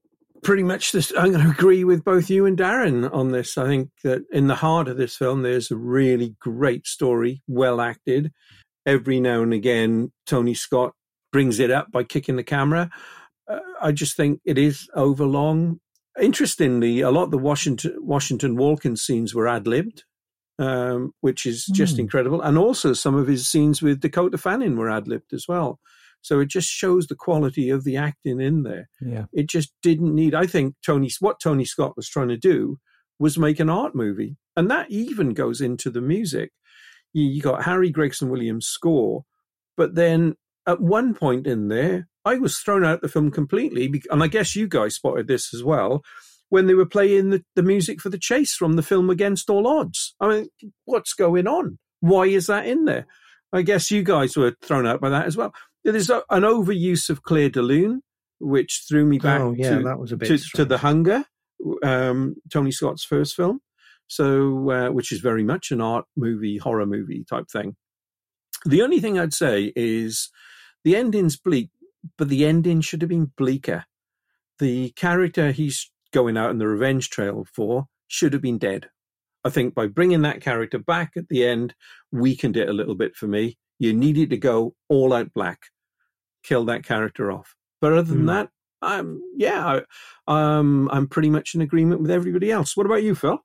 [0.44, 1.12] pretty much this.
[1.16, 3.58] I'm going to agree with both you and Darren on this.
[3.58, 7.80] I think that in the heart of this film, there's a really great story, well
[7.80, 8.30] acted.
[8.86, 10.92] Every now and again, Tony Scott
[11.32, 12.90] brings it up by kicking the camera.
[13.48, 15.80] Uh, I just think it is overlong.
[16.20, 20.04] Interestingly, a lot of the Washington Washington Walken scenes were ad libbed,
[20.58, 22.02] um, which is just Hmm.
[22.02, 22.40] incredible.
[22.40, 25.80] And also, some of his scenes with Dakota Fanning were ad libbed as well.
[26.20, 28.88] So it just shows the quality of the acting in there.
[29.00, 29.26] Yeah.
[29.32, 30.34] It just didn't need.
[30.34, 32.78] I think Tony, what Tony Scott was trying to do
[33.18, 36.50] was make an art movie, and that even goes into the music.
[37.12, 39.24] You, you got Harry Gregson Williams' score,
[39.76, 40.34] but then
[40.66, 44.28] at one point in there, I was thrown out of the film completely, and I
[44.28, 46.02] guess you guys spotted this as well
[46.50, 49.66] when they were playing the, the music for the chase from the film Against All
[49.66, 50.14] Odds.
[50.20, 50.48] I mean,
[50.84, 51.78] what's going on?
[52.00, 53.06] Why is that in there?
[53.52, 55.54] I guess you guys were thrown out by that as well.
[55.84, 58.02] There's an overuse of Clair de Lune,
[58.40, 60.64] which threw me back Oh, yeah, to, that was a bit to, to.
[60.64, 61.24] The Hunger,
[61.82, 63.60] um, Tony Scott's first film.
[64.06, 67.76] So, uh, which is very much an art movie, horror movie type thing.
[68.66, 70.30] The only thing I'd say is
[70.84, 71.70] the ending's bleak,
[72.18, 73.84] but the ending should have been bleaker.
[74.58, 78.88] The character he's going out on the revenge trail for should have been dead.
[79.44, 81.74] I think by bringing that character back at the end,
[82.10, 83.58] weakened it a little bit for me.
[83.78, 85.58] You needed to go all out black,
[86.42, 87.54] kill that character off.
[87.80, 88.26] But other than Hmm.
[88.26, 88.48] that,
[88.80, 89.80] I'm yeah,
[90.28, 92.76] I, um, I'm pretty much in agreement with everybody else.
[92.76, 93.38] What about you, Phil?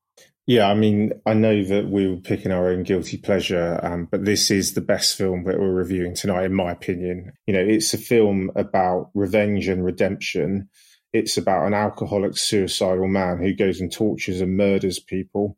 [0.48, 4.26] Yeah, I mean, I know that we were picking our own guilty pleasure, um, but
[4.26, 7.34] this is the best film that we're reviewing tonight, in my opinion.
[7.46, 10.70] You know, it's a film about revenge and redemption.
[11.14, 15.58] It's about an alcoholic, suicidal man who goes and tortures and murders people.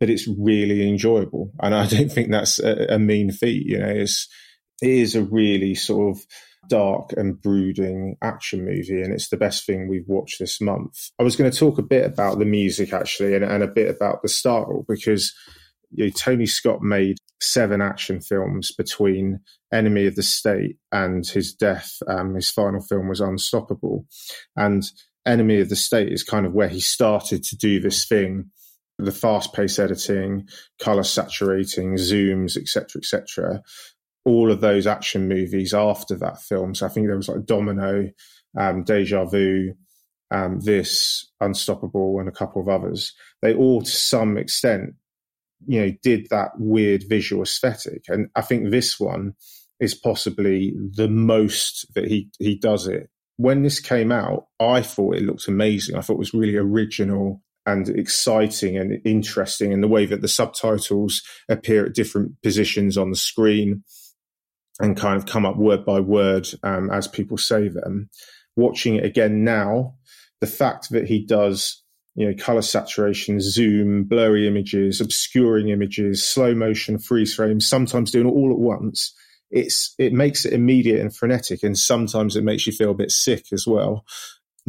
[0.00, 1.52] but it's really enjoyable.
[1.60, 3.66] And I don't think that's a, a mean feat.
[3.66, 4.28] You know, it's,
[4.82, 6.24] it is a really sort of
[6.68, 11.10] dark and brooding action movie, and it's the best thing we've watched this month.
[11.18, 13.94] I was going to talk a bit about the music actually, and, and a bit
[13.94, 15.34] about the style because
[15.90, 19.40] you know, Tony Scott made seven action films between
[19.72, 21.96] Enemy of the State and his death.
[22.06, 24.06] Um, his final film was Unstoppable,
[24.56, 24.84] and
[25.26, 28.50] Enemy of the State is kind of where he started to do this thing
[29.04, 30.48] the fast paced editing,
[30.78, 33.62] color saturating, zooms, etc., etc.
[34.24, 36.74] All of those action movies after that film.
[36.74, 38.10] So I think there was like Domino,
[38.58, 39.74] um, Deja Vu,
[40.30, 43.14] um, this Unstoppable, and a couple of others.
[43.42, 44.94] They all, to some extent,
[45.66, 49.34] you know, did that weird visual aesthetic, and I think this one
[49.78, 53.10] is possibly the most that he he does it.
[53.36, 55.96] When this came out, I thought it looked amazing.
[55.96, 60.28] I thought it was really original and exciting and interesting in the way that the
[60.28, 63.84] subtitles appear at different positions on the screen
[64.80, 68.08] and kind of come up word by word um, as people say them.
[68.56, 69.94] Watching it again now,
[70.40, 71.82] the fact that he does
[72.14, 78.26] you know color saturation, zoom, blurry images, obscuring images, slow motion, freeze frames, sometimes doing
[78.26, 79.14] it all at once.
[79.50, 83.10] It's it makes it immediate and frenetic, and sometimes it makes you feel a bit
[83.10, 84.04] sick as well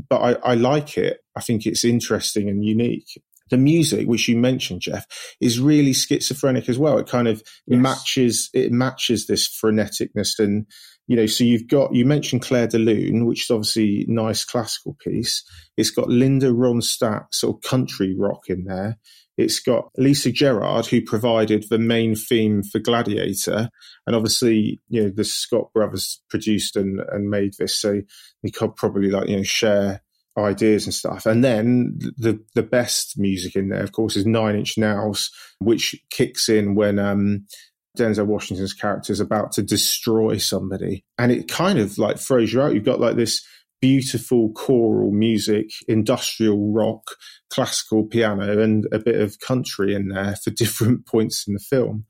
[0.10, 1.20] but I, I like it.
[1.36, 3.22] I think it's interesting and unique.
[3.50, 5.06] The music, which you mentioned, Jeff,
[5.42, 6.98] is really schizophrenic as well.
[6.98, 7.82] It kind of yes.
[7.82, 10.66] matches it matches this freneticness and
[11.12, 14.96] you know, so you've got you mentioned Clair de Lune, which is obviously nice classical
[15.04, 15.44] piece.
[15.76, 18.98] It's got Linda Ronstadt sort of country rock in there.
[19.38, 23.68] It's got Lisa Gerrard, who provided the main theme for Gladiator.
[24.08, 27.78] And obviously, you know, the Scott brothers produced and, and made this.
[27.78, 28.04] So
[28.42, 30.02] they could probably like, you know, share
[30.38, 31.26] ideas and stuff.
[31.26, 35.30] And then the the best music in there, of course, is Nine Inch Nails,
[35.60, 37.48] which kicks in when um,
[37.98, 42.62] Denzel Washington's character is about to destroy somebody, and it kind of like throws you
[42.62, 42.74] out.
[42.74, 43.46] You've got like this
[43.82, 47.04] beautiful choral music, industrial rock,
[47.50, 52.06] classical piano, and a bit of country in there for different points in the film.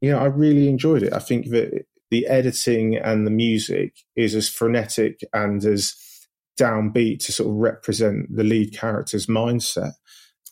[0.00, 1.12] You know, I really enjoyed it.
[1.12, 5.94] I think that the editing and the music is as frenetic and as
[6.60, 9.92] downbeat to sort of represent the lead character's mindset.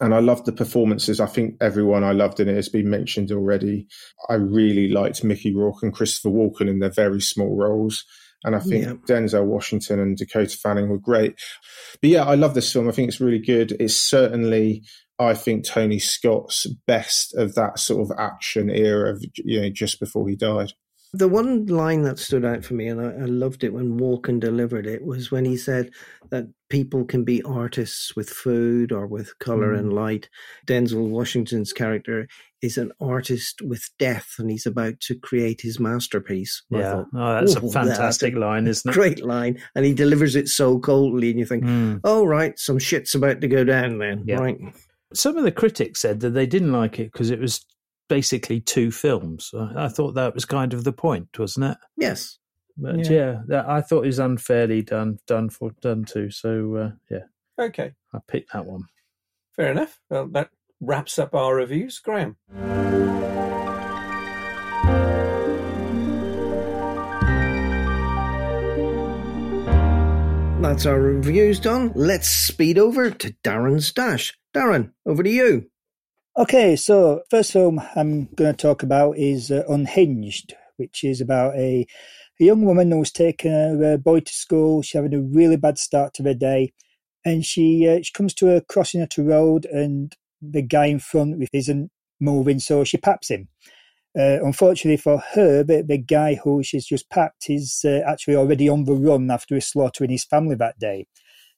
[0.01, 1.21] And I loved the performances.
[1.21, 3.87] I think everyone I loved in it has been mentioned already.
[4.31, 8.05] I really liked Mickey Rourke and Christopher Walken in their very small roles.
[8.43, 8.95] And I think yeah.
[9.07, 11.35] Denzel Washington and Dakota Fanning were great.
[12.01, 12.89] But yeah, I love this film.
[12.89, 13.77] I think it's really good.
[13.79, 14.85] It's certainly,
[15.19, 20.01] I think, Tony Scott's best of that sort of action era of, you know, just
[20.01, 20.73] before he died.
[21.13, 24.39] The one line that stood out for me, and I, I, loved it when Walken
[24.39, 25.91] delivered it, was when he said
[26.31, 29.81] that people can be artists with food or with color mm.
[29.81, 30.29] and light.
[30.69, 32.29] Denzel Washington's character
[32.63, 36.63] is an artist with death, and he's about to create his masterpiece.
[36.71, 38.95] Yeah, thought, oh, that's a fantastic that's line, isn't it?
[38.95, 42.01] Great line, and he delivers it so coldly, and you think, mm.
[42.05, 44.37] "Oh, right, some shit's about to go down." Then, yeah.
[44.37, 44.59] right.
[45.13, 47.67] Some of the critics said that they didn't like it because it was
[48.11, 49.53] basically two films.
[49.57, 51.79] I, I, thought that was kind of the point, wasn't it?
[51.97, 52.39] Yes.
[52.77, 56.31] But yeah, yeah I thought it was unfairly done, done for, done to.
[56.31, 57.65] So uh, yeah.
[57.65, 57.93] Okay.
[58.13, 58.85] I picked that one.
[59.55, 60.01] Fair enough.
[60.11, 60.51] Well, that
[60.81, 62.37] wraps up our reviews, Graham.
[70.61, 71.93] That's our reviews done.
[71.95, 74.37] Let's speed over to Darren's Dash.
[74.55, 75.71] Darren, over to you.
[76.39, 81.55] Okay, so first film I'm going to talk about is uh, Unhinged, which is about
[81.57, 81.87] a,
[82.41, 84.81] a young woman who's taken her uh, boy to school.
[84.83, 86.73] She's having a really bad start to the day,
[87.25, 91.01] and she uh, she comes to a crossing at a road, and the guy in
[91.01, 91.91] front isn't
[92.21, 93.49] moving, so she paps him.
[94.19, 98.69] Uh, unfortunately for her, the, the guy who she's just papped is uh, actually already
[98.69, 101.07] on the run after slaughtering his family that day.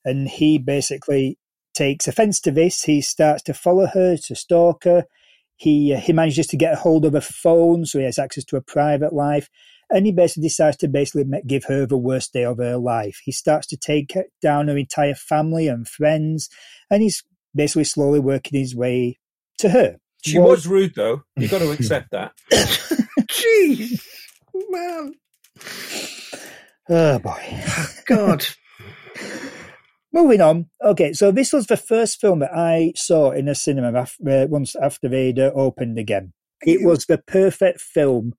[0.04, 1.38] And he basically
[1.74, 2.82] takes offence to this.
[2.82, 5.06] He starts to follow her, to stalk her.
[5.56, 8.44] He, uh, he manages to get a hold of her phone, so he has access
[8.44, 9.48] to her private life.
[9.90, 13.20] And he basically decides to basically give her the worst day of her life.
[13.24, 16.48] He starts to take down her entire family and friends,
[16.90, 17.22] and he's
[17.54, 19.18] basically slowly working his way
[19.58, 19.98] to her.
[20.24, 21.22] She was, was rude, though.
[21.36, 22.32] You've got to accept that.
[23.28, 24.02] Jeez,
[24.70, 25.14] man.
[26.88, 27.64] Oh boy,
[28.06, 28.46] God.
[30.12, 30.66] Moving on.
[30.82, 34.46] Okay, so this was the first film that I saw in a cinema after, uh,
[34.46, 36.34] once after they'd uh, opened again.
[36.60, 38.34] It was the perfect film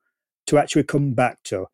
[0.48, 1.66] to actually come back to.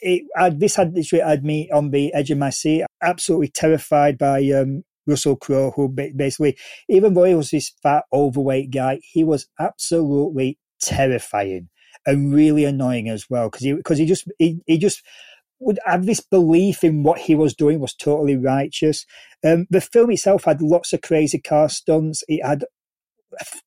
[0.00, 4.18] It, I, this had literally had me on the edge of my seat, absolutely terrified
[4.18, 6.58] by um, Russell Crowe, who basically,
[6.88, 11.68] even though he was this fat, overweight guy, he was absolutely terrifying
[12.06, 15.02] and really annoying as well because he because he just he, he just
[15.64, 19.06] would have this belief in what he was doing was totally righteous.
[19.44, 22.22] Um, the film itself had lots of crazy car stunts.
[22.28, 22.64] It had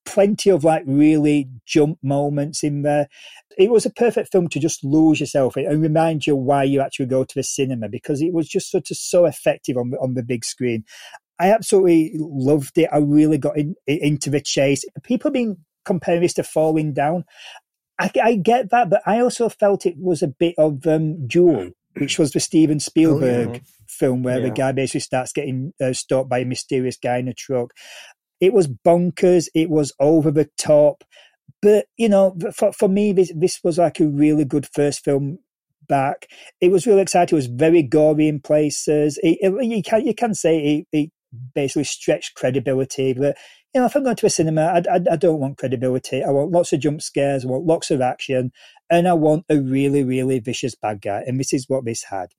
[0.05, 3.07] plenty of like really jump moments in there.
[3.57, 6.81] It was a perfect film to just lose yourself in and remind you why you
[6.81, 9.97] actually go to the cinema because it was just sort of so effective on the,
[9.97, 10.83] on the big screen.
[11.39, 12.89] I absolutely loved it.
[12.91, 14.83] I really got in, into the chase.
[15.03, 17.25] People have been comparing this to Falling Down.
[17.99, 21.71] I, I, get that, but I also felt it was a bit of um, Duel,
[21.99, 23.59] which was the Steven Spielberg oh, yeah.
[23.87, 24.49] film where yeah.
[24.49, 27.71] the guy basically starts getting uh, stalked by a mysterious guy in a truck.
[28.39, 29.47] It was bonkers.
[29.55, 31.03] It was over the top.
[31.61, 35.39] But, you know, for, for me, this, this was like a really good first film
[35.87, 36.27] back.
[36.61, 37.35] It was really exciting.
[37.35, 39.19] It was very gory in places.
[39.23, 41.11] It, it, you can you can say it, it
[41.55, 43.37] basically stretched credibility, but
[43.77, 46.23] you know, if I'm going to a cinema, I, I, I, don't want credibility.
[46.23, 47.45] I want lots of jump scares.
[47.45, 48.51] I want lots of action,
[48.89, 51.21] and I want a really, really vicious bad guy.
[51.27, 52.29] And this is what this had.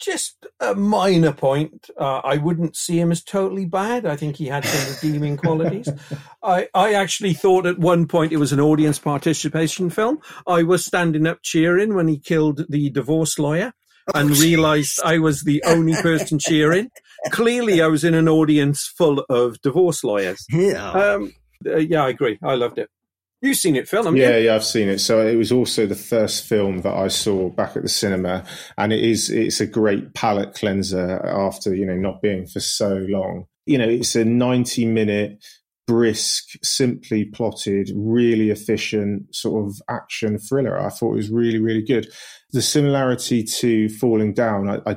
[0.00, 1.90] Just a minor point.
[1.98, 4.06] Uh, I wouldn't see him as totally bad.
[4.06, 5.88] I think he had some redeeming qualities.
[6.44, 10.20] I, I actually thought at one point it was an audience participation film.
[10.46, 13.72] I was standing up cheering when he killed the divorce lawyer
[14.14, 16.90] and realized I was the only person cheering.
[17.30, 20.44] Clearly, I was in an audience full of divorce lawyers.
[20.50, 20.90] Yeah.
[20.90, 21.32] Um,
[21.66, 22.38] uh, yeah, I agree.
[22.42, 22.88] I loved it.
[23.42, 24.16] You've seen it, Phil?
[24.16, 25.00] Yeah, yeah, I've seen it.
[25.00, 28.44] So it was also the first film that I saw back at the cinema,
[28.78, 33.04] and it is it's a great palate cleanser after you know not being for so
[33.08, 33.46] long.
[33.66, 35.44] You know, it's a ninety minute
[35.86, 40.78] brisk, simply plotted, really efficient sort of action thriller.
[40.78, 42.08] I thought it was really, really good.
[42.52, 44.96] The similarity to Falling Down, I, I,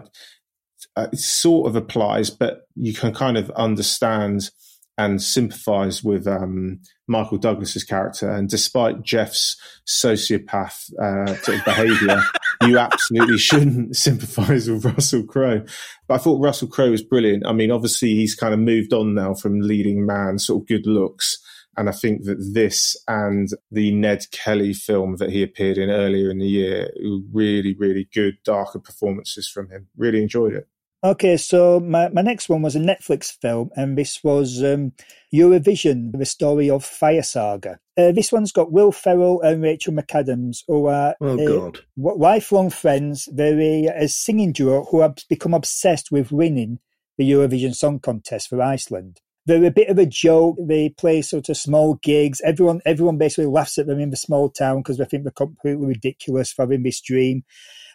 [0.95, 4.49] uh, it sort of applies, but you can kind of understand
[4.97, 8.29] and sympathise with um, Michael Douglas's character.
[8.31, 12.21] And despite Jeff's sociopath uh, sort of behaviour,
[12.63, 15.65] you absolutely shouldn't sympathise with Russell Crowe.
[16.07, 17.45] But I thought Russell Crowe was brilliant.
[17.45, 20.87] I mean, obviously he's kind of moved on now from leading man, sort of good
[20.87, 21.41] looks.
[21.77, 26.29] And I think that this and the Ned Kelly film that he appeared in earlier
[26.29, 26.89] in the year,
[27.33, 29.87] really, really good, darker performances from him.
[29.97, 30.69] Really enjoyed it.
[31.05, 34.91] Okay, so my, my next one was a Netflix film, and this was um,
[35.31, 37.77] Eurovision, the story of Fire Saga.
[37.95, 41.79] Uh, this one's got Will Ferrell and Rachel McAdams, who are oh, God.
[41.95, 43.29] lifelong friends.
[43.31, 46.79] They're a, a singing duo who have become obsessed with winning
[47.19, 49.21] the Eurovision Song Contest for Iceland.
[49.45, 50.57] They're a bit of a joke.
[50.59, 52.41] They play sort of small gigs.
[52.43, 55.85] Everyone, everyone basically laughs at them in the small town because they think they're completely
[55.85, 57.43] ridiculous for having this dream.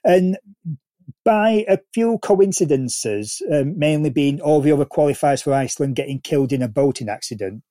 [0.05, 0.39] And
[1.25, 6.53] by a few coincidences, um, mainly being all the other qualifiers for Iceland getting killed
[6.53, 7.63] in a boating accident,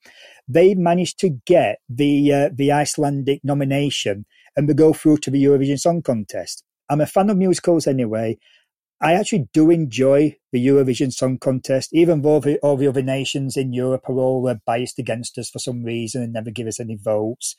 [0.48, 5.44] they managed to get the uh, the Icelandic nomination and they go through to the
[5.44, 6.64] Eurovision Song Contest.
[6.90, 8.38] I'm a fan of musicals anyway.
[9.02, 13.56] I actually do enjoy the Eurovision Song Contest, even though the, all the other nations
[13.56, 16.80] in Europe are all uh, biased against us for some reason and never give us
[16.80, 17.56] any votes.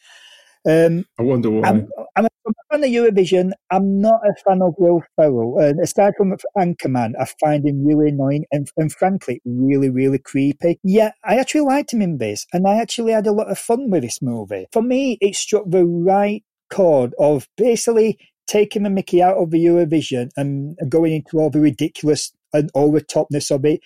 [0.69, 1.69] Um, I wonder why.
[1.69, 3.53] I'm, I'm, a fan of Eurovision.
[3.71, 5.59] I'm not a fan of Will Ferrell.
[5.59, 10.79] And aside from Anchorman, I find him really annoying and, and frankly, really, really creepy.
[10.83, 13.91] Yeah, I actually liked him in this, and I actually had a lot of fun
[13.91, 14.67] with this movie.
[14.73, 19.65] For me, it struck the right chord of basically taking the Mickey out of the
[19.65, 23.81] Eurovision and going into all the ridiculous and over topness of it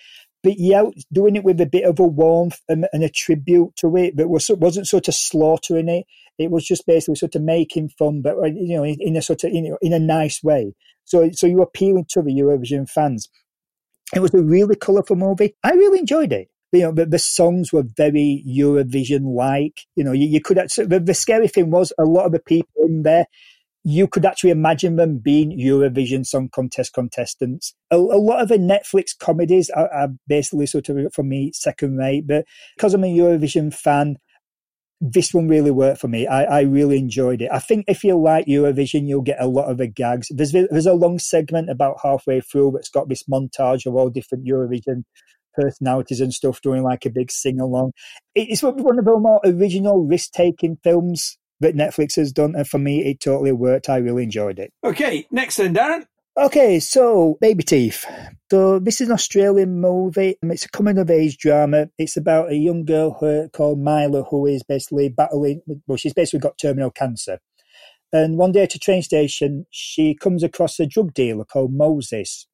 [0.45, 3.97] but yeah, doing it with a bit of a warmth and, and a tribute to
[3.97, 6.05] it, but was, wasn't sort of slaughtering it.
[6.37, 9.23] It was just basically sort of making fun, but uh, you know, in, in a
[9.23, 10.75] sort of know, in a nice way.
[11.03, 13.27] So, so you're appealing to the Eurovision fans.
[14.13, 15.55] It was a really colourful movie.
[15.63, 16.47] I really enjoyed it.
[16.71, 19.81] You know, the, the songs were very Eurovision like.
[19.95, 20.57] You know, you, you could.
[20.57, 23.25] The, the scary thing was a lot of the people in there
[23.87, 27.75] you could actually imagine them being Eurovision Song Contest contestants.
[27.91, 31.95] A, a lot of the Netflix comedies are, are, basically sort of, for me, second
[31.95, 32.45] rate, but
[32.75, 34.17] because I'm a Eurovision fan,
[34.99, 36.25] this one really worked for me.
[36.25, 37.51] I, I really enjoyed it.
[37.51, 40.29] I think if you like Eurovision, you'll get a lot of the gags.
[40.31, 44.47] There's there's a long segment about halfway through that's got this montage of all different
[44.47, 45.03] Eurovision
[45.53, 47.91] personalities and stuff doing like a big sing along.
[48.33, 52.55] It's one of the more original risk taking films that Netflix has done.
[52.55, 53.89] And for me, it totally worked.
[53.89, 54.71] I really enjoyed it.
[54.83, 56.05] Okay, next then, Darren.
[56.37, 58.05] Okay, so Baby Teeth.
[58.51, 60.35] So this is an Australian movie.
[60.43, 61.87] Um, it's a coming of age drama.
[61.97, 65.61] It's about a young girl who called Milla who is basically battling.
[65.87, 67.39] Well, she's basically got terminal cancer.
[68.11, 72.47] And one day at a train station, she comes across a drug dealer called Moses,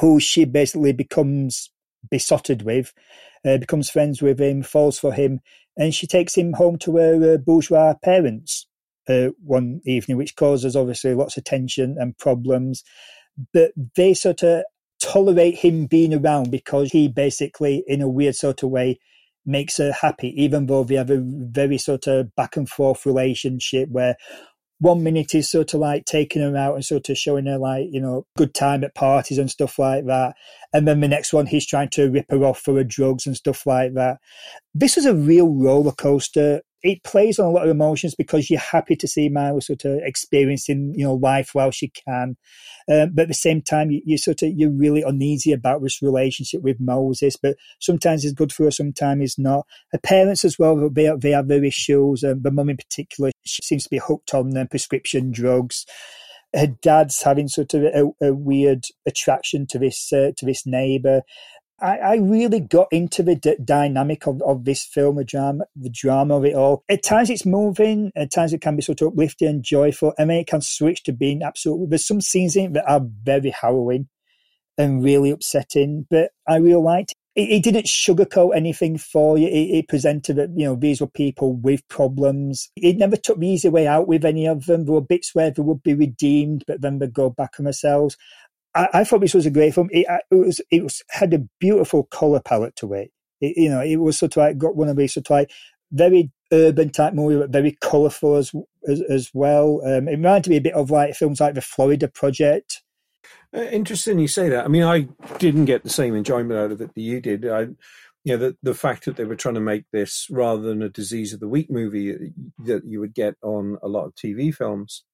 [0.00, 1.70] who she basically becomes
[2.10, 2.92] besotted with,
[3.46, 5.40] uh, becomes friends with him, falls for him,
[5.76, 8.66] and she takes him home to her uh, bourgeois parents
[9.08, 12.82] uh, one evening, which causes obviously lots of tension and problems.
[13.52, 14.64] But they sort of
[15.02, 18.98] tolerate him being around because he basically, in a weird sort of way,
[19.46, 23.88] makes her happy, even though they have a very sort of back and forth relationship
[23.90, 24.16] where
[24.80, 27.86] one minute he's sort of like taking her out and sort of showing her like,
[27.90, 30.34] you know, good time at parties and stuff like that.
[30.72, 33.36] And then the next one he's trying to rip her off for her drugs and
[33.36, 34.18] stuff like that.
[34.74, 38.60] This was a real roller coaster it plays on a lot of emotions because you're
[38.60, 42.36] happy to see Myra sort of experiencing, you know, life while she can.
[42.86, 46.02] Um, but at the same time, you, you, sort of, you're really uneasy about this
[46.02, 49.66] relationship with Moses, but sometimes it's good for her, sometimes it's not.
[49.92, 52.22] Her parents as well, they, they have their issues.
[52.22, 55.86] Um, the mum in particular, she seems to be hooked on um, prescription drugs
[56.54, 61.22] her dad's having sort of a, a weird attraction to this uh, to this neighbor.
[61.84, 65.90] I, I really got into the d- dynamic of, of this film, the drama, the
[65.90, 66.82] drama of it all.
[66.88, 70.30] At times it's moving, at times it can be sort of uplifting and joyful, and
[70.30, 71.88] then it can switch to being absolutely.
[71.88, 74.08] There's some scenes in it that are very harrowing
[74.78, 77.16] and really upsetting, but I really liked it.
[77.36, 79.48] It, didn't sugarcoat anything for you.
[79.48, 82.70] It, it, presented that, you know, these were people with problems.
[82.76, 84.84] It never took the easy way out with any of them.
[84.84, 88.16] There were bits where they would be redeemed, but then they'd go back on themselves.
[88.74, 89.88] I, I, thought this was a great film.
[89.92, 93.12] It, it, was it was had a beautiful color palette to it.
[93.40, 93.56] it.
[93.56, 95.50] You know, it was sort of like got one of these sort of like
[95.92, 98.52] very urban type movie, but very colourful as,
[98.88, 99.80] as, as well.
[99.84, 102.82] Um, it reminded me a bit of like films like the Florida Project.
[103.54, 104.64] Uh, interesting you say that.
[104.64, 107.48] I mean, I didn't get the same enjoyment out of it that you did.
[107.48, 107.68] I,
[108.24, 110.88] you know, the the fact that they were trying to make this rather than a
[110.88, 115.04] disease of the week movie that you would get on a lot of TV films,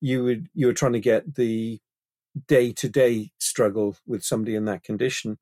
[0.00, 1.78] you would you were trying to get the
[2.46, 5.38] day to day struggle with somebody in that condition.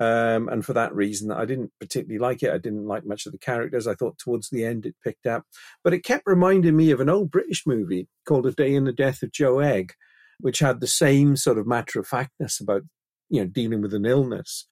[0.00, 2.52] Um, and for that reason, I didn't particularly like it.
[2.52, 3.86] I didn't like much of the characters.
[3.86, 5.44] I thought towards the end it picked up,
[5.84, 8.92] but it kept reminding me of an old British movie called A Day in the
[8.92, 9.92] Death of Joe Egg,
[10.40, 12.82] which had the same sort of matter of factness about
[13.28, 14.66] you know dealing with an illness,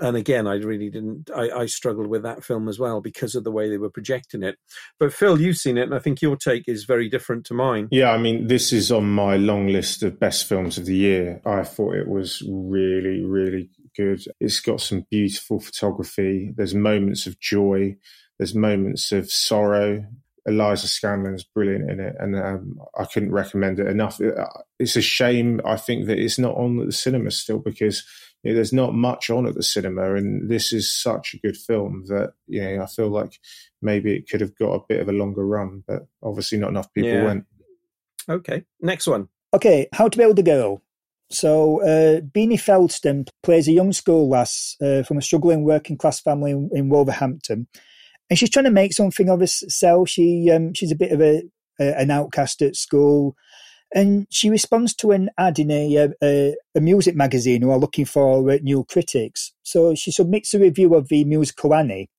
[0.00, 1.30] and again, I really didn't.
[1.34, 4.42] I, I, struggled with that film as well because of the way they were projecting
[4.42, 4.56] it.
[4.98, 7.88] But Phil, you've seen it, and I think your take is very different to mine.
[7.90, 11.40] Yeah, I mean, this is on my long list of best films of the year.
[11.46, 14.20] I thought it was really, really good.
[14.40, 16.52] It's got some beautiful photography.
[16.56, 17.96] There's moments of joy.
[18.38, 20.04] There's moments of sorrow.
[20.46, 24.20] Eliza Scanlen's brilliant in it, and um, I couldn't recommend it enough.
[24.78, 28.04] It's a shame, I think, that it's not on the cinema still because
[28.44, 31.56] you know, there's not much on at the cinema, and this is such a good
[31.56, 33.38] film that you know I feel like
[33.80, 36.92] maybe it could have got a bit of a longer run, but obviously not enough
[36.92, 37.24] people yeah.
[37.24, 37.44] went.
[38.28, 39.28] Okay, next one.
[39.54, 40.82] Okay, How to Build a Girl.
[41.30, 46.20] So uh, Beanie Feldstein plays a young school lass uh, from a struggling working class
[46.20, 47.66] family in, in, Wolverhampton,
[48.28, 50.10] and she's trying to make something of herself.
[50.10, 51.42] She um, she's a bit of a,
[51.80, 53.36] a an outcast at school
[53.94, 58.04] and she responds to an ad in a, a, a music magazine who are looking
[58.04, 59.52] for uh, new critics.
[59.62, 62.10] So she submits a review of the musical Annie,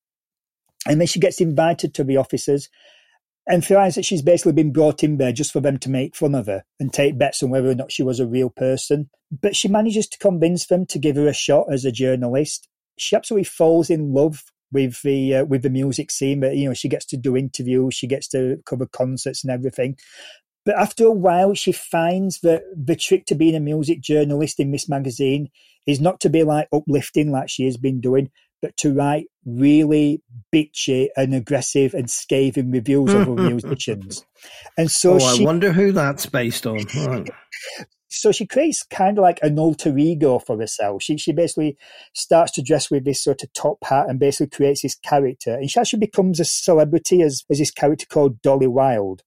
[0.87, 2.69] and then she gets invited to the offices
[3.47, 6.33] and finds that she's basically been brought in there just for them to make fun
[6.33, 9.09] of her and take bets on whether or not she was a real person.
[9.29, 12.67] But she manages to convince them to give her a shot as a journalist.
[12.97, 16.39] She absolutely falls in love with the uh, with the music scene.
[16.39, 19.97] But you know, she gets to do interviews, she gets to cover concerts and everything.
[20.65, 24.71] But after a while, she finds that the trick to being a music journalist in
[24.71, 25.49] this magazine
[25.85, 28.31] is not to be like uplifting like she has been doing,
[28.61, 30.23] but to write really
[30.53, 34.25] bitchy and aggressive and scathing reviews of other musicians.
[34.77, 36.79] And so oh, she, I wonder who that's based on.
[36.95, 37.29] Right.
[38.07, 41.03] So she creates kind of like an alter ego for herself.
[41.03, 41.75] She she basically
[42.13, 45.55] starts to dress with this sort of top hat and basically creates this character.
[45.55, 49.23] And she actually becomes a celebrity as, as this character called Dolly Wilde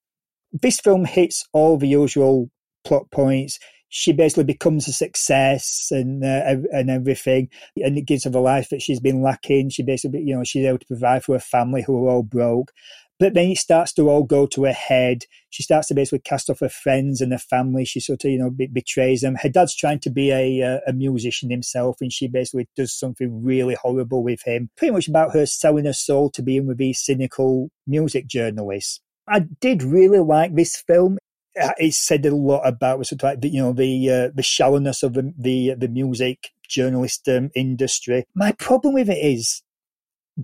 [0.51, 2.49] this film hits all the usual
[2.83, 3.59] plot points.
[3.91, 8.69] She basically becomes a success and uh, and everything, and it gives her the life
[8.69, 9.69] that she's been lacking.
[9.69, 12.71] She basically, you know, she's able to provide for her family who are all broke.
[13.19, 15.25] But then it starts to all go to her head.
[15.49, 17.83] She starts to basically cast off her friends and her family.
[17.83, 19.35] She sort of, you know, be- betrays them.
[19.35, 23.43] Her dad's trying to be a, uh, a musician himself, and she basically does something
[23.43, 24.69] really horrible with him.
[24.77, 29.01] Pretty much about her selling her soul to being with these cynical music journalists.
[29.29, 31.17] I did really like this film.
[31.59, 35.33] Uh, it said a lot about the, you know the uh, the shallowness of the
[35.37, 38.25] the, the music journalist um, industry.
[38.35, 39.61] My problem with it is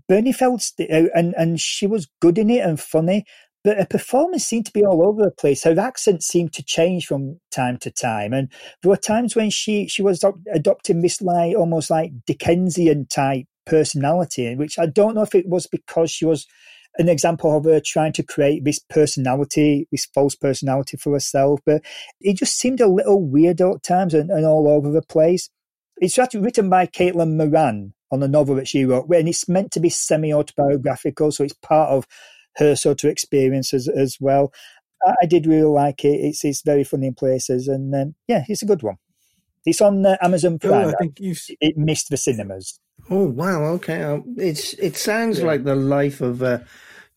[0.09, 3.23] Beanie Feldstein, uh, and and she was good in it and funny,
[3.63, 5.63] but her performance seemed to be all over the place.
[5.63, 8.49] Her accent seemed to change from time to time, and
[8.81, 14.55] there were times when she she was adopting this like almost like Dickensian type personality,
[14.55, 16.45] which I don't know if it was because she was
[16.97, 21.81] an example of her trying to create this personality, this false personality for herself, but
[22.21, 25.49] it just seemed a little weird at times and, and all over the place.
[25.97, 29.71] It's actually written by Caitlin Moran on a novel that she wrote, and it's meant
[29.71, 32.05] to be semi autobiographical, so it's part of
[32.57, 34.53] her sort of experience as, as well.
[35.05, 36.17] I, I did really like it.
[36.19, 38.97] It's, it's very funny in places, and um, yeah, it's a good one.
[39.65, 40.87] It's on uh, Amazon Prime.
[40.87, 41.41] Oh, I think you've...
[41.59, 42.79] It missed the cinemas.
[43.09, 43.63] Oh wow!
[43.75, 45.45] Okay, um, it's it sounds yeah.
[45.45, 46.59] like the life of uh,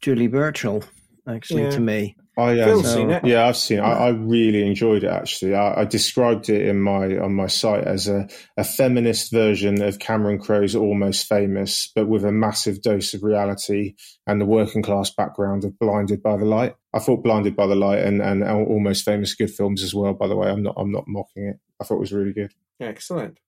[0.00, 0.84] Julie Burchill,
[1.26, 1.70] actually, Yeah.
[1.70, 2.16] to me.
[2.36, 3.24] I Phil's um, seen it.
[3.24, 3.78] yeah, I've seen.
[3.78, 3.82] It.
[3.82, 5.10] I, I really enjoyed it.
[5.10, 9.82] Actually, I, I described it in my on my site as a, a feminist version
[9.82, 14.82] of Cameron Crowe's Almost Famous, but with a massive dose of reality and the working
[14.82, 16.76] class background of Blinded by the Light.
[16.94, 20.14] I thought Blinded by the Light and, and Almost Famous good films as well.
[20.14, 21.56] By the way, I'm not I'm not mocking it.
[21.80, 22.52] I thought it was really good.
[22.78, 23.38] Excellent.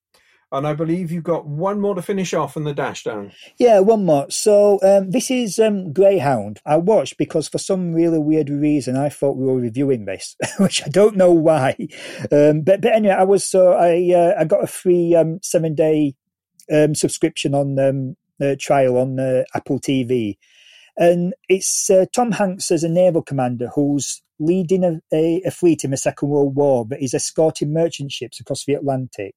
[0.51, 3.31] And I believe you've got one more to finish off in the dash down.
[3.57, 4.29] Yeah, one more.
[4.29, 6.59] So um, this is um, Greyhound.
[6.65, 10.83] I watched because for some really weird reason I thought we were reviewing this, which
[10.83, 11.75] I don't know why.
[12.31, 15.73] Um, but but anyway, I was so I uh, I got a free um, seven
[15.73, 16.15] day
[16.71, 20.37] um, subscription on um, uh, trial on uh, Apple TV,
[20.97, 25.83] and it's uh, Tom Hanks as a naval commander who's leading a, a, a fleet
[25.83, 29.35] in the Second World War, but he's escorting merchant ships across the Atlantic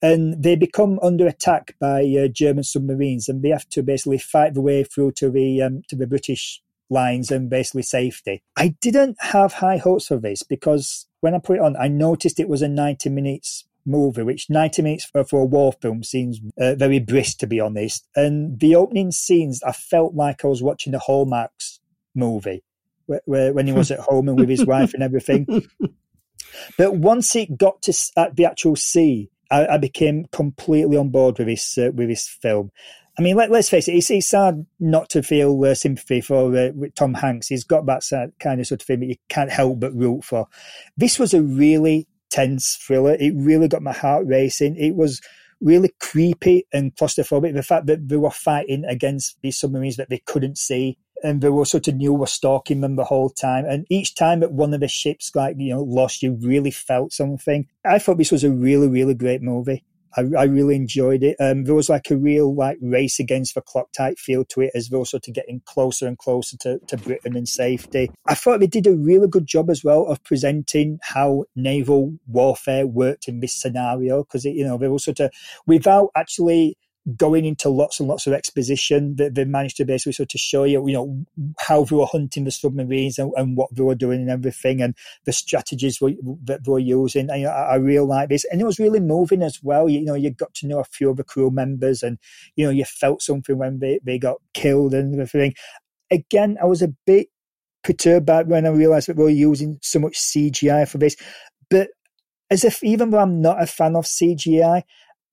[0.00, 4.54] and they become under attack by uh, German submarines, and they have to basically fight
[4.54, 8.42] their way through to the um, to the British lines and basically safety.
[8.56, 12.40] I didn't have high hopes for this because when I put it on, I noticed
[12.40, 16.40] it was a ninety minutes movie, which 90 minutes for, for a war film seems
[16.60, 18.06] uh, very brisk, to be honest.
[18.14, 21.80] And the opening scenes, I felt like I was watching the Hallmarks
[22.14, 22.62] movie
[23.06, 25.46] where, where, when he was at home and with his wife and everything.
[26.76, 31.38] But once it got to at the actual sea, I, I became completely on board
[31.38, 32.70] with this uh, with this film.
[33.18, 34.32] I mean, let, us face it, it's, it's
[34.78, 37.48] not to feel uh, sympathy for uh, Tom Hanks.
[37.48, 38.04] He's got that
[38.38, 40.46] kind of sort of thing that you can't help but root for.
[40.96, 43.16] This was a really tense thriller.
[43.18, 44.76] It really got my heart racing.
[44.76, 45.20] It was
[45.60, 47.54] really creepy and claustrophobic.
[47.54, 51.50] The fact that they were fighting against these submarines that they couldn't see and they
[51.50, 53.64] were sort of knew were stalking them the whole time.
[53.64, 57.12] And each time that one of the ships like you know lost, you really felt
[57.12, 57.66] something.
[57.84, 59.84] I thought this was a really really great movie.
[60.16, 61.36] I, I really enjoyed it.
[61.38, 64.72] Um, there was like a real like race against the clock type feel to it
[64.74, 68.10] as they were sort of getting closer and closer to, to Britain and safety.
[68.26, 72.86] I thought they did a really good job as well of presenting how naval warfare
[72.86, 75.30] worked in this scenario because you know they were sort of
[75.66, 76.76] without actually
[77.16, 80.64] going into lots and lots of exposition that they managed to basically sort of show
[80.64, 81.24] you, you know,
[81.58, 84.94] how they were hunting the submarines and, and what they were doing and everything and
[85.24, 86.12] the strategies were,
[86.44, 87.30] that they were using.
[87.30, 88.44] And, you know, I, I really like this.
[88.50, 89.88] And it was really moving as well.
[89.88, 92.18] You, you know, you got to know a few of the crew members and,
[92.56, 95.54] you know, you felt something when they, they got killed and everything.
[96.10, 97.28] Again, I was a bit
[97.84, 101.16] perturbed by when I realized that we were using so much CGI for this.
[101.70, 101.88] But
[102.50, 104.82] as if even though I'm not a fan of CGI,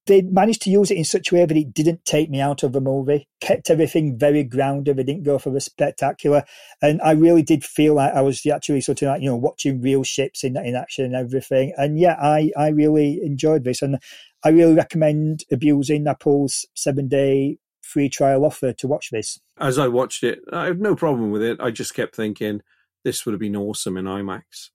[0.07, 2.63] they managed to use it in such a way that it didn't take me out
[2.63, 4.97] of the movie, kept everything very grounded.
[4.97, 6.43] They didn't go for the spectacular.
[6.81, 9.81] And I really did feel like I was actually sort of like, you know, watching
[9.81, 11.73] real ships in, in action and everything.
[11.77, 13.81] And yeah, I, I really enjoyed this.
[13.81, 13.97] And
[14.43, 19.39] I really recommend abusing Apple's seven day free trial offer to watch this.
[19.59, 21.59] As I watched it, I had no problem with it.
[21.59, 22.61] I just kept thinking
[23.03, 24.69] this would have been awesome in IMAX.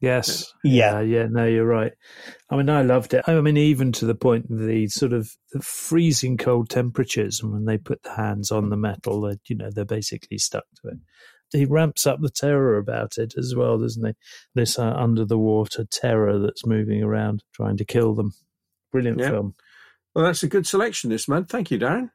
[0.00, 0.52] Yes.
[0.62, 1.00] Yeah.
[1.00, 1.26] yeah.
[1.30, 1.92] No, you're right.
[2.50, 3.24] I mean, I loved it.
[3.26, 7.64] I mean, even to the point the sort of the freezing cold temperatures, and when
[7.64, 10.98] they put the hands on the metal, that you know they're basically stuck to it.
[11.52, 14.12] He ramps up the terror about it as well, doesn't he?
[14.54, 18.32] This uh, under the water terror that's moving around, trying to kill them.
[18.92, 19.30] Brilliant Yeah.
[19.30, 19.54] film.
[20.14, 21.50] Well, that's a good selection this month.
[21.50, 22.10] Thank you, Darren.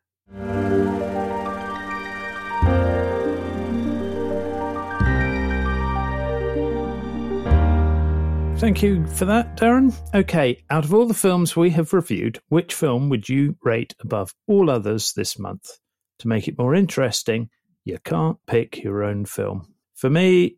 [8.61, 9.91] Thank you for that, Darren.
[10.13, 14.35] Okay, out of all the films we have reviewed, which film would you rate above
[14.45, 15.79] all others this month?
[16.19, 17.49] To make it more interesting,
[17.85, 19.73] you can't pick your own film.
[19.95, 20.57] For me,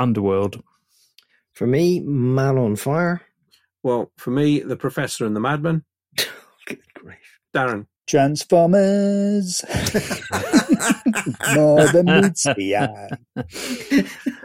[0.00, 0.64] Underworld.
[1.52, 3.22] For me, Man on Fire.
[3.84, 5.84] Well, for me, The Professor and the Madman.
[6.66, 7.38] Good grief.
[7.54, 7.86] Darren.
[8.08, 9.64] Transformers.
[11.54, 14.40] More than meets the eye.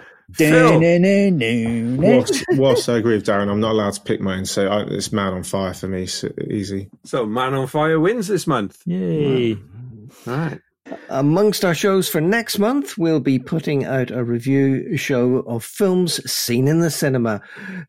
[1.97, 5.11] Whilst, whilst I agree with Darren, I'm not allowed to pick mine, so I, it's
[5.11, 6.05] Man on Fire for me.
[6.05, 6.89] So easy.
[7.05, 8.81] So, Man on Fire wins this month.
[8.85, 9.55] Yay.
[10.27, 10.59] All right.
[11.09, 16.19] Amongst our shows for next month, we'll be putting out a review show of films
[16.31, 17.41] seen in the cinema.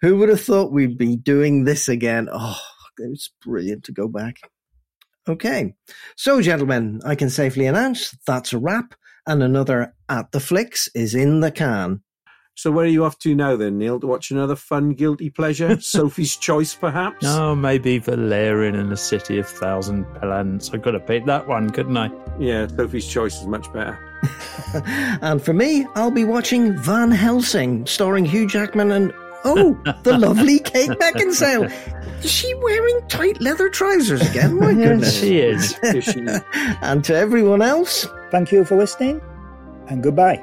[0.02, 2.28] Who would have thought we'd be doing this again?
[2.30, 2.58] Oh,
[2.98, 4.36] it's brilliant to go back.
[5.28, 5.74] Okay.
[6.16, 8.94] So, gentlemen, I can safely announce that's a wrap,
[9.26, 12.02] and another At the Flicks is in the can.
[12.60, 13.98] So where are you off to now then, Neil?
[14.00, 15.80] To watch another fun guilty pleasure?
[15.80, 17.24] Sophie's Choice, perhaps?
[17.26, 20.70] Oh, maybe Valerian in a City of Thousand Planets.
[20.74, 22.10] I could have picked that one, couldn't I?
[22.38, 23.98] Yeah, Sophie's Choice is much better.
[25.22, 29.14] and for me, I'll be watching Van Helsing, starring Hugh Jackman and
[29.46, 29.72] oh,
[30.02, 31.72] the lovely Kate Beckinsale.
[32.22, 34.60] Is she wearing tight leather trousers again?
[34.60, 35.78] My goodness, she is.
[36.82, 39.22] and to everyone else, thank you for listening,
[39.88, 40.42] and goodbye.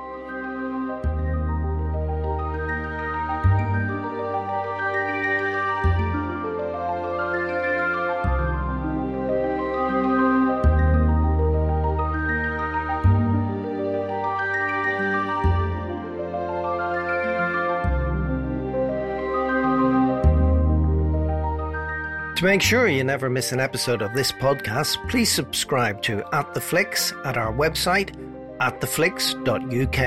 [22.47, 26.61] Make sure you never miss an episode of this podcast, please subscribe to At the
[26.61, 28.15] Flicks at our website,
[28.59, 29.99] attheflicks.uk.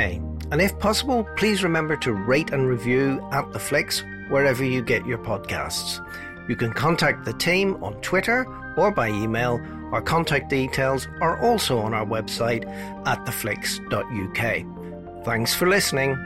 [0.50, 5.04] And if possible, please remember to rate and review At the Flicks wherever you get
[5.04, 6.02] your podcasts.
[6.48, 8.46] You can contact the team on Twitter
[8.78, 9.60] or by email.
[9.92, 12.64] Our contact details are also on our website,
[13.04, 15.24] attheflicks.uk.
[15.26, 16.16] Thanks for listening.